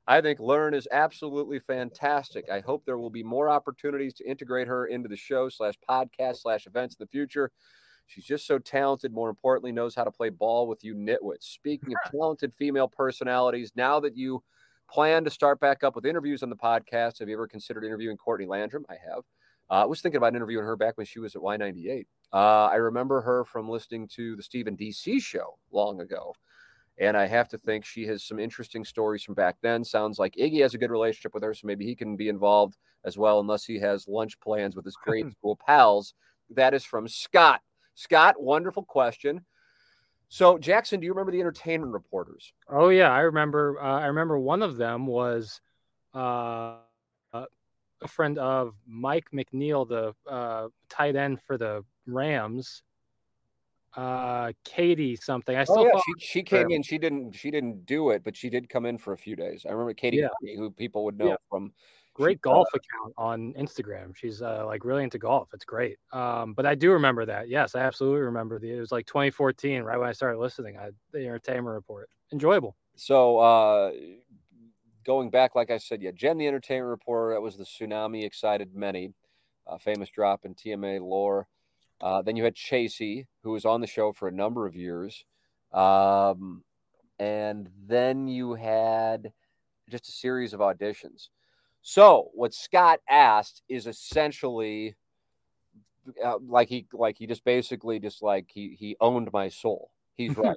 I 0.09 0.21
think 0.21 0.39
Lauren 0.39 0.75
is 0.75 0.87
absolutely 0.93 1.59
fantastic. 1.59 2.49
I 2.51 2.61
hope 2.61 2.85
there 2.85 2.99
will 2.99 3.11
be 3.11 3.25
more 3.25 3.49
opportunities 3.49 4.15
to 4.15 4.29
integrate 4.29 4.69
her 4.69 4.87
into 4.87 5.09
the 5.09 5.17
show 5.17 5.49
slash 5.49 5.75
podcast 5.89 6.43
slash 6.43 6.67
events 6.67 6.95
in 6.95 7.05
the 7.05 7.09
future. 7.09 7.51
She's 8.07 8.25
just 8.25 8.47
so 8.47 8.59
talented. 8.59 9.13
More 9.13 9.29
importantly, 9.29 9.73
knows 9.73 9.97
how 9.97 10.05
to 10.05 10.13
play 10.13 10.29
ball 10.29 10.69
with 10.69 10.85
you 10.85 10.95
nitwits. 10.95 11.43
Speaking 11.43 11.93
of 11.93 12.11
talented 12.13 12.55
female 12.55 12.87
personalities, 12.87 13.73
now 13.75 13.99
that 14.01 14.17
you 14.17 14.45
plan 14.89 15.25
to 15.25 15.31
start 15.31 15.59
back 15.59 15.83
up 15.83 15.97
with 15.97 16.07
interviews 16.07 16.45
on 16.45 16.51
the 16.51 16.57
podcast, 16.57 17.19
have 17.19 17.29
you 17.29 17.35
ever 17.35 17.49
considered 17.49 17.85
interviewing 17.85 18.17
Courtney 18.17 18.47
Landrum? 18.47 18.87
I 18.89 18.95
have. 18.95 19.25
Uh, 19.69 19.83
I 19.83 19.85
was 19.87 20.01
thinking 20.01 20.19
about 20.19 20.37
interviewing 20.37 20.65
her 20.65 20.77
back 20.77 20.97
when 20.97 21.07
she 21.07 21.19
was 21.19 21.35
at 21.35 21.43
Y98. 21.43 22.05
Uh, 22.33 22.67
I 22.67 22.77
remember 22.77 23.21
her 23.23 23.45
from 23.45 23.69
listening 23.69 24.07
to 24.15 24.37
the 24.37 24.43
Steve 24.43 24.69
and 24.69 24.79
DC 24.79 25.21
show 25.21 25.59
long 25.73 26.01
ago. 26.01 26.35
And 26.99 27.17
I 27.17 27.27
have 27.27 27.49
to 27.51 27.59
think 27.59 27.85
she 27.85 28.07
has 28.07 28.25
some 28.25 28.39
interesting 28.39 28.85
stories 28.85 29.23
from 29.23 29.35
back 29.35 29.57
then. 29.61 29.85
Sounds 29.85 30.19
like 30.19 30.35
Iggy 30.37 30.63
has 30.63 30.75
a 30.75 30.79
good 30.79 30.91
relationship 30.91 31.35
with 31.35 31.43
her, 31.43 31.53
so 31.53 31.67
maybe 31.67 31.85
he 31.85 31.95
can 31.95 32.17
be 32.17 32.29
involved 32.29 32.77
as 33.05 33.19
well, 33.19 33.39
unless 33.41 33.65
he 33.65 33.79
has 33.81 34.09
lunch 34.09 34.41
plans 34.41 34.75
with 34.75 34.85
his 34.85 34.97
grade 34.97 35.31
school 35.39 35.57
pals. 35.67 36.15
That 36.51 36.73
is 36.75 36.85
from 36.85 37.07
Scott. 37.07 37.61
Scott, 37.95 38.41
wonderful 38.41 38.85
question. 38.85 39.45
So, 40.29 40.59
Jackson, 40.59 41.01
do 41.01 41.07
you 41.07 41.13
remember 41.13 41.33
the 41.33 41.41
entertainment 41.41 41.93
reporters? 41.93 42.53
Oh 42.69 42.89
yeah, 42.89 43.11
I 43.11 43.21
remember. 43.21 43.79
Uh, 43.81 44.01
I 44.01 44.07
remember 44.07 44.39
one 44.39 44.63
of 44.63 44.77
them 44.77 45.07
was 45.07 45.61
uh, 46.15 46.77
a 48.03 48.09
friend 48.09 48.39
of 48.39 48.75
Mike 48.87 49.27
McNeill, 49.33 49.89
the 49.89 50.15
uh, 50.31 50.69
tight 50.89 51.17
end 51.17 51.41
for 51.41 51.57
the 51.57 51.85
Rams 52.07 52.83
uh 53.97 54.53
Katie 54.65 55.17
something. 55.17 55.57
I 55.57 55.63
oh, 55.63 55.65
still 55.65 55.79
oh, 55.79 55.85
yeah. 55.85 56.01
she, 56.19 56.27
she 56.27 56.43
came 56.43 56.71
in. 56.71 56.83
She 56.83 56.99
didn't 56.99 57.33
she 57.33 57.51
didn't 57.51 57.87
do 57.87 58.11
it, 58.11 58.23
but 58.23 58.37
she 58.37 58.51
did 58.51 58.69
come 58.69 58.87
in 58.87 58.99
for 58.99 59.13
a 59.13 59.19
few 59.19 59.37
days. 59.37 59.65
I 59.67 59.73
remember 59.73 59.95
Katie, 59.95 60.19
yeah. 60.19 60.57
who 60.57 60.71
people 60.71 61.05
would 61.05 61.19
know 61.19 61.29
yeah. 61.29 61.37
from 61.49 61.73
great 62.17 62.39
she, 62.39 62.41
golf 62.41 62.69
uh, 62.75 62.79
account 62.79 63.15
on 63.17 63.53
Instagram. 63.55 64.17
She's 64.17 64.43
uh, 64.43 64.65
like 64.67 64.85
really 64.85 65.05
into 65.05 65.19
golf. 65.19 65.49
It's 65.53 65.65
great. 65.65 65.99
Um, 66.13 66.55
but 66.55 66.67
I 66.67 66.75
do 66.75 66.93
remember 66.93 67.27
that. 67.27 67.49
Yes, 67.49 67.75
I 67.75 67.81
absolutely 67.81 68.21
remember 68.21 68.59
the. 68.59 68.71
It 68.71 68.81
was 68.81 68.93
like 68.93 69.07
2014, 69.07 69.83
right 69.83 69.99
when 69.99 70.09
I 70.09 70.13
started 70.13 70.39
listening. 70.39 70.79
I 70.79 70.91
the 71.13 71.21
Entertainment 71.21 71.75
Report, 71.75 72.09
enjoyable. 72.33 72.77
So 72.97 73.39
uh, 73.39 73.93
going 75.05 75.31
back, 75.31 75.55
like 75.55 75.71
I 75.71 75.79
said, 75.79 76.03
yeah, 76.03 76.11
Jen 76.13 76.39
the 76.39 76.47
Entertainment 76.47 76.91
Report. 76.91 77.35
That 77.35 77.41
was 77.41 77.57
the 77.57 77.65
tsunami 77.65 78.25
excited 78.25 78.75
many, 78.75 79.13
uh, 79.67 79.79
famous 79.79 80.09
drop 80.09 80.45
in 80.45 80.55
TMA 80.55 81.01
lore. 81.01 81.49
Uh, 82.01 82.23
then 82.23 82.37
you 82.37 82.45
had 82.45 82.55
Chasey, 82.55 83.27
who 83.43 83.53
was 83.53 83.65
on 83.65 83.81
the 83.81 83.87
show 83.87 84.13
for 84.13 84.29
a 84.29 84.33
number 84.33 84.67
of 84.67 84.77
years. 84.77 85.25
Um, 85.73 86.63
and 87.19 87.69
then 87.87 88.29
you 88.29 88.55
had 88.55 89.33
just 89.89 90.09
a 90.09 90.13
series 90.13 90.53
of 90.53 90.61
auditions. 90.61 91.29
So 91.83 92.31
what 92.35 92.53
Scott 92.53 93.01
asked 93.09 93.63
is 93.69 93.87
essentially 93.87 94.97
uh, 96.25 96.39
like 96.47 96.69
he 96.69 96.87
like 96.93 97.17
he 97.17 97.27
just 97.27 97.45
basically 97.45 97.99
just 97.99 98.23
like 98.23 98.47
he 98.53 98.77
he 98.79 98.97
owned 99.01 99.33
my 99.33 99.49
soul. 99.49 99.91
He's 100.17 100.37
right. 100.37 100.57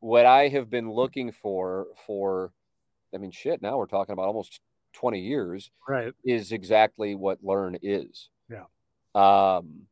what 0.00 0.26
I 0.26 0.48
have 0.48 0.70
been 0.70 0.90
looking 0.90 1.32
for 1.32 1.88
for 2.06 2.52
I 3.14 3.18
mean 3.18 3.30
shit, 3.30 3.62
now 3.62 3.76
we're 3.76 3.86
talking 3.86 4.12
about 4.12 4.26
almost 4.26 4.60
20 4.94 5.20
years. 5.20 5.70
Right. 5.86 6.14
Is 6.24 6.52
exactly 6.52 7.14
what 7.14 7.38
Lauren 7.42 7.78
is. 7.82 8.30
Yeah. 8.48 8.64
Um 9.14 9.82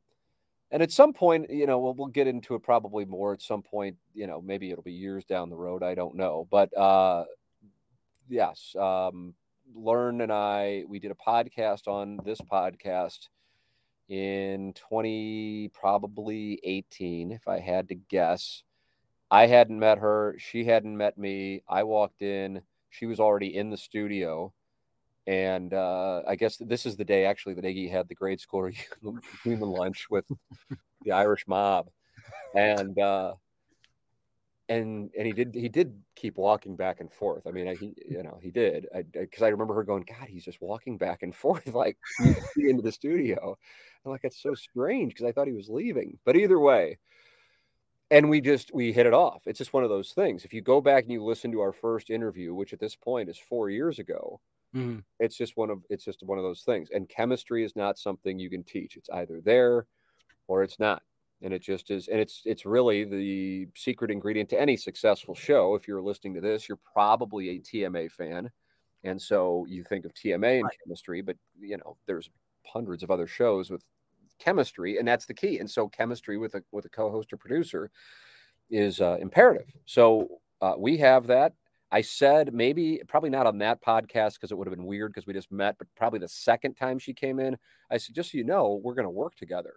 and 0.74 0.82
at 0.82 0.90
some 0.90 1.12
point, 1.12 1.48
you 1.50 1.68
know, 1.68 1.78
we'll, 1.78 1.94
we'll 1.94 2.08
get 2.08 2.26
into 2.26 2.56
it 2.56 2.64
probably 2.64 3.04
more 3.04 3.32
at 3.32 3.40
some 3.40 3.62
point, 3.62 3.96
you 4.12 4.26
know, 4.26 4.40
maybe 4.40 4.72
it'll 4.72 4.82
be 4.82 4.92
years 4.92 5.24
down 5.24 5.48
the 5.48 5.54
road. 5.54 5.84
I 5.84 5.94
don't 5.94 6.16
know. 6.16 6.48
But 6.50 6.76
uh, 6.76 7.26
yes, 8.28 8.74
um, 8.76 9.34
Lauren 9.72 10.20
and 10.20 10.32
I, 10.32 10.82
we 10.88 10.98
did 10.98 11.12
a 11.12 11.14
podcast 11.14 11.86
on 11.86 12.18
this 12.24 12.40
podcast 12.40 13.28
in 14.08 14.72
20, 14.74 15.70
probably 15.72 16.58
18, 16.64 17.30
if 17.30 17.46
I 17.46 17.60
had 17.60 17.90
to 17.90 17.94
guess. 17.94 18.64
I 19.30 19.46
hadn't 19.46 19.78
met 19.78 19.98
her. 19.98 20.34
She 20.40 20.64
hadn't 20.64 20.96
met 20.96 21.16
me. 21.16 21.62
I 21.68 21.84
walked 21.84 22.20
in. 22.20 22.62
She 22.90 23.06
was 23.06 23.20
already 23.20 23.56
in 23.56 23.70
the 23.70 23.76
studio. 23.76 24.52
And 25.26 25.72
uh, 25.72 26.22
I 26.26 26.36
guess 26.36 26.58
this 26.58 26.84
is 26.84 26.96
the 26.96 27.04
day 27.04 27.24
actually 27.24 27.54
that 27.54 27.64
Iggy 27.64 27.90
had 27.90 28.08
the 28.08 28.14
grade 28.14 28.40
school 28.40 28.70
human 29.42 29.70
lunch 29.70 30.06
with 30.10 30.26
the 31.02 31.12
Irish 31.12 31.46
mob, 31.46 31.88
and 32.54 32.98
uh, 32.98 33.34
and 34.68 35.10
and 35.16 35.26
he 35.26 35.32
did 35.32 35.54
he 35.54 35.68
did 35.68 36.00
keep 36.14 36.36
walking 36.36 36.76
back 36.76 37.00
and 37.00 37.12
forth. 37.12 37.46
I 37.46 37.50
mean, 37.50 37.68
I, 37.68 37.74
he 37.74 37.94
you 38.08 38.22
know 38.22 38.38
he 38.42 38.50
did 38.50 38.86
because 39.12 39.42
I, 39.42 39.46
I, 39.46 39.48
I, 39.48 39.52
remember 39.52 39.74
her 39.74 39.84
going, 39.84 40.04
God, 40.06 40.28
he's 40.28 40.44
just 40.44 40.60
walking 40.60 40.96
back 40.96 41.22
and 41.22 41.34
forth 41.34 41.66
like 41.74 41.98
into 42.56 42.82
the 42.82 42.92
studio. 42.92 43.56
I'm 44.04 44.12
like, 44.12 44.24
it's 44.24 44.42
so 44.42 44.54
strange 44.54 45.14
because 45.14 45.26
I 45.26 45.32
thought 45.32 45.46
he 45.46 45.54
was 45.54 45.68
leaving. 45.68 46.18
But 46.24 46.36
either 46.36 46.58
way, 46.58 46.98
and 48.10 48.28
we 48.28 48.40
just 48.40 48.72
we 48.74 48.92
hit 48.92 49.06
it 49.06 49.14
off. 49.14 49.42
It's 49.46 49.58
just 49.58 49.72
one 49.72 49.84
of 49.84 49.90
those 49.90 50.12
things. 50.12 50.44
If 50.44 50.54
you 50.54 50.60
go 50.60 50.80
back 50.80 51.04
and 51.04 51.12
you 51.12 51.22
listen 51.24 51.52
to 51.52 51.60
our 51.60 51.72
first 51.72 52.10
interview, 52.10 52.54
which 52.54 52.72
at 52.72 52.80
this 52.80 52.96
point 52.96 53.28
is 53.28 53.38
four 53.38 53.70
years 53.70 53.98
ago, 53.98 54.40
Mm-hmm. 54.74 55.00
It's 55.20 55.36
just 55.36 55.56
one 55.56 55.70
of 55.70 55.82
it's 55.88 56.04
just 56.04 56.22
one 56.22 56.38
of 56.38 56.44
those 56.44 56.62
things. 56.62 56.88
And 56.92 57.08
chemistry 57.08 57.64
is 57.64 57.76
not 57.76 57.98
something 57.98 58.38
you 58.38 58.50
can 58.50 58.64
teach. 58.64 58.96
It's 58.96 59.10
either 59.10 59.40
there 59.40 59.86
or 60.48 60.62
it's 60.62 60.78
not. 60.78 61.02
And 61.42 61.52
it 61.52 61.62
just 61.62 61.90
is 61.90 62.08
and 62.08 62.20
it's 62.20 62.42
it's 62.44 62.66
really 62.66 63.04
the 63.04 63.68
secret 63.76 64.10
ingredient 64.10 64.48
to 64.50 64.60
any 64.60 64.76
successful 64.76 65.34
show. 65.34 65.74
If 65.74 65.86
you're 65.86 66.02
listening 66.02 66.34
to 66.34 66.40
this, 66.40 66.68
you're 66.68 66.80
probably 66.92 67.50
a 67.50 67.60
TMA 67.60 68.10
fan. 68.10 68.50
And 69.04 69.20
so 69.20 69.66
you 69.68 69.84
think 69.84 70.06
of 70.06 70.14
TMA 70.14 70.56
and 70.56 70.64
right. 70.64 70.78
chemistry, 70.84 71.20
but 71.20 71.36
you 71.60 71.76
know, 71.76 71.96
there's 72.06 72.30
hundreds 72.66 73.02
of 73.02 73.10
other 73.10 73.26
shows 73.26 73.70
with 73.70 73.84
chemistry 74.38 74.98
and 74.98 75.06
that's 75.06 75.26
the 75.26 75.34
key. 75.34 75.58
And 75.58 75.70
so 75.70 75.88
chemistry 75.88 76.38
with 76.38 76.54
a 76.54 76.64
with 76.72 76.84
a 76.86 76.88
co-host 76.90 77.32
or 77.32 77.36
producer 77.36 77.90
is 78.70 79.00
uh, 79.00 79.18
imperative. 79.20 79.70
So 79.84 80.28
uh, 80.60 80.74
we 80.78 80.96
have 80.98 81.26
that 81.28 81.52
I 81.94 82.00
said 82.00 82.52
maybe 82.52 83.00
probably 83.06 83.30
not 83.30 83.46
on 83.46 83.58
that 83.58 83.80
podcast 83.80 84.34
because 84.34 84.50
it 84.50 84.58
would 84.58 84.66
have 84.66 84.74
been 84.74 84.84
weird 84.84 85.12
because 85.12 85.28
we 85.28 85.32
just 85.32 85.52
met, 85.52 85.78
but 85.78 85.86
probably 85.96 86.18
the 86.18 86.26
second 86.26 86.74
time 86.74 86.98
she 86.98 87.14
came 87.14 87.38
in, 87.38 87.56
I 87.88 87.98
said, 87.98 88.16
just 88.16 88.32
so 88.32 88.38
you 88.38 88.42
know, 88.42 88.80
we're 88.82 88.94
going 88.94 89.06
to 89.06 89.10
work 89.10 89.36
together. 89.36 89.74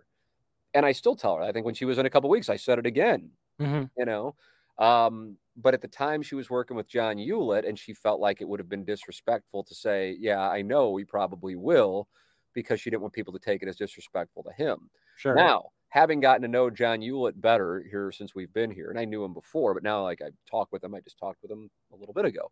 And 0.74 0.84
I 0.84 0.94
still 0.94 1.16
tell 1.16 1.36
her, 1.36 1.44
I 1.44 1.52
think 1.52 1.64
when 1.64 1.76
she 1.76 1.86
was 1.86 2.00
in 2.00 2.08
a 2.08 2.10
couple 2.10 2.28
weeks, 2.32 2.50
I 2.50 2.56
said 2.56 2.80
it 2.80 2.88
again, 2.88 3.30
mm-hmm. 3.62 3.84
you 3.96 4.06
know. 4.06 4.34
Um, 4.80 5.38
but 5.56 5.76
at 5.76 5.82
the 5.82 5.88
time 5.88 6.24
she 6.24 6.34
was 6.34 6.50
working 6.50 6.76
with 6.76 6.88
John 6.88 7.18
Ulett 7.18 7.70
and 7.70 7.78
she 7.78 7.94
felt 7.94 8.20
like 8.20 8.42
it 8.42 8.48
would 8.48 8.60
have 8.60 8.70
been 8.70 8.84
disrespectful 8.84 9.64
to 9.66 9.76
say, 9.76 10.18
yeah, 10.20 10.42
I 10.42 10.64
know 10.64 10.90
we 10.90 11.06
probably 11.06 11.56
will 11.56 12.08
because 12.56 12.82
she 12.82 12.90
didn't 12.90 13.04
want 13.04 13.14
people 13.14 13.34
to 13.34 13.40
take 13.40 13.62
it 13.62 13.70
as 13.70 13.76
disrespectful 13.76 14.42
to 14.42 14.52
him. 14.54 14.90
Sure. 15.18 15.36
Now, 15.36 15.70
having 15.90 16.20
gotten 16.20 16.42
to 16.42 16.48
know 16.48 16.70
John 16.70 17.00
Ulett 17.00 17.40
better 17.40 17.84
here 17.90 18.12
since 18.12 18.36
we've 18.36 18.54
been 18.54 18.72
here, 18.72 18.90
and 18.90 19.00
I 19.00 19.06
knew 19.06 19.24
him 19.24 19.34
before, 19.34 19.74
but 19.74 19.84
now 19.84 20.04
like 20.04 20.22
I 20.22 20.30
talk 20.50 20.70
with 20.72 20.84
him, 20.84 20.94
I 20.94 21.00
just 21.02 21.18
talked 21.18 21.42
with 21.42 21.52
him 21.52 21.70
a 21.94 21.96
little 21.96 22.14
bit 22.14 22.26
ago. 22.26 22.52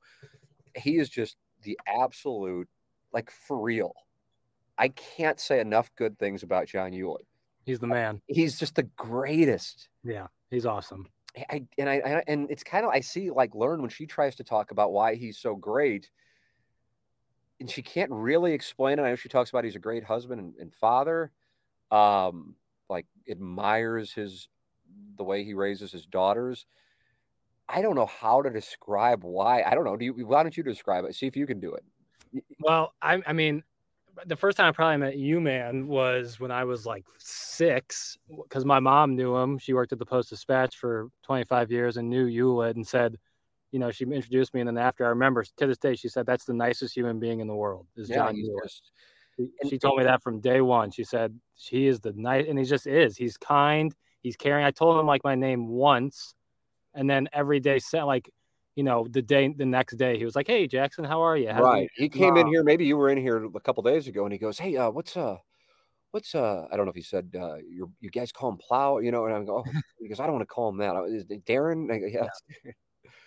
He 0.75 0.97
is 0.97 1.09
just 1.09 1.37
the 1.63 1.79
absolute, 1.87 2.67
like 3.13 3.31
for 3.31 3.59
real. 3.59 3.93
I 4.77 4.89
can't 4.89 5.39
say 5.39 5.59
enough 5.59 5.89
good 5.95 6.17
things 6.19 6.43
about 6.43 6.67
John 6.67 6.91
Ulett. 6.91 7.25
He's 7.65 7.79
the 7.79 7.87
man. 7.87 8.21
He's 8.27 8.59
just 8.59 8.75
the 8.75 8.83
greatest. 8.83 9.89
Yeah, 10.03 10.27
he's 10.51 10.65
awesome. 10.65 11.07
I 11.49 11.63
and 11.77 11.89
I, 11.89 11.95
I 11.95 12.23
and 12.27 12.49
it's 12.49 12.63
kind 12.63 12.85
of 12.85 12.91
I 12.91 13.01
see 13.01 13.31
like 13.31 13.55
Lauren 13.55 13.81
when 13.81 13.89
she 13.89 14.05
tries 14.05 14.35
to 14.35 14.43
talk 14.43 14.71
about 14.71 14.93
why 14.93 15.15
he's 15.15 15.37
so 15.37 15.55
great, 15.55 16.09
and 17.59 17.69
she 17.69 17.81
can't 17.81 18.11
really 18.11 18.53
explain 18.53 18.99
it. 18.99 19.01
I 19.01 19.09
know 19.09 19.15
she 19.15 19.29
talks 19.29 19.49
about 19.49 19.63
he's 19.65 19.75
a 19.75 19.79
great 19.79 20.03
husband 20.03 20.39
and, 20.39 20.53
and 20.59 20.73
father. 20.73 21.31
Um, 21.91 22.55
like 22.89 23.05
admires 23.29 24.11
his 24.13 24.47
the 25.17 25.23
way 25.23 25.43
he 25.43 25.53
raises 25.53 25.91
his 25.91 26.05
daughters. 26.05 26.65
I 27.67 27.81
don't 27.81 27.95
know 27.95 28.05
how 28.05 28.41
to 28.41 28.49
describe 28.49 29.23
why. 29.23 29.63
I 29.63 29.73
don't 29.73 29.85
know. 29.85 29.97
Do 29.97 30.05
you? 30.05 30.13
Why 30.27 30.43
don't 30.43 30.55
you 30.55 30.63
describe 30.63 31.05
it? 31.05 31.15
See 31.15 31.27
if 31.27 31.35
you 31.35 31.47
can 31.47 31.59
do 31.59 31.73
it. 31.73 31.83
Well, 32.59 32.93
I, 33.01 33.21
I 33.25 33.33
mean, 33.33 33.63
the 34.25 34.35
first 34.35 34.57
time 34.57 34.67
I 34.67 34.71
probably 34.71 34.97
met 34.97 35.17
you, 35.17 35.41
man, 35.41 35.87
was 35.87 36.39
when 36.39 36.51
I 36.51 36.63
was 36.63 36.85
like 36.85 37.05
six, 37.17 38.17
because 38.43 38.65
my 38.65 38.79
mom 38.79 39.15
knew 39.15 39.35
him. 39.35 39.57
She 39.57 39.73
worked 39.73 39.93
at 39.93 39.99
the 39.99 40.05
Post 40.05 40.29
Dispatch 40.29 40.77
for 40.77 41.09
25 41.23 41.71
years 41.71 41.97
and 41.97 42.09
knew 42.09 42.27
Ulett 42.27 42.75
and 42.75 42.87
said, 42.87 43.17
you 43.71 43.79
know, 43.79 43.91
she 43.91 44.05
introduced 44.05 44.53
me, 44.53 44.61
and 44.61 44.67
then 44.67 44.77
after 44.77 45.05
I 45.05 45.09
remember 45.09 45.43
to 45.43 45.67
this 45.67 45.77
day, 45.77 45.95
she 45.95 46.07
said 46.07 46.25
that's 46.25 46.45
the 46.45 46.53
nicest 46.53 46.95
human 46.95 47.19
being 47.19 47.39
in 47.39 47.47
the 47.47 47.55
world 47.55 47.87
is 47.95 48.09
yeah, 48.09 48.17
John 48.17 48.35
Ulett. 48.35 48.81
She, 49.37 49.49
she 49.69 49.77
told 49.77 49.97
me 49.97 50.03
that 50.05 50.23
from 50.23 50.39
day 50.39 50.61
one. 50.61 50.91
She 50.91 51.03
said 51.03 51.37
she 51.55 51.87
is 51.87 51.99
the 51.99 52.13
night, 52.13 52.47
and 52.47 52.57
he 52.57 52.65
just 52.65 52.87
is. 52.87 53.17
He's 53.17 53.37
kind. 53.37 53.93
He's 54.21 54.35
caring. 54.35 54.65
I 54.65 54.71
told 54.71 54.99
him 54.99 55.05
like 55.05 55.23
my 55.23 55.35
name 55.35 55.67
once, 55.67 56.33
and 56.93 57.09
then 57.09 57.27
every 57.33 57.59
day 57.59 57.79
said 57.79 58.03
like, 58.03 58.29
you 58.75 58.83
know, 58.83 59.07
the 59.09 59.21
day 59.21 59.53
the 59.55 59.65
next 59.65 59.95
day 59.95 60.17
he 60.17 60.25
was 60.25 60.35
like, 60.35 60.47
"Hey 60.47 60.67
Jackson, 60.67 61.03
how 61.03 61.21
are 61.21 61.37
you?" 61.37 61.49
How's 61.49 61.63
right. 61.63 61.89
He 61.95 62.09
came 62.09 62.37
in 62.37 62.47
here. 62.47 62.63
Maybe 62.63 62.85
you 62.85 62.97
were 62.97 63.09
in 63.09 63.17
here 63.17 63.45
a 63.45 63.59
couple 63.59 63.83
days 63.83 64.07
ago, 64.07 64.23
and 64.23 64.33
he 64.33 64.39
goes, 64.39 64.57
"Hey, 64.57 64.77
uh, 64.77 64.89
what's 64.89 65.15
uh." 65.17 65.37
What's 66.11 66.33
uh? 66.33 66.65
I 66.71 66.77
don't 66.77 66.85
know 66.85 66.91
if 66.91 66.95
he 66.95 67.01
said 67.01 67.29
uh, 67.37 67.55
you 67.55 67.91
you 67.99 68.09
guys 68.09 68.31
call 68.31 68.47
him 68.47 68.57
Plow, 68.57 68.99
you 68.99 69.11
know, 69.11 69.25
and 69.25 69.35
I'm 69.35 69.45
going, 69.45 69.65
oh, 69.67 69.79
because 70.01 70.19
I 70.21 70.23
don't 70.23 70.35
want 70.35 70.43
to 70.43 70.53
call 70.53 70.69
him 70.69 70.77
that. 70.77 70.95
Is 71.09 71.25
it 71.29 71.43
Darren? 71.43 71.89
Go, 71.89 71.93
yeah, 72.07 72.27
yeah. 72.63 72.71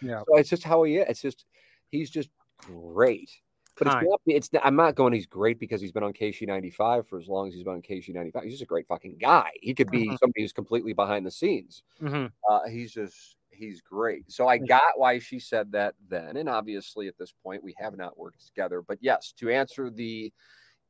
yeah. 0.01 0.21
So 0.21 0.39
it's 0.39 0.49
just 0.49 0.65
how 0.65 0.85
he 0.85 0.97
is. 0.97 1.07
It's 1.07 1.21
just 1.21 1.45
he's 1.91 2.09
just 2.09 2.31
great. 2.57 3.31
But 3.79 3.87
it's 3.87 4.09
not, 4.09 4.21
it's 4.27 4.51
I'm 4.63 4.77
not 4.77 4.95
going. 4.95 5.13
He's 5.13 5.27
great 5.27 5.59
because 5.59 5.81
he's 5.81 5.93
been 5.93 6.03
on 6.03 6.13
KSHE 6.13 6.47
95 6.47 7.07
for 7.07 7.19
as 7.19 7.29
long 7.29 7.49
as 7.49 7.55
he's 7.55 7.65
been 7.65 7.75
on 7.75 7.83
KSHE 7.83 8.15
95. 8.15 8.43
He's 8.43 8.53
just 8.53 8.63
a 8.63 8.67
great 8.67 8.87
fucking 8.87 9.17
guy. 9.21 9.51
He 9.61 9.75
could 9.75 9.91
be 9.91 10.07
mm-hmm. 10.07 10.17
somebody 10.17 10.43
who's 10.43 10.53
completely 10.53 10.93
behind 10.93 11.25
the 11.25 11.31
scenes. 11.31 11.83
Mm-hmm. 12.03 12.27
Uh, 12.49 12.69
he's 12.69 12.93
just 12.93 13.37
he's 13.51 13.81
great. 13.81 14.31
So 14.31 14.49
I 14.49 14.59
got 14.59 14.83
why 14.97 15.19
she 15.19 15.39
said 15.39 15.73
that 15.73 15.95
then, 16.09 16.37
and 16.37 16.49
obviously 16.49 17.09
at 17.09 17.19
this 17.19 17.33
point 17.43 17.63
we 17.63 17.75
have 17.79 17.97
not 17.97 18.19
worked 18.19 18.47
together. 18.47 18.83
But 18.83 18.99
yes, 19.01 19.33
to 19.39 19.51
answer 19.51 19.91
the 19.91 20.33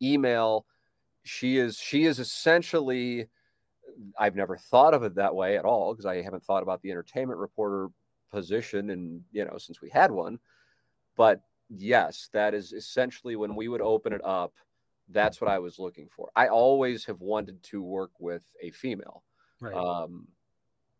email, 0.02 0.66
she 1.24 1.58
is 1.58 1.78
she 1.78 2.04
is 2.04 2.18
essentially. 2.18 3.28
I've 4.18 4.36
never 4.36 4.56
thought 4.56 4.94
of 4.94 5.02
it 5.02 5.16
that 5.16 5.34
way 5.34 5.56
at 5.56 5.64
all 5.64 5.92
because 5.92 6.06
I 6.06 6.22
haven't 6.22 6.44
thought 6.44 6.62
about 6.62 6.82
the 6.82 6.90
entertainment 6.90 7.40
reporter 7.40 7.88
position 8.30 8.90
and 8.90 9.22
you 9.32 9.44
know 9.44 9.56
since 9.56 9.80
we 9.80 9.88
had 9.88 10.10
one 10.10 10.38
but 11.16 11.42
yes, 11.68 12.28
that 12.32 12.54
is 12.54 12.72
essentially 12.72 13.36
when 13.36 13.54
we 13.54 13.68
would 13.68 13.80
open 13.80 14.12
it 14.12 14.24
up. 14.24 14.52
That's 15.10 15.40
what 15.40 15.50
I 15.50 15.58
was 15.58 15.78
looking 15.78 16.08
for. 16.14 16.30
I 16.36 16.48
always 16.48 17.06
have 17.06 17.20
wanted 17.20 17.62
to 17.64 17.82
work 17.82 18.10
with 18.18 18.44
a 18.62 18.70
female. 18.70 19.22
Right. 19.60 19.74
Um, 19.74 20.28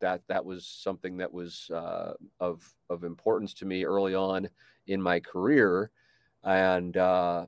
that 0.01 0.23
that 0.29 0.45
was 0.45 0.67
something 0.67 1.19
that 1.19 1.33
was 1.33 1.71
uh, 1.75 2.13
of 2.41 2.63
of 2.89 3.05
importance 3.05 3.53
to 3.55 3.67
me 3.67 3.85
early 3.85 4.15
on 4.15 4.49
in 4.87 5.03
my 5.03 5.21
career, 5.21 5.91
and 6.45 6.97
uh, 6.97 7.47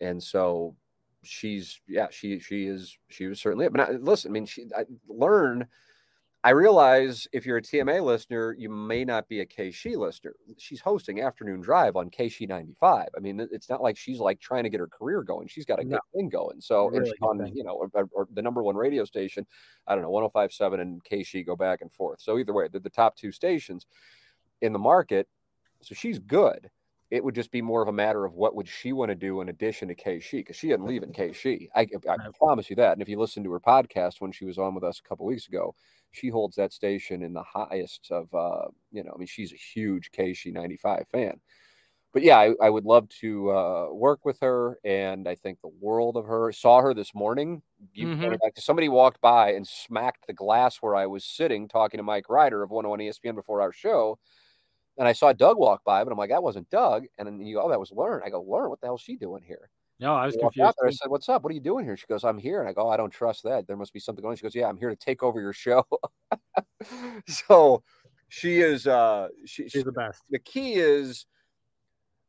and 0.00 0.22
so 0.22 0.76
she's 1.22 1.80
yeah 1.88 2.06
she 2.10 2.38
she 2.38 2.66
is 2.66 2.96
she 3.08 3.26
was 3.26 3.40
certainly 3.40 3.66
it. 3.66 3.72
but 3.72 3.88
I, 3.88 3.92
listen 3.92 4.30
I 4.30 4.32
mean 4.32 4.46
she 4.46 4.66
I 4.76 4.84
Lauren 5.08 5.66
I 6.44 6.50
realize 6.50 7.26
if 7.32 7.44
you're 7.44 7.56
a 7.56 7.62
TMA 7.62 8.02
listener, 8.02 8.54
you 8.56 8.68
may 8.68 9.04
not 9.04 9.28
be 9.28 9.40
a 9.40 9.46
KSHE 9.46 9.96
listener. 9.96 10.34
She's 10.56 10.80
hosting 10.80 11.20
Afternoon 11.20 11.60
Drive 11.60 11.96
on 11.96 12.10
KSHE 12.10 12.48
95. 12.48 13.08
I 13.16 13.20
mean, 13.20 13.46
it's 13.50 13.68
not 13.68 13.82
like 13.82 13.96
she's 13.96 14.20
like 14.20 14.38
trying 14.38 14.62
to 14.62 14.70
get 14.70 14.78
her 14.78 14.86
career 14.86 15.24
going. 15.24 15.48
She's 15.48 15.64
got 15.64 15.80
a 15.80 15.84
no. 15.84 15.96
good 15.96 16.00
thing 16.14 16.28
going. 16.28 16.60
So, 16.60 16.86
really 16.86 17.12
on, 17.22 17.38
thing. 17.38 17.56
you 17.56 17.64
know, 17.64 17.72
or, 17.72 18.08
or, 18.12 18.28
the 18.32 18.42
number 18.42 18.62
one 18.62 18.76
radio 18.76 19.04
station, 19.04 19.46
I 19.88 19.94
don't 19.94 20.02
know, 20.02 20.10
1057 20.10 20.78
and 20.78 21.02
KSHE 21.04 21.44
go 21.44 21.56
back 21.56 21.80
and 21.80 21.92
forth. 21.92 22.20
So, 22.20 22.38
either 22.38 22.52
way, 22.52 22.68
they're 22.70 22.80
the 22.80 22.88
top 22.88 23.16
two 23.16 23.32
stations 23.32 23.86
in 24.60 24.72
the 24.72 24.78
market. 24.78 25.26
So, 25.82 25.96
she's 25.96 26.20
good. 26.20 26.70
It 27.10 27.24
would 27.24 27.34
just 27.34 27.50
be 27.50 27.62
more 27.62 27.82
of 27.82 27.88
a 27.88 27.92
matter 27.92 28.24
of 28.24 28.34
what 28.34 28.54
would 28.54 28.68
she 28.68 28.92
want 28.92 29.08
to 29.08 29.16
do 29.16 29.40
in 29.40 29.48
addition 29.48 29.88
to 29.88 29.94
KSHE 29.96 30.30
because 30.32 30.56
she 30.56 30.68
didn't 30.68 30.86
leave 30.86 31.02
in 31.02 31.12
KSHE. 31.12 31.68
I, 31.74 31.80
I, 31.80 32.12
I 32.12 32.16
promise 32.38 32.70
you 32.70 32.76
that. 32.76 32.92
And 32.92 33.02
if 33.02 33.08
you 33.08 33.18
listen 33.18 33.42
to 33.42 33.50
her 33.52 33.60
podcast 33.60 34.20
when 34.20 34.30
she 34.30 34.44
was 34.44 34.58
on 34.58 34.74
with 34.74 34.84
us 34.84 35.00
a 35.04 35.08
couple 35.08 35.26
weeks 35.26 35.48
ago, 35.48 35.74
she 36.12 36.28
holds 36.28 36.56
that 36.56 36.72
station 36.72 37.22
in 37.22 37.32
the 37.32 37.42
highest 37.42 38.08
of 38.10 38.32
uh, 38.34 38.68
you 38.90 39.04
know, 39.04 39.12
I 39.14 39.18
mean, 39.18 39.26
she's 39.26 39.52
a 39.52 39.56
huge 39.56 40.10
KSHE 40.12 40.52
95 40.52 41.04
fan. 41.12 41.40
But 42.12 42.22
yeah, 42.22 42.38
I, 42.38 42.54
I 42.62 42.70
would 42.70 42.84
love 42.84 43.08
to 43.20 43.50
uh, 43.50 43.88
work 43.92 44.24
with 44.24 44.40
her, 44.40 44.78
and 44.82 45.28
I 45.28 45.34
think 45.34 45.60
the 45.60 45.70
world 45.80 46.16
of 46.16 46.24
her. 46.24 46.50
Saw 46.52 46.80
her 46.80 46.94
this 46.94 47.14
morning. 47.14 47.62
Mm-hmm. 47.96 48.34
Somebody 48.56 48.88
walked 48.88 49.20
by 49.20 49.52
and 49.52 49.66
smacked 49.66 50.26
the 50.26 50.32
glass 50.32 50.78
where 50.78 50.96
I 50.96 51.06
was 51.06 51.24
sitting 51.24 51.68
talking 51.68 51.98
to 51.98 52.02
Mike 52.02 52.30
Ryder 52.30 52.62
of 52.62 52.70
101 52.70 53.00
ESPN 53.00 53.34
before 53.34 53.60
our 53.60 53.72
show. 53.72 54.18
And 54.96 55.06
I 55.06 55.12
saw 55.12 55.32
Doug 55.32 55.58
walk 55.58 55.84
by, 55.84 56.02
but 56.02 56.10
I'm 56.10 56.18
like, 56.18 56.30
that 56.30 56.42
wasn't 56.42 56.70
Doug. 56.70 57.04
And 57.18 57.28
then 57.28 57.40
you 57.40 57.56
go, 57.56 57.62
oh, 57.62 57.68
that 57.68 57.78
was 57.78 57.92
Lauren. 57.92 58.22
I 58.24 58.30
go, 58.30 58.40
Lauren, 58.40 58.70
what 58.70 58.80
the 58.80 58.88
hell 58.88 58.96
is 58.96 59.02
she 59.02 59.16
doing 59.16 59.42
here? 59.46 59.70
No, 60.00 60.14
I 60.14 60.26
was 60.26 60.36
confused. 60.36 60.74
I 60.84 60.90
said, 60.90 61.10
"What's 61.10 61.28
up? 61.28 61.42
What 61.42 61.50
are 61.50 61.54
you 61.54 61.60
doing 61.60 61.84
here?" 61.84 61.96
She 61.96 62.06
goes, 62.06 62.22
"I'm 62.24 62.38
here." 62.38 62.60
And 62.60 62.68
I 62.68 62.72
go, 62.72 62.88
"I 62.88 62.96
don't 62.96 63.10
trust 63.10 63.42
that. 63.42 63.66
There 63.66 63.76
must 63.76 63.92
be 63.92 63.98
something 63.98 64.22
going." 64.22 64.32
on. 64.32 64.36
She 64.36 64.42
goes, 64.42 64.54
"Yeah, 64.54 64.68
I'm 64.68 64.76
here 64.76 64.90
to 64.90 64.96
take 64.96 65.22
over 65.22 65.40
your 65.40 65.52
show." 65.52 65.84
so 67.26 67.82
she 68.28 68.60
is. 68.60 68.86
uh 68.86 69.28
she, 69.44 69.68
She's 69.68 69.84
the 69.84 69.92
best. 69.92 70.22
The 70.30 70.38
key 70.38 70.74
is, 70.74 71.26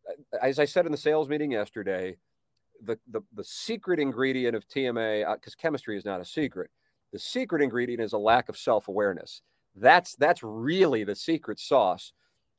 uh, 0.10 0.38
as 0.42 0.58
I 0.58 0.66
said 0.66 0.86
in 0.88 0.92
the 0.92 0.98
sales 0.98 1.30
meeting 1.30 1.52
yesterday, 1.52 2.18
the 2.84 2.98
the, 3.08 3.22
the 3.36 3.44
secret 3.44 4.00
ingredient 4.00 4.56
of 4.56 4.68
TMA 4.68 5.32
because 5.36 5.54
uh, 5.54 5.62
chemistry 5.62 5.96
is 5.96 6.06
not 6.06 6.22
a 6.22 6.26
secret. 6.26 6.72
The 7.14 7.20
secret 7.20 7.62
ingredient 7.62 8.02
is 8.02 8.14
a 8.14 8.18
lack 8.18 8.50
of 8.50 8.58
self 8.58 8.88
awareness. 8.88 9.42
That's 9.76 10.16
that's 10.16 10.42
really 10.42 11.04
the 11.04 11.16
secret 11.16 11.60
sauce. 11.60 12.14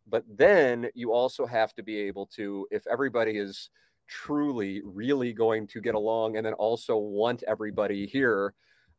But 0.07 0.25
then 0.29 0.89
you 0.95 1.13
also 1.13 1.47
have 1.47 1.73
to 1.75 1.83
be 1.83 1.99
able 1.99 2.27
to, 2.35 2.67
if 2.71 2.85
everybody 2.89 3.37
is 3.37 3.71
truly 4.11 4.83
really 4.85 5.33
going 5.33 5.67
to 5.69 5.81
get 5.81 5.95
along 5.95 6.37
and 6.37 6.45
then 6.45 6.53
also 6.55 6.97
want 6.97 7.43
everybody 7.47 8.07
here 8.07 8.53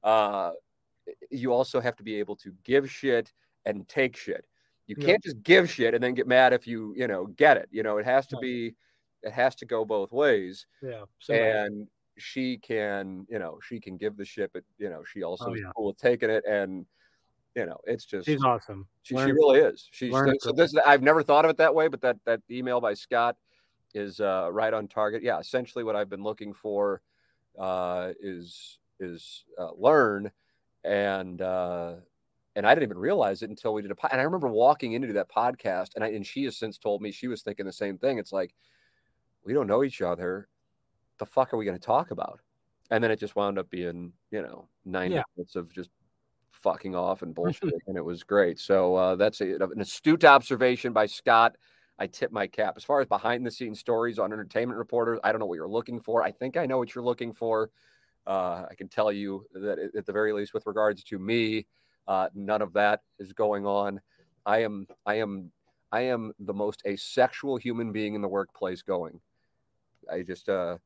uh, 0.04 0.52
you 1.30 1.54
also 1.54 1.80
have 1.80 1.96
to 1.98 2.04
be 2.04 2.16
able 2.16 2.36
to 2.38 2.54
give 2.64 2.90
shit 2.90 3.32
and 3.66 3.88
take 3.88 4.16
shit. 4.16 4.46
You 4.88 4.96
can't 4.96 5.22
yeah. 5.24 5.32
just 5.32 5.44
give 5.44 5.70
shit 5.70 5.94
and 5.94 6.04
then 6.04 6.14
get 6.14 6.28
mad 6.28 6.54
if 6.54 6.68
you 6.68 6.94
you 6.98 7.08
know 7.08 7.28
get 7.28 7.56
it 7.58 7.70
you 7.72 7.82
know 7.82 7.98
it 7.98 8.06
has 8.06 8.28
to 8.28 8.38
be 8.38 8.76
it 9.24 9.32
has 9.32 9.56
to 9.56 9.66
go 9.66 9.86
both 9.86 10.12
ways. 10.12 10.66
Yeah 10.82 11.04
and 11.30 11.88
she 12.18 12.58
can 12.58 13.26
you 13.30 13.40
know 13.40 13.58
she 13.68 13.80
can 13.80 13.98
give 13.98 14.18
the 14.18 14.26
shit 14.26 14.52
but 14.54 14.64
you 14.78 14.90
know 14.90 15.02
she 15.04 15.24
also 15.24 15.46
oh, 15.50 15.54
is 15.54 15.62
yeah. 15.64 15.72
cool 15.76 15.88
with 15.88 15.98
taking 15.98 16.30
it 16.30 16.44
and 16.46 16.86
you 17.56 17.66
know 17.66 17.78
it's 17.86 18.06
just 18.06 18.26
she's 18.26 18.44
awesome. 18.44 18.86
She, 19.04 19.16
she 19.16 19.32
really 19.32 19.60
is. 19.60 19.88
She's 19.92 20.14
so 20.40 20.52
this 20.52 20.76
i've 20.86 21.02
never 21.02 21.24
thought 21.24 21.46
of 21.46 21.52
it 21.52 21.58
that 21.58 21.74
way 21.74 21.88
but 21.88 22.02
that 22.02 22.18
that 22.26 22.42
email 22.50 22.82
by 22.82 22.94
scott 22.94 23.38
is 23.94 24.20
uh, 24.20 24.50
right 24.52 24.74
on 24.74 24.88
target. 24.88 25.24
Yeah, 25.24 25.40
essentially 25.40 25.84
what 25.84 25.96
I've 25.96 26.10
been 26.10 26.24
looking 26.24 26.54
for 26.54 27.02
uh, 27.60 28.12
is 28.22 28.80
is 29.00 29.44
uh, 29.60 29.72
Lauren 29.78 30.32
and 30.84 31.42
uh, 31.42 31.96
and 32.56 32.68
I 32.68 32.74
didn't 32.74 32.90
even 32.90 32.98
realize 32.98 33.42
it 33.42 33.50
until 33.50 33.74
we 33.74 33.82
did 33.82 33.92
a 33.92 34.12
and 34.12 34.20
I 34.20 34.24
remember 34.24 34.48
walking 34.48 34.94
into 34.94 35.14
that 35.14 35.30
podcast 35.30 35.96
and 35.96 36.04
I 36.04 36.10
and 36.10 36.26
she 36.26 36.44
has 36.46 36.58
since 36.58 36.78
told 36.78 37.02
me 37.02 37.12
she 37.12 37.28
was 37.28 37.42
thinking 37.42 37.66
the 37.66 37.74
same 37.74 37.98
thing. 37.98 38.18
It's 38.18 38.34
like 38.34 38.54
we 39.44 39.54
don't 39.54 39.68
know 39.68 39.84
each 39.84 40.02
other. 40.02 40.48
The 41.18 41.26
fuck 41.26 41.54
are 41.54 41.58
we 41.58 41.66
going 41.66 41.78
to 41.78 41.86
talk 41.86 42.12
about? 42.12 42.40
And 42.90 43.04
then 43.04 43.12
it 43.12 43.20
just 43.20 43.36
wound 43.36 43.58
up 43.58 43.70
being 43.70 44.14
you 44.32 44.42
know 44.42 44.68
nine 44.86 45.12
yeah. 45.12 45.24
minutes 45.36 45.56
of 45.56 45.72
just 45.72 45.90
fucking 46.52 46.96
off 46.96 47.22
and 47.22 47.34
bullshit, 47.36 47.74
and 47.88 47.98
it 47.98 48.06
was 48.06 48.24
great. 48.24 48.60
So 48.60 48.96
uh, 48.96 49.16
that's 49.16 49.42
a, 49.42 49.56
an 49.56 49.82
astute 49.82 50.26
observation 50.26 50.94
by 50.94 51.06
Scott. 51.06 51.56
I 52.02 52.08
tip 52.08 52.32
my 52.32 52.48
cap. 52.48 52.74
As 52.78 52.84
far 52.84 53.00
as 53.00 53.08
behind 53.08 53.46
the 53.46 53.52
scenes 53.52 53.80
stories 53.80 54.18
on 54.18 54.34
entertainment 54.34 54.80
reporters, 54.80 55.20
I 55.24 55.32
don't 55.32 55.38
know 55.38 55.46
what 55.46 55.54
you're 55.54 55.68
looking 55.68 56.00
for. 56.00 56.24
I 56.24 56.32
think 56.32 56.58
I 56.58 56.66
know 56.66 56.80
what 56.80 56.96
you're 56.96 57.04
looking 57.04 57.32
for. 57.32 57.70
Uh, 58.26 58.66
I 58.68 58.74
can 58.76 58.90
tell 58.90 59.12
you 59.12 59.46
that 59.54 59.78
at 59.96 60.08
the 60.08 60.12
very 60.12 60.34
least, 60.34 60.52
with 60.52 60.66
regards 60.66 61.04
to 61.04 61.20
me, 61.20 61.68
uh, 62.08 62.30
none 62.34 62.64
of 62.64 62.74
that 62.74 63.02
is 63.20 63.34
going 63.34 63.68
on. 63.68 64.02
I 64.48 64.64
am, 64.64 64.88
I 65.06 65.20
am, 65.20 65.52
I 65.92 66.02
am 66.02 66.34
the 66.40 66.56
most 66.56 66.82
asexual 66.88 67.58
human 67.58 67.92
being 67.92 68.16
in 68.16 68.22
the 68.24 68.28
workplace 68.28 68.82
going. 68.82 69.20
I 70.12 70.24
just, 70.24 70.50
uh, 70.50 70.80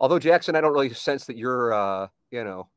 although 0.00 0.18
Jackson, 0.18 0.56
I 0.56 0.60
don't 0.60 0.72
really 0.72 0.92
sense 0.92 1.26
that 1.26 1.36
you're, 1.36 1.72
uh, 1.72 2.08
you 2.32 2.42
know, 2.42 2.68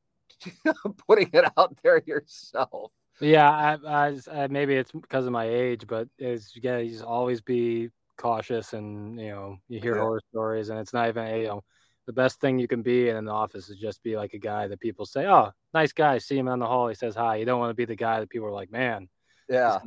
putting 1.07 1.31
it 1.33 1.45
out 1.57 1.79
there 1.81 2.03
yourself. 2.05 2.91
Yeah, 3.21 3.49
I, 3.49 3.77
I, 3.87 4.17
I, 4.31 4.47
maybe 4.47 4.75
it's 4.75 4.91
because 4.91 5.25
of 5.25 5.31
my 5.31 5.45
age, 5.45 5.85
but 5.87 6.07
it's 6.17 6.53
yeah, 6.61 6.77
you 6.77 6.91
just 6.91 7.03
always 7.03 7.39
be 7.39 7.89
cautious, 8.17 8.73
and 8.73 9.19
you 9.19 9.29
know, 9.29 9.57
you 9.67 9.79
hear 9.79 9.95
yeah. 9.95 10.01
horror 10.01 10.21
stories, 10.31 10.69
and 10.69 10.79
it's 10.79 10.93
not 10.93 11.07
even 11.07 11.27
you 11.37 11.47
know, 11.47 11.63
the 12.07 12.13
best 12.13 12.41
thing 12.41 12.57
you 12.57 12.67
can 12.67 12.81
be 12.81 13.09
in 13.09 13.25
the 13.25 13.31
office 13.31 13.69
is 13.69 13.77
just 13.77 14.01
be 14.03 14.17
like 14.17 14.33
a 14.33 14.39
guy 14.39 14.67
that 14.67 14.79
people 14.79 15.05
say, 15.05 15.27
"Oh, 15.27 15.51
nice 15.73 15.93
guy." 15.93 16.17
See 16.17 16.37
him 16.37 16.47
on 16.47 16.59
the 16.59 16.65
hall, 16.65 16.87
he 16.87 16.95
says 16.95 17.15
hi. 17.15 17.35
You 17.35 17.45
don't 17.45 17.59
want 17.59 17.69
to 17.69 17.75
be 17.75 17.85
the 17.85 17.95
guy 17.95 18.19
that 18.19 18.29
people 18.29 18.47
are 18.47 18.51
like, 18.51 18.71
"Man, 18.71 19.07
yeah, 19.47 19.79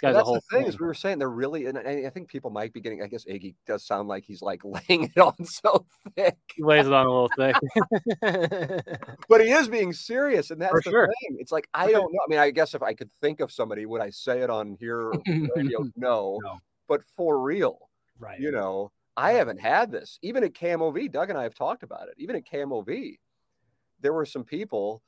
guy's 0.00 0.14
that's 0.14 0.22
a 0.22 0.24
whole 0.24 0.34
the 0.34 0.40
thing, 0.50 0.60
thing. 0.60 0.68
Is 0.68 0.80
we 0.80 0.86
were 0.86 0.94
saying 0.94 1.18
they're 1.18 1.30
really, 1.30 1.66
and 1.66 1.78
I 1.78 2.08
think 2.10 2.28
people 2.28 2.50
might 2.50 2.72
be 2.72 2.80
getting. 2.80 3.02
I 3.02 3.06
guess 3.06 3.24
Iggy 3.24 3.54
does 3.66 3.84
sound 3.84 4.08
like 4.08 4.24
he's 4.24 4.42
like 4.42 4.62
laying 4.88 5.04
it 5.04 5.18
on 5.18 5.44
so 5.44 5.86
thick. 6.16 6.36
He 6.54 6.62
lays 6.62 6.86
it 6.86 6.92
on 6.92 7.06
a 7.06 7.10
little 7.10 7.30
thick, 7.36 7.56
but 9.28 9.40
he 9.40 9.50
is 9.50 9.68
being 9.68 9.92
serious, 9.92 10.50
and 10.50 10.60
that's 10.60 10.70
For 10.72 10.80
the 10.82 10.90
sure. 10.90 11.06
thing. 11.06 11.36
It's 11.40 11.52
like 11.52 11.68
I 11.74 11.90
don't 11.90 12.12
know. 12.12 12.20
I 12.26 12.30
mean, 12.30 12.38
I 12.38 12.50
guess 12.50 12.74
if 12.74 12.82
I 12.82 12.94
could 12.94 13.10
think 13.20 13.40
of 13.40 13.52
somebody, 13.52 13.86
would 13.86 14.00
I 14.00 14.10
say 14.10 14.40
it 14.40 14.50
on 14.50 14.76
here 14.80 15.12
radio? 15.56 15.84
no. 15.96 16.38
no, 16.42 16.58
but 16.88 17.02
for 17.16 17.38
real, 17.40 17.88
right? 18.18 18.40
You 18.40 18.52
know, 18.52 18.92
I 19.16 19.32
haven't 19.32 19.60
had 19.60 19.90
this. 19.90 20.18
Even 20.22 20.44
at 20.44 20.54
KMOV, 20.54 21.10
Doug 21.12 21.30
and 21.30 21.38
I 21.38 21.42
have 21.42 21.54
talked 21.54 21.82
about 21.82 22.08
it. 22.08 22.14
Even 22.18 22.36
at 22.36 22.46
KMOV, 22.46 23.18
there 24.00 24.12
were 24.12 24.26
some 24.26 24.44
people 24.44 25.02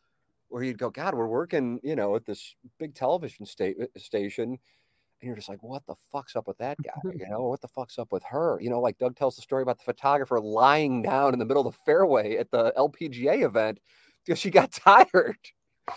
where 0.49 0.63
you'd 0.63 0.77
go, 0.77 0.91
God, 0.91 1.15
we're 1.15 1.27
working, 1.27 1.81
you 1.83 1.97
know, 1.97 2.15
at 2.15 2.27
this 2.27 2.55
big 2.79 2.95
television 2.95 3.47
sta- 3.47 3.73
station 3.97 4.59
and 5.23 5.29
you're 5.29 5.37
just 5.37 5.49
like, 5.49 5.63
what 5.63 5.87
the 5.87 5.95
fuck's 6.11 6.35
up 6.35 6.49
with 6.49 6.59
that 6.59 6.77
guy? 6.83 6.91
You 7.15 7.29
know, 7.29 7.43
what 7.43 7.61
the 7.61 7.69
fuck's 7.69 7.99
up 7.99 8.11
with 8.11 8.25
her? 8.25 8.59
You 8.61 8.71
know, 8.71 8.81
like 8.81 8.99
Doug 8.99 9.17
tells 9.17 9.37
the 9.37 9.43
story 9.43 9.63
about 9.63 9.79
the 9.79 9.85
photographer 9.85 10.41
lying 10.41 11.03
down 11.03 11.33
in 11.33 11.39
the 11.39 11.45
middle 11.45 11.67
of 11.67 11.73
the 11.73 11.79
fairway 11.87 12.37
at 12.37 12.51
the 12.51 12.73
LPGA 12.77 13.45
event 13.45 13.79
because 14.25 14.41
she 14.41 14.51
got 14.51 14.73
tired. 14.73 15.39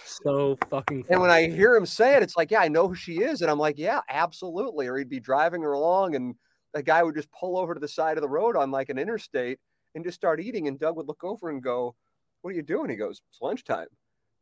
So 0.03 0.57
fucking. 0.69 1.03
Funny. 1.03 1.13
And 1.13 1.21
when 1.21 1.31
I 1.31 1.49
hear 1.49 1.75
him 1.75 1.85
say 1.85 2.15
it, 2.15 2.23
it's 2.23 2.37
like, 2.37 2.51
yeah, 2.51 2.59
I 2.59 2.67
know 2.67 2.87
who 2.87 2.95
she 2.95 3.21
is, 3.21 3.41
and 3.41 3.49
I'm 3.49 3.57
like, 3.57 3.77
yeah, 3.77 4.01
absolutely. 4.09 4.87
Or 4.87 4.97
he'd 4.97 5.09
be 5.09 5.19
driving 5.19 5.61
her 5.63 5.73
along, 5.73 6.15
and 6.15 6.35
the 6.73 6.83
guy 6.83 7.01
would 7.01 7.15
just 7.15 7.31
pull 7.31 7.57
over 7.57 7.73
to 7.73 7.79
the 7.79 7.87
side 7.87 8.17
of 8.17 8.21
the 8.21 8.29
road 8.29 8.55
on 8.55 8.71
like 8.71 8.89
an 8.89 8.99
interstate 8.99 9.59
and 9.95 10.03
just 10.03 10.15
start 10.15 10.39
eating, 10.39 10.67
and 10.67 10.79
Doug 10.79 10.95
would 10.97 11.07
look 11.07 11.23
over 11.23 11.49
and 11.49 11.63
go, 11.63 11.95
"What 12.41 12.51
are 12.51 12.55
you 12.55 12.63
doing?" 12.63 12.89
He 12.89 12.95
goes, 12.95 13.21
"It's 13.29 13.41
lunchtime." 13.41 13.87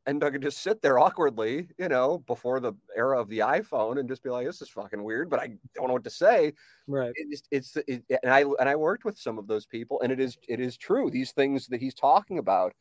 And 0.05 0.23
I 0.23 0.29
could 0.29 0.41
just 0.41 0.59
sit 0.59 0.81
there 0.81 0.99
awkwardly, 0.99 1.69
you 1.77 1.87
know, 1.87 2.19
before 2.19 2.59
the 2.59 2.73
era 2.95 3.19
of 3.19 3.29
the 3.29 3.39
iPhone, 3.39 3.99
and 3.99 4.07
just 4.09 4.23
be 4.23 4.29
like, 4.29 4.45
"This 4.45 4.61
is 4.61 4.69
fucking 4.69 5.03
weird," 5.03 5.29
but 5.29 5.39
I 5.39 5.57
don't 5.75 5.87
know 5.87 5.93
what 5.93 6.03
to 6.03 6.09
say. 6.09 6.53
Right. 6.87 7.13
It's 7.15 7.43
it's 7.51 7.77
it, 7.87 8.03
and 8.23 8.33
I 8.33 8.41
and 8.41 8.67
I 8.69 8.75
worked 8.75 9.05
with 9.05 9.17
some 9.17 9.37
of 9.37 9.47
those 9.47 9.65
people, 9.65 10.01
and 10.01 10.11
it 10.11 10.19
is 10.19 10.37
it 10.47 10.59
is 10.59 10.77
true. 10.77 11.09
These 11.09 11.31
things 11.31 11.67
that 11.67 11.79
he's 11.81 11.93
talking 11.95 12.37
about, 12.37 12.73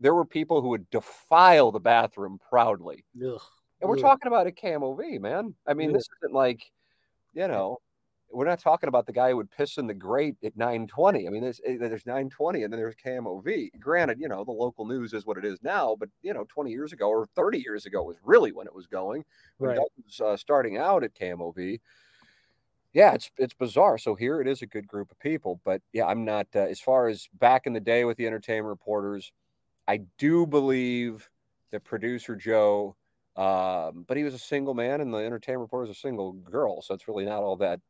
there 0.00 0.14
were 0.14 0.24
people 0.24 0.60
who 0.60 0.68
would 0.68 0.90
defile 0.90 1.72
the 1.72 1.80
bathroom 1.80 2.38
proudly, 2.50 3.04
Ugh. 3.16 3.40
and 3.80 3.88
we're 3.88 3.96
Ugh. 3.96 4.02
talking 4.02 4.28
about 4.28 4.46
a 4.46 4.52
KMOV, 4.52 5.20
man. 5.20 5.54
I 5.66 5.74
mean, 5.74 5.90
Ugh. 5.90 5.94
this 5.94 6.08
isn't 6.22 6.34
like, 6.34 6.70
you 7.32 7.48
know, 7.48 7.78
we're 8.30 8.46
not 8.46 8.60
talking 8.60 8.88
about 8.88 9.06
the 9.06 9.12
guy 9.12 9.30
who 9.30 9.36
would 9.36 9.50
piss 9.50 9.78
in 9.78 9.86
the 9.86 9.94
grate 9.94 10.36
at 10.44 10.56
920. 10.56 11.26
I 11.26 11.30
mean, 11.30 11.42
there's 11.42 11.60
eh, 11.64 11.76
there's 11.78 12.06
920 12.06 12.62
and 12.62 12.72
then 12.72 12.78
there's 12.78 12.94
KMOV. 12.96 13.70
Granted, 13.80 14.20
you 14.20 14.28
know, 14.28 14.44
the 14.44 14.52
local 14.52 14.86
news 14.86 15.12
is 15.12 15.24
what 15.24 15.38
it 15.38 15.44
is 15.44 15.62
now, 15.62 15.96
but 15.98 16.08
you 16.22 16.34
know, 16.34 16.44
20 16.48 16.70
years 16.70 16.92
ago 16.92 17.08
or 17.08 17.26
30 17.34 17.58
years 17.58 17.86
ago 17.86 18.02
was 18.02 18.16
really 18.22 18.52
when 18.52 18.66
it 18.66 18.74
was 18.74 18.86
going. 18.86 19.24
When 19.58 19.70
Right. 19.70 19.78
Was 20.04 20.20
uh, 20.20 20.36
starting 20.36 20.76
out 20.76 21.04
at 21.04 21.14
KMOV. 21.14 21.80
Yeah, 22.92 23.12
it's 23.12 23.30
it's 23.36 23.54
bizarre. 23.54 23.98
So 23.98 24.14
here 24.14 24.40
it 24.40 24.48
is 24.48 24.62
a 24.62 24.66
good 24.66 24.86
group 24.86 25.10
of 25.10 25.18
people, 25.18 25.60
but 25.64 25.82
yeah, 25.92 26.06
I'm 26.06 26.24
not 26.24 26.46
uh, 26.54 26.60
as 26.60 26.80
far 26.80 27.08
as 27.08 27.28
back 27.34 27.66
in 27.66 27.72
the 27.72 27.80
day 27.80 28.04
with 28.04 28.16
the 28.16 28.26
entertainment 28.26 28.68
reporters. 28.68 29.32
I 29.86 30.00
do 30.18 30.46
believe 30.46 31.28
that 31.70 31.84
producer 31.84 32.34
Joe, 32.36 32.96
um, 33.36 34.04
but 34.06 34.16
he 34.16 34.24
was 34.24 34.34
a 34.34 34.38
single 34.38 34.74
man, 34.74 35.00
and 35.00 35.12
the 35.12 35.18
entertainment 35.18 35.62
reporter 35.62 35.90
is 35.90 35.96
a 35.96 36.00
single 36.00 36.32
girl, 36.32 36.82
so 36.82 36.94
it's 36.94 37.08
really 37.08 37.24
not 37.24 37.42
all 37.42 37.56
that 37.56 37.80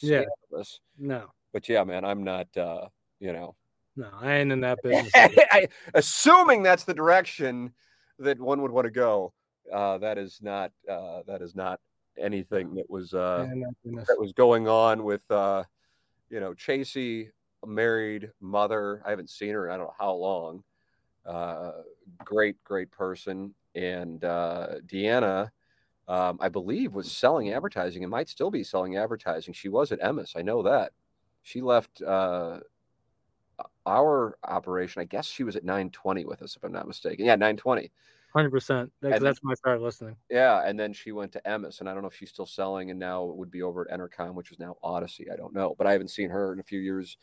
Yeah. 0.00 0.24
scandalous. 0.48 0.80
No, 0.98 1.30
But 1.52 1.68
yeah, 1.68 1.84
man, 1.84 2.04
I'm 2.04 2.22
not. 2.24 2.54
uh, 2.56 2.88
You 3.20 3.32
know, 3.32 3.56
no, 3.96 4.08
I 4.20 4.36
ain't 4.36 4.52
in 4.52 4.60
that 4.60 4.80
business. 4.82 5.12
I, 5.14 5.68
assuming 5.94 6.62
that's 6.62 6.84
the 6.84 6.94
direction 6.94 7.72
that 8.18 8.38
one 8.40 8.62
would 8.62 8.70
want 8.70 8.84
to 8.86 8.90
go. 8.90 9.32
Uh, 9.72 9.98
that 9.98 10.18
is 10.18 10.38
not. 10.40 10.72
Uh, 10.88 11.22
that 11.26 11.42
is 11.42 11.54
not 11.54 11.80
anything 12.18 12.74
that 12.76 12.88
was. 12.88 13.12
Uh, 13.14 13.46
that 13.84 14.18
was 14.18 14.32
going 14.32 14.68
on 14.68 15.04
with 15.04 15.28
uh 15.30 15.64
you 16.30 16.40
know 16.40 16.54
Chasey, 16.54 17.30
married 17.66 18.30
mother. 18.40 19.02
I 19.04 19.10
haven't 19.10 19.30
seen 19.30 19.50
her 19.50 19.66
in 19.66 19.72
I 19.74 19.76
don't 19.76 19.86
know 19.86 19.94
how 19.98 20.12
long. 20.12 20.62
Uh 21.26 21.72
great, 22.24 22.62
great 22.64 22.90
person. 22.90 23.54
And 23.74 24.24
uh 24.24 24.76
Deanna, 24.86 25.50
um, 26.08 26.38
I 26.40 26.48
believe 26.48 26.94
was 26.94 27.12
selling 27.12 27.52
advertising 27.52 28.02
and 28.02 28.10
might 28.10 28.28
still 28.28 28.50
be 28.50 28.64
selling 28.64 28.96
advertising. 28.96 29.54
She 29.54 29.68
was 29.68 29.92
at 29.92 30.00
Emmis, 30.00 30.36
I 30.36 30.42
know 30.42 30.62
that. 30.62 30.92
She 31.42 31.60
left 31.60 32.02
uh 32.02 32.60
our 33.86 34.38
operation. 34.44 35.00
I 35.02 35.04
guess 35.04 35.26
she 35.26 35.44
was 35.44 35.56
at 35.56 35.64
920 35.64 36.24
with 36.24 36.42
us, 36.42 36.56
if 36.56 36.62
I'm 36.64 36.72
not 36.72 36.86
mistaken. 36.86 37.24
Yeah, 37.24 37.34
920. 37.34 37.90
Hundred 38.32 38.50
percent. 38.50 38.92
And- 39.02 39.14
That's 39.24 39.42
when 39.42 39.50
I 39.52 39.54
started 39.54 39.82
listening. 39.82 40.14
Yeah, 40.30 40.62
and 40.64 40.78
then 40.78 40.92
she 40.92 41.12
went 41.12 41.32
to 41.32 41.40
Emmis, 41.46 41.80
and 41.80 41.88
I 41.88 41.94
don't 41.94 42.02
know 42.02 42.08
if 42.08 42.14
she's 42.14 42.28
still 42.28 42.46
selling, 42.46 42.90
and 42.90 43.00
now 43.00 43.24
it 43.30 43.36
would 43.36 43.50
be 43.50 43.62
over 43.62 43.88
at 43.90 43.98
Entercom, 43.98 44.34
which 44.34 44.52
is 44.52 44.58
now 44.58 44.76
Audacy. 44.84 45.32
I 45.32 45.36
don't 45.36 45.54
know, 45.54 45.74
but 45.78 45.86
I 45.86 45.92
haven't 45.92 46.10
seen 46.10 46.28
her 46.30 46.52
in 46.52 46.60
a 46.60 46.62
few 46.62 46.78
years 46.80 47.16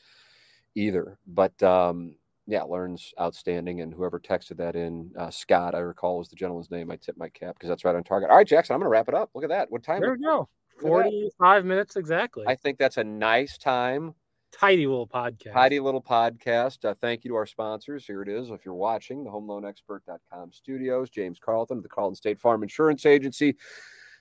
either. 0.73 1.17
But 1.27 1.61
um, 1.61 2.15
yeah, 2.47 2.63
Lauren's 2.63 3.13
outstanding, 3.19 3.81
and 3.81 3.93
whoever 3.93 4.19
texted 4.19 4.57
that 4.57 4.75
in, 4.75 5.11
uh, 5.17 5.31
Scott, 5.31 5.73
I 5.73 5.79
recall 5.79 6.19
was 6.19 6.29
the 6.29 6.35
gentleman's 6.35 6.69
name. 6.69 6.91
I 6.91 6.95
tip 6.95 7.17
my 7.17 7.29
cap 7.29 7.55
because 7.55 7.69
that's 7.69 7.83
right 7.83 7.95
on 7.95 8.03
target. 8.03 8.29
All 8.29 8.37
right, 8.37 8.47
Jackson, 8.47 8.73
I'm 8.73 8.79
going 8.79 8.85
to 8.85 8.91
wrap 8.91 9.07
it 9.09 9.15
up. 9.15 9.31
Look 9.33 9.43
at 9.43 9.49
that. 9.49 9.71
What 9.71 9.83
time? 9.83 10.01
There 10.01 10.11
we 10.11 10.23
go. 10.23 10.37
Look 10.37 10.47
at 10.47 10.83
that. 10.83 10.87
Forty-five 10.87 11.65
minutes 11.65 11.95
exactly. 11.95 12.45
I 12.47 12.55
think 12.55 12.77
that's 12.77 12.97
a 12.97 13.03
nice 13.03 13.57
time. 13.57 14.13
Tidy 14.51 14.87
little 14.87 15.07
podcast. 15.07 15.53
Tidy 15.53 15.79
little 15.79 16.01
podcast. 16.01 16.85
Uh, 16.85 16.93
thank 16.93 17.25
you 17.25 17.31
to 17.31 17.35
our 17.35 17.45
sponsors. 17.45 18.05
Here 18.05 18.21
it 18.21 18.29
is. 18.29 18.49
If 18.51 18.63
you're 18.63 18.73
watching, 18.73 19.23
the 19.23 19.29
homeloanexpert.com 19.29 20.53
studios, 20.53 21.09
James 21.09 21.39
Carlton, 21.39 21.81
the 21.81 21.89
Carlton 21.89 22.15
State 22.15 22.39
Farm 22.39 22.63
Insurance 22.63 23.05
Agency, 23.05 23.55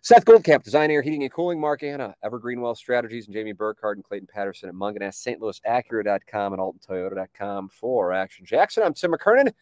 Seth 0.04 0.26
Goldcamp, 0.26 0.62
Design 0.62 0.90
Air 0.90 1.00
Heating 1.00 1.22
and 1.22 1.32
Cooling, 1.32 1.58
Mark 1.58 1.80
Hanna, 1.80 2.14
Evergreen 2.22 2.60
Wealth 2.60 2.76
Strategies, 2.76 3.24
and 3.24 3.32
Jamie 3.32 3.52
Burkhardt 3.52 3.96
and 3.96 4.04
Clayton 4.04 4.28
Patterson 4.30 4.68
at 4.68 4.74
Mungenast, 4.74 5.14
St. 5.14 5.40
Louis 5.40 5.58
Acura.com 5.66 6.52
and 6.52 6.60
AltonToyota.com 6.60 7.70
for 7.70 8.12
Action 8.12 8.44
Jackson. 8.44 8.82
I'm 8.82 8.92
Tim 8.92 9.12
McKernan. 9.12 9.54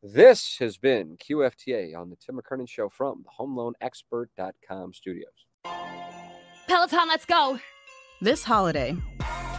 This 0.00 0.56
has 0.60 0.78
been 0.78 1.16
QFTA 1.16 1.96
on 1.96 2.08
the 2.08 2.14
Tim 2.14 2.40
McKernan 2.40 2.68
Show 2.68 2.88
from 2.88 3.24
the 3.24 3.30
homeloanexpert.com 3.36 4.92
studios. 4.92 5.32
Peloton, 6.68 7.08
let's 7.08 7.26
go. 7.26 7.58
This 8.20 8.44
holiday, 8.44 8.96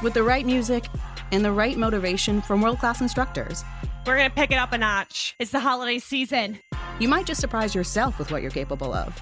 with 0.02 0.14
the 0.14 0.24
right 0.24 0.46
music 0.46 0.86
and 1.34 1.44
the 1.44 1.52
right 1.52 1.76
motivation 1.78 2.42
from 2.42 2.62
world 2.62 2.80
class 2.80 3.02
instructors, 3.02 3.66
We're 4.08 4.16
going 4.16 4.30
to 4.30 4.36
pick 4.36 4.52
it 4.52 4.56
up 4.56 4.72
a 4.72 4.78
notch. 4.78 5.36
It's 5.40 5.52
the 5.52 5.60
holiday 5.60 6.00
season. 6.00 6.60
you 7.02 7.10
might 7.10 7.26
just 7.26 7.42
surprise 7.42 7.76
yourself 7.76 8.18
with 8.18 8.32
what 8.32 8.42
you're 8.42 8.50
capable 8.50 8.94
of. 8.94 9.22